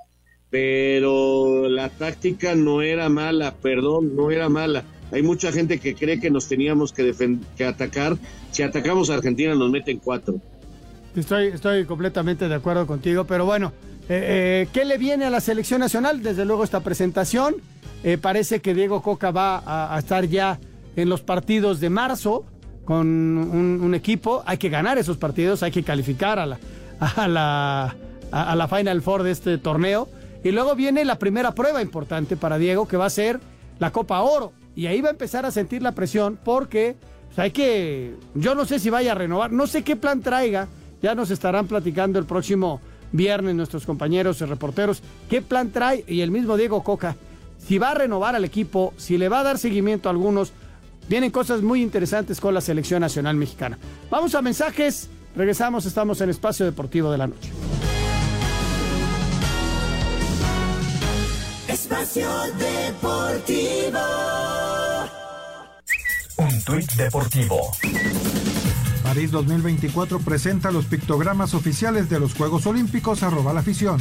Pero 0.50 1.68
la 1.68 1.88
táctica 1.88 2.54
no 2.54 2.80
era 2.80 3.08
mala, 3.08 3.56
perdón, 3.56 4.14
no 4.14 4.30
era 4.30 4.48
mala. 4.48 4.84
Hay 5.10 5.24
mucha 5.24 5.50
gente 5.50 5.80
que 5.80 5.96
cree 5.96 6.20
que 6.20 6.30
nos 6.30 6.46
teníamos 6.46 6.92
que, 6.92 7.12
que 7.56 7.64
atacar. 7.64 8.16
Si 8.52 8.62
atacamos 8.62 9.10
a 9.10 9.14
Argentina 9.14 9.56
nos 9.56 9.68
meten 9.68 9.98
cuatro. 9.98 10.40
Estoy, 11.16 11.48
estoy 11.48 11.86
completamente 11.86 12.48
de 12.48 12.54
acuerdo 12.54 12.86
contigo, 12.86 13.24
pero 13.24 13.46
bueno, 13.46 13.72
eh, 14.14 14.24
eh, 14.64 14.68
¿qué 14.74 14.84
le 14.84 14.98
viene 14.98 15.24
a 15.24 15.30
la 15.30 15.40
selección 15.40 15.80
nacional? 15.80 16.22
Desde 16.22 16.44
luego 16.44 16.64
esta 16.64 16.80
presentación. 16.80 17.54
Eh, 18.04 18.18
parece 18.18 18.60
que 18.60 18.74
Diego 18.74 19.00
Coca 19.00 19.30
va 19.30 19.62
a, 19.94 19.98
estar 19.98 20.26
ya 20.26 20.58
en 20.96 21.08
los 21.08 21.22
partidos 21.22 21.80
de 21.80 21.88
marzo 21.88 22.44
con 22.84 23.06
un, 23.06 23.94
equipo. 23.94 24.42
Hay 24.44 24.58
que 24.58 24.68
ganar 24.68 24.98
esos 24.98 25.16
partidos, 25.16 25.62
hay 25.62 25.70
que 25.70 25.82
calificar 25.82 26.38
a 26.38 26.44
la, 26.44 26.58
a 27.00 27.26
la, 27.26 27.96
a 28.30 28.54
la 28.54 28.68
Final 28.68 29.00
Four 29.00 29.22
de 29.22 29.30
este 29.30 29.56
torneo. 29.56 30.08
Y 30.44 30.50
luego 30.50 30.74
viene 30.74 31.06
la 31.06 31.18
primera 31.18 31.54
prueba 31.54 31.80
importante 31.80 32.36
para 32.36 32.58
Diego, 32.58 32.86
que 32.86 32.98
va 32.98 33.06
a 33.06 33.10
ser 33.10 33.40
la 33.78 33.92
Copa 33.92 34.20
Oro. 34.20 34.52
Y 34.76 34.88
ahí 34.88 35.00
va 35.00 35.08
a 35.08 35.12
empezar 35.12 35.46
a 35.46 35.50
sentir 35.50 35.80
la 35.80 35.92
presión 35.92 36.38
porque 36.44 36.96
pues, 37.28 37.38
hay 37.38 37.50
que, 37.50 38.16
yo 38.34 38.54
no 38.54 38.66
sé 38.66 38.78
si 38.78 38.90
vaya 38.90 39.12
a 39.12 39.14
renovar, 39.14 39.52
no 39.52 39.66
sé 39.66 39.82
qué 39.82 39.96
plan 39.96 40.20
traiga, 40.20 40.68
ya 41.00 41.14
nos 41.14 41.30
estarán 41.30 41.66
platicando 41.66 42.18
el 42.18 42.26
próximo 42.26 42.80
viernes 43.12 43.54
nuestros 43.54 43.86
compañeros 43.86 44.40
y 44.40 44.44
reporteros 44.44 45.02
qué 45.28 45.42
plan 45.42 45.70
trae 45.70 46.04
y 46.06 46.22
el 46.22 46.30
mismo 46.30 46.56
Diego 46.56 46.82
Coca, 46.82 47.16
si 47.58 47.78
va 47.78 47.90
a 47.90 47.94
renovar 47.94 48.34
al 48.34 48.44
equipo, 48.44 48.92
si 48.96 49.18
le 49.18 49.28
va 49.28 49.40
a 49.40 49.44
dar 49.44 49.58
seguimiento 49.58 50.08
a 50.08 50.12
algunos, 50.12 50.52
vienen 51.08 51.30
cosas 51.30 51.62
muy 51.62 51.82
interesantes 51.82 52.40
con 52.40 52.54
la 52.54 52.60
selección 52.60 53.00
nacional 53.00 53.36
mexicana. 53.36 53.78
Vamos 54.10 54.34
a 54.34 54.42
mensajes, 54.42 55.08
regresamos, 55.36 55.86
estamos 55.86 56.20
en 56.20 56.30
Espacio 56.30 56.66
Deportivo 56.66 57.10
de 57.12 57.18
la 57.18 57.26
Noche. 57.26 57.50
Espacio 61.68 62.28
Deportivo. 62.58 64.00
Un 66.38 66.62
tuit 66.64 66.92
deportivo. 66.94 67.70
París 69.12 69.30
2024 69.30 70.20
presenta 70.20 70.70
los 70.70 70.86
pictogramas 70.86 71.52
oficiales 71.52 72.08
de 72.08 72.18
los 72.18 72.32
Juegos 72.32 72.66
Olímpicos, 72.66 73.22
arroba 73.22 73.52
la 73.52 73.60
afición. 73.60 74.00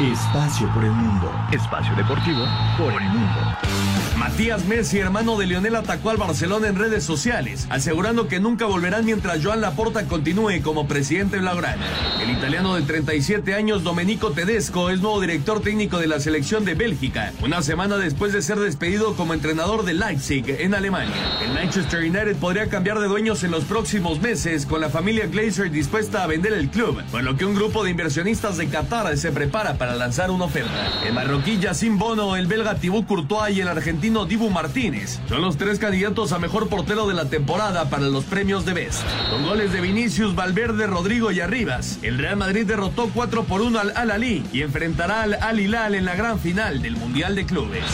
Espacio 0.00 0.72
por 0.72 0.82
el 0.82 0.92
mundo. 0.92 1.30
Espacio 1.52 1.94
deportivo 1.96 2.46
por 2.78 2.94
el 2.94 3.08
mundo. 3.10 3.99
Matías 4.20 4.66
Messi, 4.66 4.98
hermano 4.98 5.38
de 5.38 5.46
Lionel, 5.46 5.76
atacó 5.76 6.10
al 6.10 6.18
Barcelona 6.18 6.68
en 6.68 6.76
redes 6.76 7.04
sociales, 7.04 7.66
asegurando 7.70 8.28
que 8.28 8.38
nunca 8.38 8.66
volverán 8.66 9.06
mientras 9.06 9.42
Joan 9.42 9.62
Laporta 9.62 10.04
continúe 10.04 10.60
como 10.62 10.86
presidente 10.86 11.38
blaugrana. 11.38 11.86
El 12.22 12.28
italiano 12.28 12.74
de 12.74 12.82
37 12.82 13.54
años, 13.54 13.82
Domenico 13.82 14.32
Tedesco, 14.32 14.90
es 14.90 15.00
nuevo 15.00 15.22
director 15.22 15.62
técnico 15.62 15.96
de 15.96 16.06
la 16.06 16.20
selección 16.20 16.66
de 16.66 16.74
Bélgica, 16.74 17.32
una 17.42 17.62
semana 17.62 17.96
después 17.96 18.34
de 18.34 18.42
ser 18.42 18.58
despedido 18.58 19.16
como 19.16 19.32
entrenador 19.32 19.86
de 19.86 19.94
Leipzig 19.94 20.44
en 20.58 20.74
Alemania. 20.74 21.16
El 21.42 21.54
Manchester 21.54 22.00
United 22.00 22.36
podría 22.36 22.68
cambiar 22.68 23.00
de 23.00 23.08
dueños 23.08 23.42
en 23.42 23.50
los 23.50 23.64
próximos 23.64 24.20
meses, 24.20 24.66
con 24.66 24.82
la 24.82 24.90
familia 24.90 25.28
Glazer 25.28 25.70
dispuesta 25.70 26.24
a 26.24 26.26
vender 26.26 26.52
el 26.52 26.68
club, 26.68 27.02
por 27.10 27.22
lo 27.22 27.38
que 27.38 27.46
un 27.46 27.54
grupo 27.54 27.84
de 27.84 27.92
inversionistas 27.92 28.58
de 28.58 28.68
Qatar 28.68 29.16
se 29.16 29.32
prepara 29.32 29.78
para 29.78 29.94
lanzar 29.94 30.30
una 30.30 30.44
oferta. 30.44 30.92
El 31.06 31.14
marroquí 31.14 31.58
sin 31.72 31.96
Bono, 31.96 32.36
el 32.36 32.46
belga 32.46 32.74
Thibaut 32.74 33.06
Courtois 33.06 33.56
y 33.56 33.62
el 33.62 33.68
argentino 33.68 34.09
Dibu 34.10 34.50
Martínez. 34.50 35.20
Son 35.28 35.40
los 35.40 35.56
tres 35.56 35.78
candidatos 35.78 36.32
a 36.32 36.38
mejor 36.38 36.68
portero 36.68 37.06
de 37.06 37.14
la 37.14 37.26
temporada 37.26 37.88
para 37.88 38.08
los 38.08 38.24
premios 38.24 38.66
de 38.66 38.74
Best. 38.74 39.02
Con 39.30 39.44
goles 39.44 39.72
de 39.72 39.80
Vinicius, 39.80 40.34
Valverde, 40.34 40.86
Rodrigo 40.86 41.30
y 41.30 41.40
Arribas, 41.40 41.98
el 42.02 42.18
Real 42.18 42.36
Madrid 42.36 42.66
derrotó 42.66 43.08
4 43.14 43.44
por 43.44 43.60
1 43.60 43.78
al 43.78 43.92
Al-Ali 43.96 44.44
y 44.52 44.62
enfrentará 44.62 45.22
al 45.22 45.34
Al 45.34 45.60
Hilal 45.60 45.94
en 45.94 46.04
la 46.04 46.16
gran 46.16 46.40
final 46.40 46.82
del 46.82 46.96
Mundial 46.96 47.36
de 47.36 47.46
Clubes. 47.46 47.84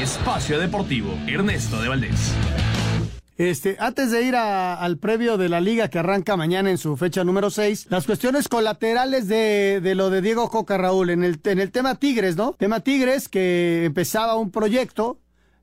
Espacio 0.00 0.58
Deportivo, 0.58 1.16
Ernesto 1.26 1.80
de 1.82 1.88
Valdés. 1.88 2.32
Este, 3.38 3.76
antes 3.78 4.10
de 4.10 4.22
ir 4.22 4.34
al 4.34 4.96
previo 4.96 5.36
de 5.36 5.50
la 5.50 5.60
liga 5.60 5.88
que 5.88 5.98
arranca 5.98 6.38
mañana 6.38 6.70
en 6.70 6.78
su 6.78 6.96
fecha 6.96 7.22
número 7.22 7.50
6, 7.50 7.88
las 7.90 8.06
cuestiones 8.06 8.48
colaterales 8.48 9.28
de, 9.28 9.92
lo 9.94 10.08
de 10.08 10.22
Diego 10.22 10.48
Coca 10.48 10.78
Raúl 10.78 11.10
en 11.10 11.22
el 11.22 11.38
tema 11.38 11.96
Tigres, 11.96 12.36
¿no? 12.36 12.54
Tema 12.54 12.80
Tigres 12.80 13.28
que 13.28 13.84
empezaba 13.84 14.36
un 14.36 14.50
proyecto 14.50 15.18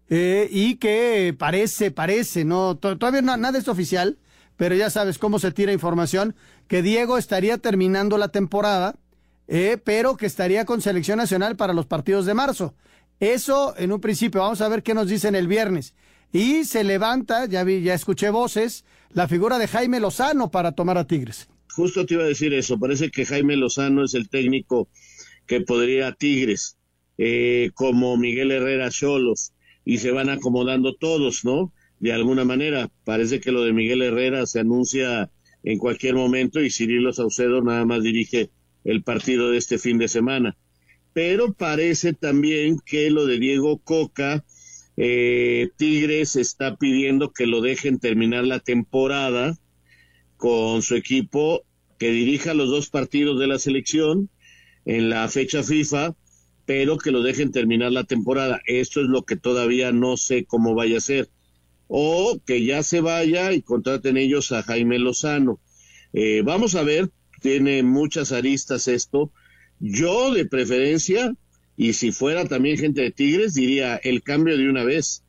eh, 0.09 0.47
y 0.51 0.75
que 0.75 1.35
parece, 1.37 1.91
parece, 1.91 2.45
no, 2.45 2.77
todavía 2.77 3.21
nada 3.21 3.57
es 3.57 3.67
oficial, 3.67 4.17
pero 4.57 4.75
ya 4.75 4.89
sabes 4.89 5.17
cómo 5.17 5.39
se 5.39 5.51
tira 5.51 5.73
información, 5.73 6.35
que 6.67 6.81
Diego 6.81 7.17
estaría 7.17 7.57
terminando 7.57 8.17
la 8.17 8.29
temporada, 8.29 8.95
eh, 9.47 9.77
pero 9.83 10.15
que 10.17 10.25
estaría 10.25 10.65
con 10.65 10.81
selección 10.81 11.17
nacional 11.17 11.55
para 11.55 11.73
los 11.73 11.85
partidos 11.85 12.25
de 12.25 12.33
marzo. 12.33 12.75
Eso 13.19 13.73
en 13.77 13.91
un 13.91 14.01
principio, 14.01 14.41
vamos 14.41 14.61
a 14.61 14.69
ver 14.69 14.83
qué 14.83 14.93
nos 14.93 15.07
dicen 15.07 15.35
el 15.35 15.47
viernes. 15.47 15.93
Y 16.31 16.65
se 16.65 16.83
levanta, 16.83 17.45
ya 17.45 17.63
vi, 17.63 17.81
ya 17.81 17.93
escuché 17.93 18.29
voces, 18.29 18.85
la 19.11 19.27
figura 19.27 19.59
de 19.59 19.67
Jaime 19.67 19.99
Lozano 19.99 20.51
para 20.51 20.71
tomar 20.71 20.97
a 20.97 21.05
Tigres. 21.05 21.47
Justo 21.69 22.05
te 22.05 22.15
iba 22.15 22.23
a 22.23 22.27
decir 22.27 22.53
eso, 22.53 22.79
parece 22.79 23.09
que 23.09 23.25
Jaime 23.25 23.55
Lozano 23.55 24.03
es 24.03 24.13
el 24.13 24.29
técnico 24.29 24.89
que 25.45 25.61
podría 25.61 26.07
a 26.07 26.13
Tigres, 26.13 26.77
eh, 27.17 27.71
como 27.75 28.17
Miguel 28.17 28.51
Herrera 28.51 28.89
Cholos 28.89 29.52
y 29.86 29.97
se 29.97 30.11
van 30.11 30.29
acomodando 30.29 30.95
todos, 30.95 31.43
¿no? 31.43 31.73
De 31.99 32.13
alguna 32.13 32.45
manera. 32.45 32.89
Parece 33.03 33.39
que 33.39 33.51
lo 33.51 33.63
de 33.63 33.73
Miguel 33.73 34.01
Herrera 34.01 34.45
se 34.45 34.59
anuncia 34.59 35.31
en 35.63 35.77
cualquier 35.77 36.15
momento 36.15 36.61
y 36.61 36.69
Cirilo 36.69 37.13
Saucedo 37.13 37.61
nada 37.61 37.86
más 37.86 38.03
dirige 38.03 38.49
el 38.84 39.03
partido 39.03 39.51
de 39.51 39.57
este 39.57 39.77
fin 39.77 39.97
de 39.97 40.07
semana. 40.07 40.57
Pero 41.13 41.53
parece 41.53 42.13
también 42.13 42.79
que 42.86 43.09
lo 43.09 43.25
de 43.25 43.39
Diego 43.39 43.77
Coca, 43.79 44.43
eh, 44.97 45.69
Tigres 45.77 46.36
está 46.36 46.75
pidiendo 46.75 47.31
que 47.31 47.47
lo 47.47 47.61
dejen 47.61 47.99
terminar 47.99 48.45
la 48.45 48.59
temporada 48.59 49.57
con 50.38 50.81
su 50.81 50.95
equipo, 50.95 51.63
que 51.97 52.11
dirija 52.11 52.53
los 52.53 52.69
dos 52.69 52.89
partidos 52.89 53.39
de 53.39 53.47
la 53.47 53.59
selección 53.59 54.29
en 54.86 55.09
la 55.09 55.27
fecha 55.29 55.63
FIFA 55.63 56.15
pero 56.66 56.97
que 56.97 57.11
lo 57.11 57.22
dejen 57.22 57.51
terminar 57.51 57.91
la 57.91 58.03
temporada. 58.03 58.61
Esto 58.66 59.01
es 59.01 59.07
lo 59.07 59.24
que 59.24 59.36
todavía 59.36 59.91
no 59.91 60.18
sé 60.18 60.45
cómo 60.45 60.76
vaya 60.76 60.97
a 60.97 61.01
ser. 61.01 61.30
O 61.88 62.39
que 62.45 62.64
ya 62.64 62.84
se 62.84 63.01
vaya 63.01 63.53
y 63.53 63.61
contraten 63.61 64.18
ellos 64.18 64.51
a 64.51 64.64
Jaime 64.64 64.99
Lozano. 64.99 65.59
Eh, 66.14 66.41
vamos 66.43 66.76
a 66.76 66.84
ver, 66.84 67.09
tiene 67.41 67.84
muchas 67.84 68.32
aristas 68.32 68.88
esto. 68.88 69.32
Yo 69.80 70.34
de 70.34 70.45
preferencia, 70.45 71.36
y 71.76 71.93
si 71.93 72.11
fuera 72.11 72.45
también 72.45 72.78
gente 72.78 73.01
de 73.01 73.11
Tigres, 73.11 73.53
diría 73.53 73.97
el 73.97 74.24
cambio 74.24 74.57
de 74.57 74.70
una 74.70 74.84
vez, 74.84 75.24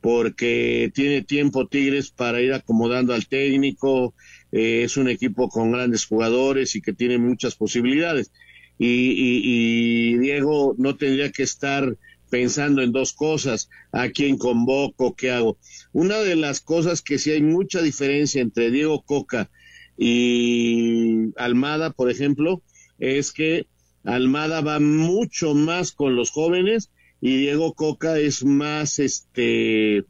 porque 0.00 0.92
tiene 0.94 1.22
tiempo 1.22 1.66
Tigres 1.66 2.10
para 2.10 2.40
ir 2.40 2.52
acomodando 2.52 3.12
al 3.12 3.26
técnico, 3.26 4.14
eh, 4.52 4.82
es 4.84 4.96
un 4.96 5.08
equipo 5.08 5.48
con 5.48 5.72
grandes 5.72 6.04
jugadores 6.06 6.76
y 6.76 6.80
que 6.80 6.92
tiene 6.92 7.18
muchas 7.18 7.56
posibilidades 7.56 8.30
y, 8.78 10.16
Diego 10.18 10.74
no 10.78 10.96
tendría 10.96 11.32
que 11.32 11.42
estar 11.42 11.96
pensando 12.30 12.82
en 12.82 12.92
dos 12.92 13.12
cosas, 13.12 13.68
a 13.92 14.08
quién 14.08 14.36
convoco, 14.36 15.14
qué 15.14 15.30
hago. 15.30 15.58
Una 15.92 16.18
de 16.18 16.36
las 16.36 16.60
cosas 16.60 17.02
que 17.02 17.18
sí 17.18 17.30
hay 17.30 17.42
mucha 17.42 17.80
diferencia 17.80 18.42
entre 18.42 18.70
Diego 18.70 19.02
Coca 19.02 19.50
y 19.96 21.32
Almada, 21.36 21.90
por 21.90 22.10
ejemplo, 22.10 22.62
es 22.98 23.32
que 23.32 23.66
Almada 24.04 24.60
va 24.60 24.80
mucho 24.80 25.54
más 25.54 25.92
con 25.92 26.16
los 26.16 26.30
jóvenes 26.30 26.90
y 27.20 27.36
Diego 27.38 27.74
Coca 27.74 28.18
es 28.18 28.44
más 28.44 28.98
este 28.98 30.04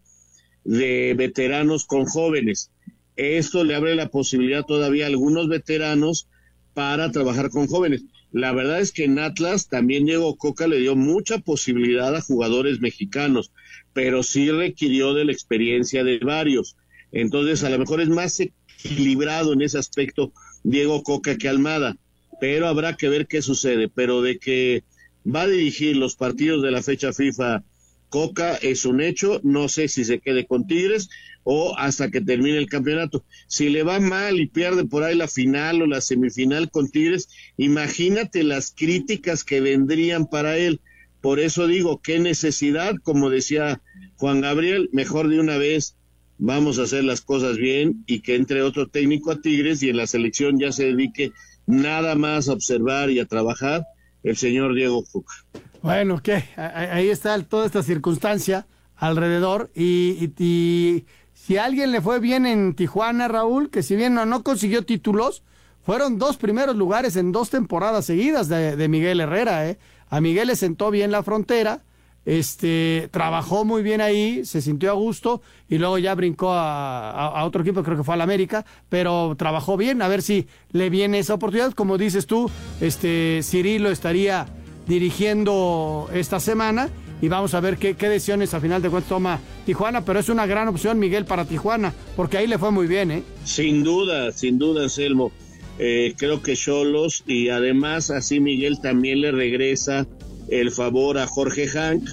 de 0.64 1.14
veteranos 1.14 1.84
con 1.84 2.06
jóvenes. 2.06 2.70
Esto 3.14 3.64
le 3.64 3.74
abre 3.74 3.94
la 3.94 4.08
posibilidad 4.08 4.64
todavía 4.64 5.04
a 5.04 5.08
algunos 5.08 5.48
veteranos 5.48 6.28
para 6.74 7.10
trabajar 7.10 7.50
con 7.50 7.66
jóvenes. 7.66 8.04
La 8.36 8.52
verdad 8.52 8.80
es 8.80 8.92
que 8.92 9.04
en 9.04 9.18
Atlas 9.18 9.66
también 9.66 10.04
Diego 10.04 10.36
Coca 10.36 10.68
le 10.68 10.78
dio 10.78 10.94
mucha 10.94 11.38
posibilidad 11.38 12.14
a 12.14 12.20
jugadores 12.20 12.80
mexicanos, 12.80 13.50
pero 13.94 14.22
sí 14.22 14.50
requirió 14.50 15.14
de 15.14 15.24
la 15.24 15.32
experiencia 15.32 16.04
de 16.04 16.18
varios. 16.18 16.76
Entonces, 17.12 17.64
a 17.64 17.70
lo 17.70 17.78
mejor 17.78 18.02
es 18.02 18.10
más 18.10 18.38
equilibrado 18.38 19.54
en 19.54 19.62
ese 19.62 19.78
aspecto 19.78 20.34
Diego 20.64 21.02
Coca 21.02 21.38
que 21.38 21.48
Almada, 21.48 21.96
pero 22.38 22.68
habrá 22.68 22.94
que 22.94 23.08
ver 23.08 23.26
qué 23.26 23.40
sucede. 23.40 23.88
Pero 23.88 24.20
de 24.20 24.38
que 24.38 24.84
va 25.26 25.44
a 25.44 25.48
dirigir 25.48 25.96
los 25.96 26.14
partidos 26.14 26.62
de 26.62 26.72
la 26.72 26.82
fecha 26.82 27.14
FIFA 27.14 27.64
Coca 28.10 28.56
es 28.56 28.84
un 28.84 29.00
hecho, 29.00 29.40
no 29.44 29.70
sé 29.70 29.88
si 29.88 30.04
se 30.04 30.18
quede 30.18 30.44
con 30.44 30.66
Tigres 30.66 31.08
o 31.48 31.78
hasta 31.78 32.10
que 32.10 32.20
termine 32.20 32.58
el 32.58 32.68
campeonato. 32.68 33.24
Si 33.46 33.68
le 33.68 33.84
va 33.84 34.00
mal 34.00 34.40
y 34.40 34.48
pierde 34.48 34.84
por 34.84 35.04
ahí 35.04 35.14
la 35.14 35.28
final 35.28 35.80
o 35.80 35.86
la 35.86 36.00
semifinal 36.00 36.72
con 36.72 36.88
Tigres, 36.88 37.28
imagínate 37.56 38.42
las 38.42 38.72
críticas 38.76 39.44
que 39.44 39.60
vendrían 39.60 40.26
para 40.26 40.58
él. 40.58 40.80
Por 41.20 41.38
eso 41.38 41.68
digo, 41.68 42.00
qué 42.02 42.18
necesidad, 42.18 42.96
como 43.00 43.30
decía 43.30 43.80
Juan 44.16 44.40
Gabriel, 44.40 44.90
mejor 44.92 45.28
de 45.28 45.38
una 45.38 45.56
vez 45.56 45.94
vamos 46.38 46.80
a 46.80 46.82
hacer 46.82 47.04
las 47.04 47.20
cosas 47.20 47.58
bien 47.58 48.02
y 48.06 48.22
que 48.22 48.34
entre 48.34 48.62
otro 48.62 48.88
técnico 48.88 49.30
a 49.30 49.40
Tigres 49.40 49.84
y 49.84 49.88
en 49.88 49.98
la 49.98 50.08
selección 50.08 50.58
ya 50.58 50.72
se 50.72 50.86
dedique 50.86 51.30
nada 51.66 52.16
más 52.16 52.48
a 52.48 52.54
observar 52.54 53.10
y 53.10 53.20
a 53.20 53.26
trabajar 53.26 53.86
el 54.24 54.36
señor 54.36 54.74
Diego 54.74 55.04
Fuca. 55.04 55.34
Bueno, 55.80 56.20
¿qué? 56.20 56.42
Ahí 56.56 57.08
está 57.08 57.40
toda 57.44 57.66
esta 57.66 57.84
circunstancia 57.84 58.66
alrededor 58.96 59.70
y, 59.76 61.04
si 61.46 61.58
a 61.58 61.64
alguien 61.64 61.92
le 61.92 62.00
fue 62.00 62.18
bien 62.18 62.44
en 62.44 62.74
Tijuana, 62.74 63.28
Raúl, 63.28 63.70
que 63.70 63.84
si 63.84 63.94
bien 63.94 64.14
no, 64.14 64.26
no 64.26 64.42
consiguió 64.42 64.84
títulos, 64.84 65.44
fueron 65.84 66.18
dos 66.18 66.38
primeros 66.38 66.74
lugares 66.74 67.14
en 67.14 67.30
dos 67.30 67.50
temporadas 67.50 68.04
seguidas 68.04 68.48
de, 68.48 68.88
Miguel 68.88 69.20
Herrera. 69.20 69.68
¿eh? 69.68 69.78
A 70.10 70.20
Miguel 70.20 70.48
le 70.48 70.56
sentó 70.56 70.90
bien 70.90 71.12
la 71.12 71.22
frontera, 71.22 71.84
este, 72.24 73.08
trabajó 73.12 73.64
muy 73.64 73.84
bien 73.84 74.00
ahí, 74.00 74.44
se 74.44 74.60
sintió 74.60 74.90
a 74.90 74.94
gusto 74.94 75.40
y 75.68 75.78
luego 75.78 75.98
ya 75.98 76.16
brincó 76.16 76.52
a, 76.52 77.44
otro 77.44 77.62
equipo, 77.62 77.84
creo 77.84 77.96
que 77.96 78.02
fue 78.02 78.14
al 78.14 78.22
América, 78.22 78.66
pero 78.88 79.36
trabajó 79.38 79.76
bien, 79.76 80.02
a 80.02 80.08
ver 80.08 80.22
si 80.22 80.48
le 80.72 80.90
viene 80.90 81.20
esa 81.20 81.34
oportunidad. 81.34 81.74
Como 81.74 81.96
dices 81.96 82.26
tú, 82.26 82.50
este, 82.80 83.42
Cirilo 83.44 83.92
estaría 83.92 84.48
dirigiendo 84.88 86.10
esta 86.12 86.40
semana 86.40 86.88
y 87.20 87.28
vamos 87.28 87.54
a 87.54 87.60
ver 87.60 87.78
qué, 87.78 87.94
decisiones 87.94 88.52
a 88.54 88.60
final 88.60 88.82
de 88.82 88.90
cuentas 88.90 89.08
toma 89.08 89.40
Tijuana, 89.64 90.04
pero 90.04 90.20
es 90.20 90.28
una 90.28 90.46
gran 90.46 90.68
opción 90.68 90.98
Miguel 90.98 91.24
para 91.24 91.44
Tijuana, 91.44 91.94
porque 92.14 92.38
ahí 92.38 92.46
le 92.46 92.58
fue 92.58 92.70
muy 92.70 92.86
bien, 92.86 93.10
¿eh? 93.10 93.22
Sin 93.44 93.82
duda, 93.82 94.32
sin 94.32 94.58
duda, 94.58 94.88
Selmo. 94.88 95.32
Eh, 95.78 96.14
creo 96.16 96.42
que 96.42 96.56
Cholos 96.56 97.22
y 97.26 97.50
además 97.50 98.10
así 98.10 98.40
Miguel 98.40 98.80
también 98.80 99.20
le 99.20 99.30
regresa 99.30 100.06
el 100.48 100.70
favor 100.70 101.18
a 101.18 101.26
Jorge 101.26 101.68
Hank, 101.68 102.08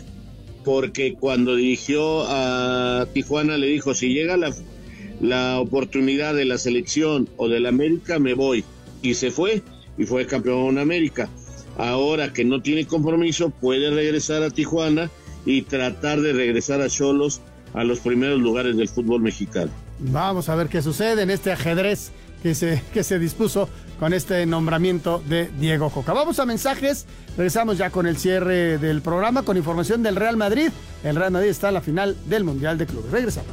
porque 0.63 1.13
cuando 1.13 1.55
dirigió 1.55 2.25
a 2.27 3.05
Tijuana 3.13 3.57
le 3.57 3.67
dijo, 3.67 3.93
si 3.93 4.13
llega 4.13 4.37
la, 4.37 4.53
la 5.21 5.59
oportunidad 5.59 6.33
de 6.33 6.45
la 6.45 6.57
selección 6.57 7.29
o 7.37 7.49
del 7.49 7.65
América, 7.65 8.19
me 8.19 8.33
voy. 8.33 8.63
Y 9.01 9.15
se 9.15 9.31
fue 9.31 9.61
y 9.97 10.05
fue 10.05 10.25
campeón 10.25 10.77
América 10.77 11.29
ahora 11.78 12.34
que 12.34 12.45
no 12.45 12.61
tiene 12.61 12.86
compromiso, 12.86 13.49
puede 13.49 13.89
regresar 13.91 14.43
a 14.43 14.49
Tijuana 14.49 15.09
y 15.45 15.63
tratar 15.63 16.21
de 16.21 16.34
regresar 16.34 16.82
a 16.82 16.89
Cholos 16.89 17.41
a 17.74 17.84
los 17.84 17.99
primeros 17.99 18.39
lugares 18.39 18.78
del 18.78 18.88
fútbol 18.88 19.21
mexicano. 19.21 19.71
Vamos 19.99 20.49
a 20.49 20.55
ver 20.55 20.67
qué 20.67 20.82
sucede 20.82 21.24
en 21.24 21.30
este 21.30 21.51
ajedrez 21.51 22.11
que 22.41 22.55
se, 22.55 22.82
que 22.93 23.03
se 23.03 23.19
dispuso 23.19 23.69
con 23.99 24.13
este 24.13 24.45
nombramiento 24.45 25.24
de 25.28 25.49
Diego 25.59 25.89
Coca. 25.89 26.13
Vamos 26.13 26.39
a 26.39 26.45
mensajes, 26.45 27.05
regresamos 27.38 27.78
ya 27.78 27.89
con 27.89 28.05
el 28.05 28.17
cierre 28.17 28.78
del 28.78 29.01
programa 29.01 29.43
con 29.43 29.55
información 29.57 30.03
del 30.03 30.17
Real 30.17 30.38
Madrid. 30.38 30.69
El 31.03 31.15
Real 31.15 31.32
Madrid 31.32 31.49
está 31.49 31.69
a 31.69 31.71
la 31.71 31.82
final 31.82 32.17
del 32.26 32.43
Mundial 32.43 32.78
de 32.78 32.86
Clubes. 32.86 33.11
Regresamos. 33.11 33.51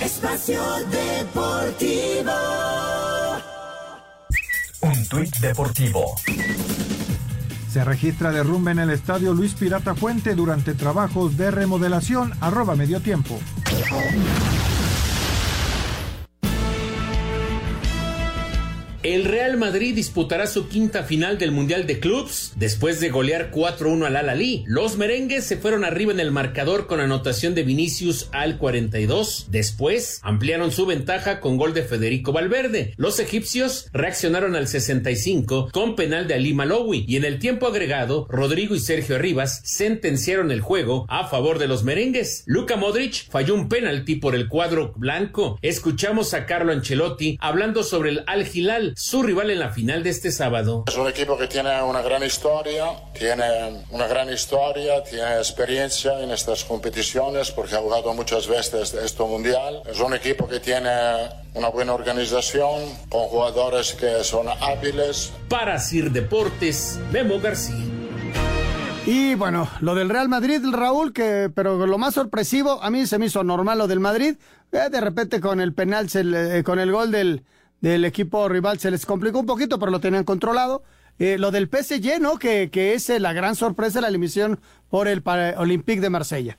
Espacio 0.00 0.62
Deportivo. 0.90 2.32
Un 4.82 5.06
tuit 5.06 5.36
deportivo. 5.38 6.16
Se 7.70 7.84
registra 7.84 8.32
derrumbe 8.32 8.72
en 8.72 8.80
el 8.80 8.90
estadio 8.90 9.32
Luis 9.32 9.54
Pirata 9.54 9.94
Fuente 9.94 10.34
durante 10.34 10.74
trabajos 10.74 11.36
de 11.36 11.52
remodelación. 11.52 12.32
Arroba 12.40 12.74
medio 12.74 13.00
tiempo. 13.00 13.38
El 19.02 19.24
Real 19.24 19.56
Madrid 19.56 19.96
disputará 19.96 20.46
su 20.46 20.68
quinta 20.68 21.02
final 21.02 21.36
del 21.36 21.50
Mundial 21.50 21.88
de 21.88 21.98
Clubs 21.98 22.52
después 22.54 23.00
de 23.00 23.10
golear 23.10 23.50
4-1 23.50 24.06
al 24.06 24.14
Al-Ali. 24.14 24.62
Los 24.68 24.96
merengues 24.96 25.44
se 25.44 25.56
fueron 25.56 25.84
arriba 25.84 26.12
en 26.12 26.20
el 26.20 26.30
marcador 26.30 26.86
con 26.86 27.00
anotación 27.00 27.56
de 27.56 27.64
Vinicius 27.64 28.28
al 28.30 28.58
42. 28.58 29.48
Después 29.50 30.20
ampliaron 30.22 30.70
su 30.70 30.86
ventaja 30.86 31.40
con 31.40 31.56
gol 31.56 31.74
de 31.74 31.82
Federico 31.82 32.32
Valverde. 32.32 32.94
Los 32.96 33.18
egipcios 33.18 33.88
reaccionaron 33.92 34.54
al 34.54 34.68
65 34.68 35.70
con 35.72 35.96
penal 35.96 36.28
de 36.28 36.34
Ali 36.34 36.54
Malowi 36.54 37.04
y 37.08 37.16
en 37.16 37.24
el 37.24 37.40
tiempo 37.40 37.66
agregado 37.66 38.28
Rodrigo 38.30 38.76
y 38.76 38.78
Sergio 38.78 39.18
Rivas 39.18 39.62
sentenciaron 39.64 40.52
el 40.52 40.60
juego 40.60 41.06
a 41.08 41.26
favor 41.26 41.58
de 41.58 41.66
los 41.66 41.82
merengues. 41.82 42.44
Luka 42.46 42.76
Modric 42.76 43.28
falló 43.32 43.56
un 43.56 43.68
penalti 43.68 44.14
por 44.14 44.36
el 44.36 44.46
cuadro 44.46 44.92
blanco. 44.94 45.58
Escuchamos 45.60 46.34
a 46.34 46.46
Carlo 46.46 46.70
Ancelotti 46.70 47.36
hablando 47.40 47.82
sobre 47.82 48.10
el 48.10 48.22
Al 48.28 48.46
Hilal 48.46 48.91
su 48.96 49.22
rival 49.22 49.50
en 49.50 49.58
la 49.58 49.70
final 49.70 50.02
de 50.02 50.10
este 50.10 50.32
sábado. 50.32 50.84
Es 50.86 50.96
un 50.96 51.08
equipo 51.08 51.36
que 51.36 51.46
tiene 51.46 51.82
una 51.82 52.02
gran 52.02 52.22
historia, 52.22 52.86
tiene 53.12 53.84
una 53.90 54.06
gran 54.06 54.32
historia, 54.32 55.02
tiene 55.04 55.36
experiencia 55.36 56.20
en 56.22 56.30
estas 56.30 56.64
competiciones 56.64 57.50
porque 57.50 57.74
ha 57.74 57.78
jugado 57.78 58.12
muchas 58.14 58.48
veces 58.48 58.94
esto 58.94 59.26
mundial. 59.26 59.82
Es 59.86 60.00
un 60.00 60.14
equipo 60.14 60.48
que 60.48 60.60
tiene 60.60 60.90
una 61.54 61.68
buena 61.68 61.94
organización 61.94 62.82
con 63.08 63.22
jugadores 63.22 63.92
que 63.92 64.24
son 64.24 64.46
hábiles. 64.48 65.32
Para 65.48 65.78
Sir 65.78 66.10
Deportes, 66.10 66.98
Memo 67.10 67.40
García. 67.40 67.76
Y 69.04 69.34
bueno, 69.34 69.68
lo 69.80 69.96
del 69.96 70.08
Real 70.08 70.28
Madrid, 70.28 70.60
Raúl, 70.70 71.12
que 71.12 71.50
pero 71.52 71.86
lo 71.86 71.98
más 71.98 72.14
sorpresivo, 72.14 72.80
a 72.82 72.88
mí 72.88 73.06
se 73.06 73.18
me 73.18 73.26
hizo 73.26 73.42
normal 73.42 73.78
lo 73.78 73.88
del 73.88 73.98
Madrid, 73.98 74.36
eh, 74.70 74.88
de 74.90 75.00
repente 75.00 75.40
con 75.40 75.60
el 75.60 75.74
penal, 75.74 76.08
se 76.08 76.62
con 76.62 76.78
el 76.78 76.92
gol 76.92 77.10
del, 77.10 77.42
del 77.82 78.04
equipo 78.06 78.48
rival 78.48 78.78
se 78.78 78.90
les 78.90 79.04
complicó 79.04 79.40
un 79.40 79.46
poquito, 79.46 79.78
pero 79.78 79.90
lo 79.92 80.00
tenían 80.00 80.24
controlado. 80.24 80.82
Eh, 81.18 81.36
lo 81.36 81.50
del 81.50 81.68
PSG, 81.68 82.20
¿no? 82.20 82.38
Que, 82.38 82.70
que 82.70 82.94
es 82.94 83.10
eh, 83.10 83.20
la 83.20 83.34
gran 83.34 83.54
sorpresa 83.54 83.98
de 83.98 84.02
la 84.02 84.08
eliminación 84.08 84.60
por 84.88 85.08
el 85.08 85.22
Olympique 85.58 86.00
de 86.00 86.08
Marsella. 86.08 86.58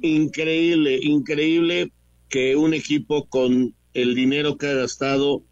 Increíble, 0.00 0.98
increíble 1.02 1.92
que 2.28 2.56
un 2.56 2.74
equipo 2.74 3.26
con 3.26 3.74
el 3.92 4.14
dinero 4.14 4.56
que 4.56 4.68
ha 4.68 4.74
gastado 4.74 5.42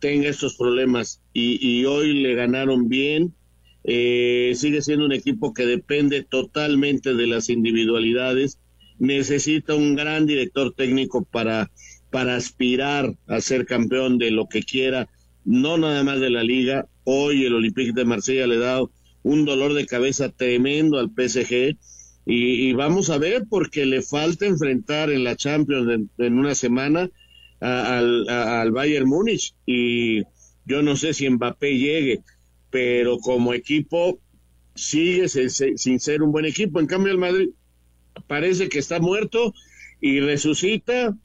tenga 0.00 0.28
estos 0.28 0.56
problemas 0.56 1.20
y, 1.32 1.84
hoy 1.84 2.22
le 2.22 2.34
ganaron 2.34 2.88
bien. 2.88 3.34
Eh, 3.84 4.52
sigue 4.56 4.82
siendo 4.82 5.06
un 5.06 5.12
equipo 5.12 5.54
que 5.54 5.66
depende 5.66 6.22
totalmente 6.22 7.14
de 7.14 7.26
las 7.26 7.48
individualidades. 7.48 8.58
Necesita 8.98 9.74
un 9.74 9.94
gran 9.94 10.26
director 10.26 10.74
técnico 10.74 11.24
para 11.24 11.70
para 12.10 12.36
aspirar 12.36 13.14
a 13.28 13.40
ser 13.40 13.66
campeón 13.66 14.18
de 14.18 14.30
lo 14.30 14.48
que 14.48 14.62
quiera, 14.62 15.08
no 15.44 15.78
nada 15.78 16.02
más 16.02 16.20
de 16.20 16.30
la 16.30 16.42
liga. 16.42 16.86
Hoy 17.04 17.44
el 17.44 17.54
Olympique 17.54 17.92
de 17.92 18.04
Marsella 18.04 18.46
le 18.46 18.58
da 18.58 18.82
un 19.22 19.44
dolor 19.44 19.74
de 19.74 19.86
cabeza 19.86 20.30
tremendo 20.30 20.98
al 20.98 21.10
PSG 21.10 21.76
y, 22.26 22.72
vamos 22.74 23.10
a 23.10 23.18
ver 23.18 23.44
porque 23.48 23.86
le 23.86 24.02
falta 24.02 24.46
enfrentar 24.46 25.10
en 25.10 25.24
la 25.24 25.36
Champions 25.36 26.08
en, 26.18 26.38
una 26.38 26.54
semana 26.54 27.10
al, 27.60 28.70
Bayern 28.72 29.08
Múnich 29.08 29.54
y 29.66 30.22
yo 30.64 30.82
no 30.82 30.96
sé 30.96 31.14
si 31.14 31.28
Mbappé 31.28 31.76
llegue, 31.76 32.20
pero 32.70 33.18
como 33.18 33.52
equipo 33.52 34.20
sigue 34.74 35.28
sin 35.28 36.00
ser 36.00 36.22
un 36.22 36.30
buen 36.30 36.44
equipo. 36.44 36.78
En 36.78 36.86
cambio 36.86 37.12
el 37.12 37.18
Madrid 37.18 37.50
parece 38.26 38.68
que 38.68 38.78
está 38.78 39.00
muerto 39.00 39.52
y 40.00 40.20
resucita 40.20 41.16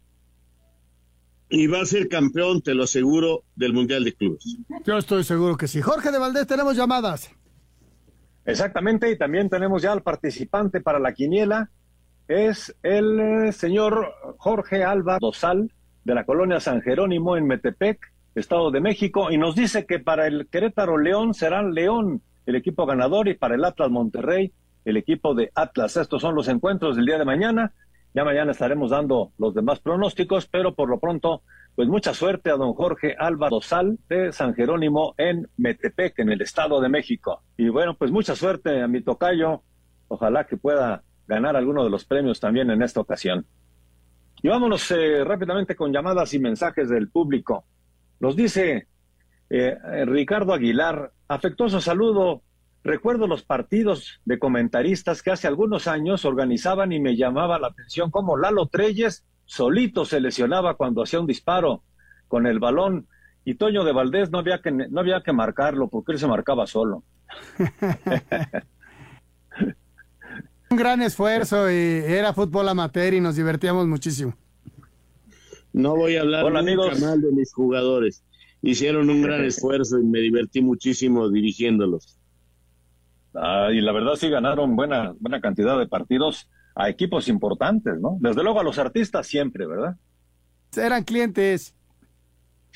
y 1.50 1.68
va 1.68 1.82
a 1.82 1.86
ser 1.86 2.08
campeón, 2.08 2.62
te 2.62 2.74
lo 2.74 2.84
aseguro, 2.84 3.44
del 3.56 3.74
Mundial 3.74 4.04
de 4.04 4.14
Clubes. 4.14 4.58
Yo 4.86 4.98
estoy 4.98 5.24
seguro 5.24 5.58
que 5.58 5.68
sí. 5.68 5.82
Jorge 5.82 6.12
de 6.12 6.18
Valdés, 6.18 6.48
tenemos 6.48 6.76
llamadas. 6.76 7.32
Exactamente, 8.46 9.12
y 9.12 9.18
también 9.18 9.50
tenemos 9.50 9.82
ya 9.82 9.92
al 9.92 10.04
participante 10.04 10.82
para 10.82 11.00
la 11.00 11.14
quiniela. 11.14 11.70
Es 12.28 12.76
el 12.84 13.20
eh, 13.20 13.52
señor 13.52 14.14
Jorge 14.38 14.84
Alba 14.84 15.18
Dosal, 15.20 15.72
de 16.04 16.16
la 16.16 16.26
colonia 16.26 16.60
San 16.60 16.82
Jerónimo 16.82 17.38
en 17.38 17.48
Metepec, 17.48 18.00
Estado 18.36 18.70
de 18.72 18.82
México, 18.82 19.32
y 19.32 19.38
nos 19.38 19.56
dice 19.56 19.86
que 19.86 20.00
para 20.00 20.28
el 20.28 20.48
Querétaro 20.48 20.98
León 20.98 21.34
será 21.34 21.64
León 21.64 22.22
el 22.46 22.56
equipo 22.56 22.86
ganador 22.86 23.28
y 23.28 23.36
para 23.36 23.56
el 23.56 23.64
Atlas 23.64 23.90
Monterrey 23.90 24.52
el 24.86 24.98
equipo 24.98 25.34
de 25.34 25.52
Atlas. 25.56 25.98
Estos 25.98 26.22
son 26.22 26.36
los 26.36 26.48
encuentros 26.48 26.96
del 26.96 27.06
día 27.06 27.18
de 27.18 27.26
mañana. 27.26 27.74
Ya 28.16 28.24
mañana 28.24 28.54
estaremos 28.54 28.92
dando 28.92 29.34
los 29.38 29.54
demás 29.54 29.82
pronósticos, 29.82 30.48
pero 30.48 30.74
por 30.74 30.90
lo 30.90 31.02
pronto, 31.02 31.44
pues 31.76 31.90
mucha 31.90 32.14
suerte 32.14 32.50
a 32.50 32.56
don 32.56 32.74
Jorge 32.74 33.14
Álvaro 33.20 33.60
Sal 33.60 34.00
de 34.08 34.32
San 34.32 34.56
Jerónimo 34.56 35.16
en 35.18 35.50
Metepec, 35.58 36.20
en 36.20 36.32
el 36.32 36.42
Estado 36.42 36.80
de 36.80 36.88
México. 36.88 37.42
Y 37.58 37.68
bueno, 37.68 37.94
pues 37.96 38.12
mucha 38.12 38.34
suerte 38.34 38.82
a 38.82 38.88
mi 38.88 39.02
tocayo. 39.02 39.64
Ojalá 40.08 40.46
que 40.46 40.56
pueda 40.56 41.04
ganar 41.28 41.58
alguno 41.58 41.84
de 41.84 41.90
los 41.90 42.06
premios 42.06 42.40
también 42.40 42.72
en 42.72 42.84
esta 42.84 43.02
ocasión. 43.02 43.46
Y 44.42 44.48
vámonos 44.48 44.90
eh, 44.92 45.26
rápidamente 45.26 45.76
con 45.76 45.92
llamadas 45.92 46.34
y 46.34 46.40
mensajes 46.40 46.88
del 46.88 47.10
público. 47.10 47.66
Nos 48.22 48.38
dice 48.38 48.88
eh, 49.50 49.76
Ricardo 50.06 50.54
Aguilar, 50.54 51.12
afectuoso 51.28 51.82
saludo. 51.82 52.44
Recuerdo 52.86 53.26
los 53.26 53.42
partidos 53.42 54.22
de 54.26 54.38
comentaristas 54.38 55.24
que 55.24 55.32
hace 55.32 55.48
algunos 55.48 55.88
años 55.88 56.24
organizaban 56.24 56.92
y 56.92 57.00
me 57.00 57.18
llamaba 57.18 57.58
la 57.58 57.70
atención 57.70 58.12
como 58.12 58.38
Lalo 58.38 58.68
Treyes 58.68 59.26
solito 59.44 60.06
se 60.06 60.20
lesionaba 60.20 60.76
cuando 60.76 61.02
hacía 61.02 61.20
un 61.20 61.26
disparo 61.26 61.82
con 62.28 62.46
el 62.46 62.60
balón 62.60 63.08
y 63.44 63.56
Toño 63.56 63.86
de 63.86 63.92
Valdés 63.92 64.30
no 64.30 64.38
había 64.38 64.62
que, 64.62 64.70
no 64.72 65.00
había 65.00 65.24
que 65.24 65.34
marcarlo 65.34 65.88
porque 65.88 66.12
él 66.12 66.20
se 66.20 66.28
marcaba 66.28 66.68
solo. 66.68 67.04
un 70.70 70.78
gran 70.78 71.02
esfuerzo 71.02 71.72
y 71.72 71.74
era 71.74 72.34
fútbol 72.34 72.70
amateur 72.70 73.16
y 73.16 73.20
nos 73.20 73.36
divertíamos 73.36 73.88
muchísimo. 73.88 74.36
No 75.74 75.96
voy 75.96 76.18
a 76.18 76.22
hablar 76.22 76.46
Hola, 76.46 76.60
amigos. 76.60 77.02
mal 77.02 77.20
de 77.20 77.32
mis 77.32 77.52
jugadores. 77.52 78.24
Hicieron 78.62 79.10
un 79.10 79.24
gran 79.24 79.44
esfuerzo 79.44 79.98
y 79.98 80.04
me 80.04 80.20
divertí 80.20 80.62
muchísimo 80.62 81.32
dirigiéndolos. 81.32 82.20
Ah, 83.36 83.70
y 83.72 83.82
la 83.82 83.92
verdad 83.92 84.16
sí 84.16 84.30
ganaron 84.30 84.76
buena, 84.76 85.14
buena 85.20 85.42
cantidad 85.42 85.78
de 85.78 85.88
partidos 85.88 86.50
a 86.76 86.90
equipos 86.90 87.28
importantes, 87.28 88.00
¿no? 88.00 88.18
Desde 88.20 88.44
luego 88.44 88.60
a 88.60 88.64
los 88.64 88.78
artistas 88.78 89.28
siempre, 89.28 89.66
¿verdad? 89.66 89.96
Eran 90.76 91.04
clientes. 91.04 91.76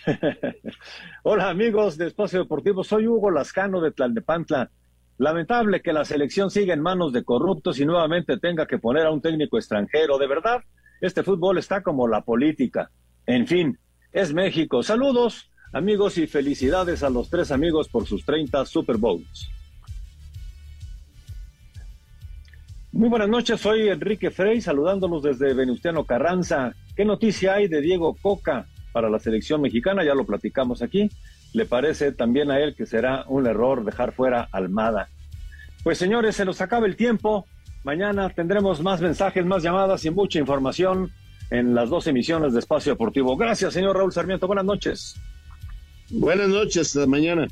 Hola 1.24 1.50
amigos 1.50 1.98
de 1.98 2.08
Espacio 2.08 2.40
Deportivo, 2.40 2.84
soy 2.84 3.08
Hugo 3.08 3.32
Lascano 3.32 3.82
de 3.82 3.92
Tlalnepantla. 3.92 4.72
Lamentable 5.18 5.82
que 5.82 5.92
la 5.92 6.06
selección 6.06 6.50
siga 6.50 6.74
en 6.74 6.82
manos 6.82 7.12
de 7.12 7.26
corruptos 7.26 7.78
y 7.80 7.86
nuevamente 7.86 8.38
tenga 8.38 8.66
que 8.66 8.78
poner 8.78 9.06
a 9.06 9.12
un 9.12 9.22
técnico 9.22 9.58
extranjero. 9.58 10.18
De 10.18 10.28
verdad, 10.28 10.62
este 11.02 11.24
fútbol 11.24 11.58
está 11.58 11.84
como 11.84 12.08
la 12.08 12.22
política. 12.22 12.90
En 13.26 13.46
fin, 13.46 13.78
es 14.14 14.34
México. 14.34 14.82
Saludos, 14.82 15.52
amigos, 15.74 16.18
y 16.18 16.26
felicidades 16.26 17.04
a 17.04 17.10
los 17.10 17.30
tres 17.30 17.52
amigos 17.52 17.90
por 17.90 18.06
sus 18.06 18.24
30 18.24 18.66
Super 18.66 18.96
Bowls. 18.96 19.50
Muy 22.92 23.08
buenas 23.08 23.30
noches, 23.30 23.62
soy 23.62 23.88
Enrique 23.88 24.32
Frey, 24.32 24.62
saludándolos 24.62 25.22
desde 25.22 25.54
Venustiano 25.54 26.06
Carranza. 26.06 26.74
¿Qué 26.96 27.06
noticia 27.06 27.54
hay 27.54 27.68
de 27.68 27.82
Diego 27.82 28.16
Coca 28.20 28.66
para 28.92 29.12
la 29.12 29.20
selección 29.20 29.62
mexicana? 29.62 30.04
Ya 30.04 30.16
lo 30.16 30.26
platicamos 30.26 30.82
aquí. 30.82 31.08
¿Le 31.54 31.66
parece 31.66 32.12
también 32.14 32.50
a 32.50 32.60
él 32.60 32.74
que 32.76 32.88
será 32.88 33.26
un 33.28 33.46
error 33.46 33.86
dejar 33.86 34.12
fuera 34.12 34.50
Almada? 34.52 35.08
Pues 35.84 36.00
señores, 36.00 36.36
se 36.36 36.46
nos 36.46 36.62
acaba 36.62 36.88
el 36.88 36.96
tiempo. 36.96 37.46
Mañana 37.84 38.28
tendremos 38.32 38.82
más 38.82 39.02
mensajes, 39.02 39.46
más 39.46 39.62
llamadas 39.62 40.04
y 40.06 40.10
mucha 40.10 40.40
información 40.40 41.12
en 41.52 41.76
las 41.76 41.92
dos 41.92 42.08
emisiones 42.08 42.54
de 42.54 42.60
Espacio 42.60 42.94
Deportivo. 42.94 43.38
Gracias, 43.38 43.72
señor 43.72 43.98
Raúl 43.98 44.12
Sarmiento. 44.12 44.48
Buenas 44.48 44.66
noches. 44.66 45.16
Buenas 46.10 46.50
noches, 46.50 46.96
hasta 46.96 47.08
mañana. 47.08 47.48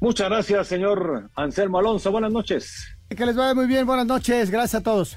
Muchas 0.00 0.30
gracias, 0.30 0.66
señor 0.66 1.28
Anselmo 1.36 1.78
Alonso. 1.78 2.10
Buenas 2.10 2.32
noches. 2.32 2.95
Que 3.08 3.24
les 3.24 3.36
vaya 3.36 3.54
muy 3.54 3.66
bien, 3.66 3.86
buenas 3.86 4.06
noches, 4.06 4.50
gracias 4.50 4.80
a 4.80 4.82
todos. 4.82 5.16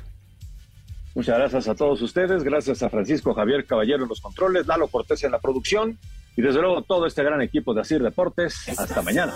Muchas 1.15 1.37
gracias 1.37 1.67
a 1.67 1.75
todos 1.75 2.01
ustedes, 2.01 2.43
gracias 2.43 2.83
a 2.83 2.89
Francisco 2.89 3.33
Javier 3.33 3.65
Caballero 3.65 4.03
en 4.03 4.09
los 4.09 4.21
controles, 4.21 4.67
Lalo 4.67 4.87
Cortés 4.87 5.23
en 5.23 5.31
la 5.31 5.39
producción 5.39 5.97
y 6.37 6.41
desde 6.41 6.61
luego 6.61 6.83
todo 6.83 7.05
este 7.07 7.23
gran 7.23 7.41
equipo 7.41 7.73
de 7.73 7.81
Asir 7.81 8.01
Deportes. 8.01 8.69
Hasta 8.77 9.01
mañana. 9.01 9.33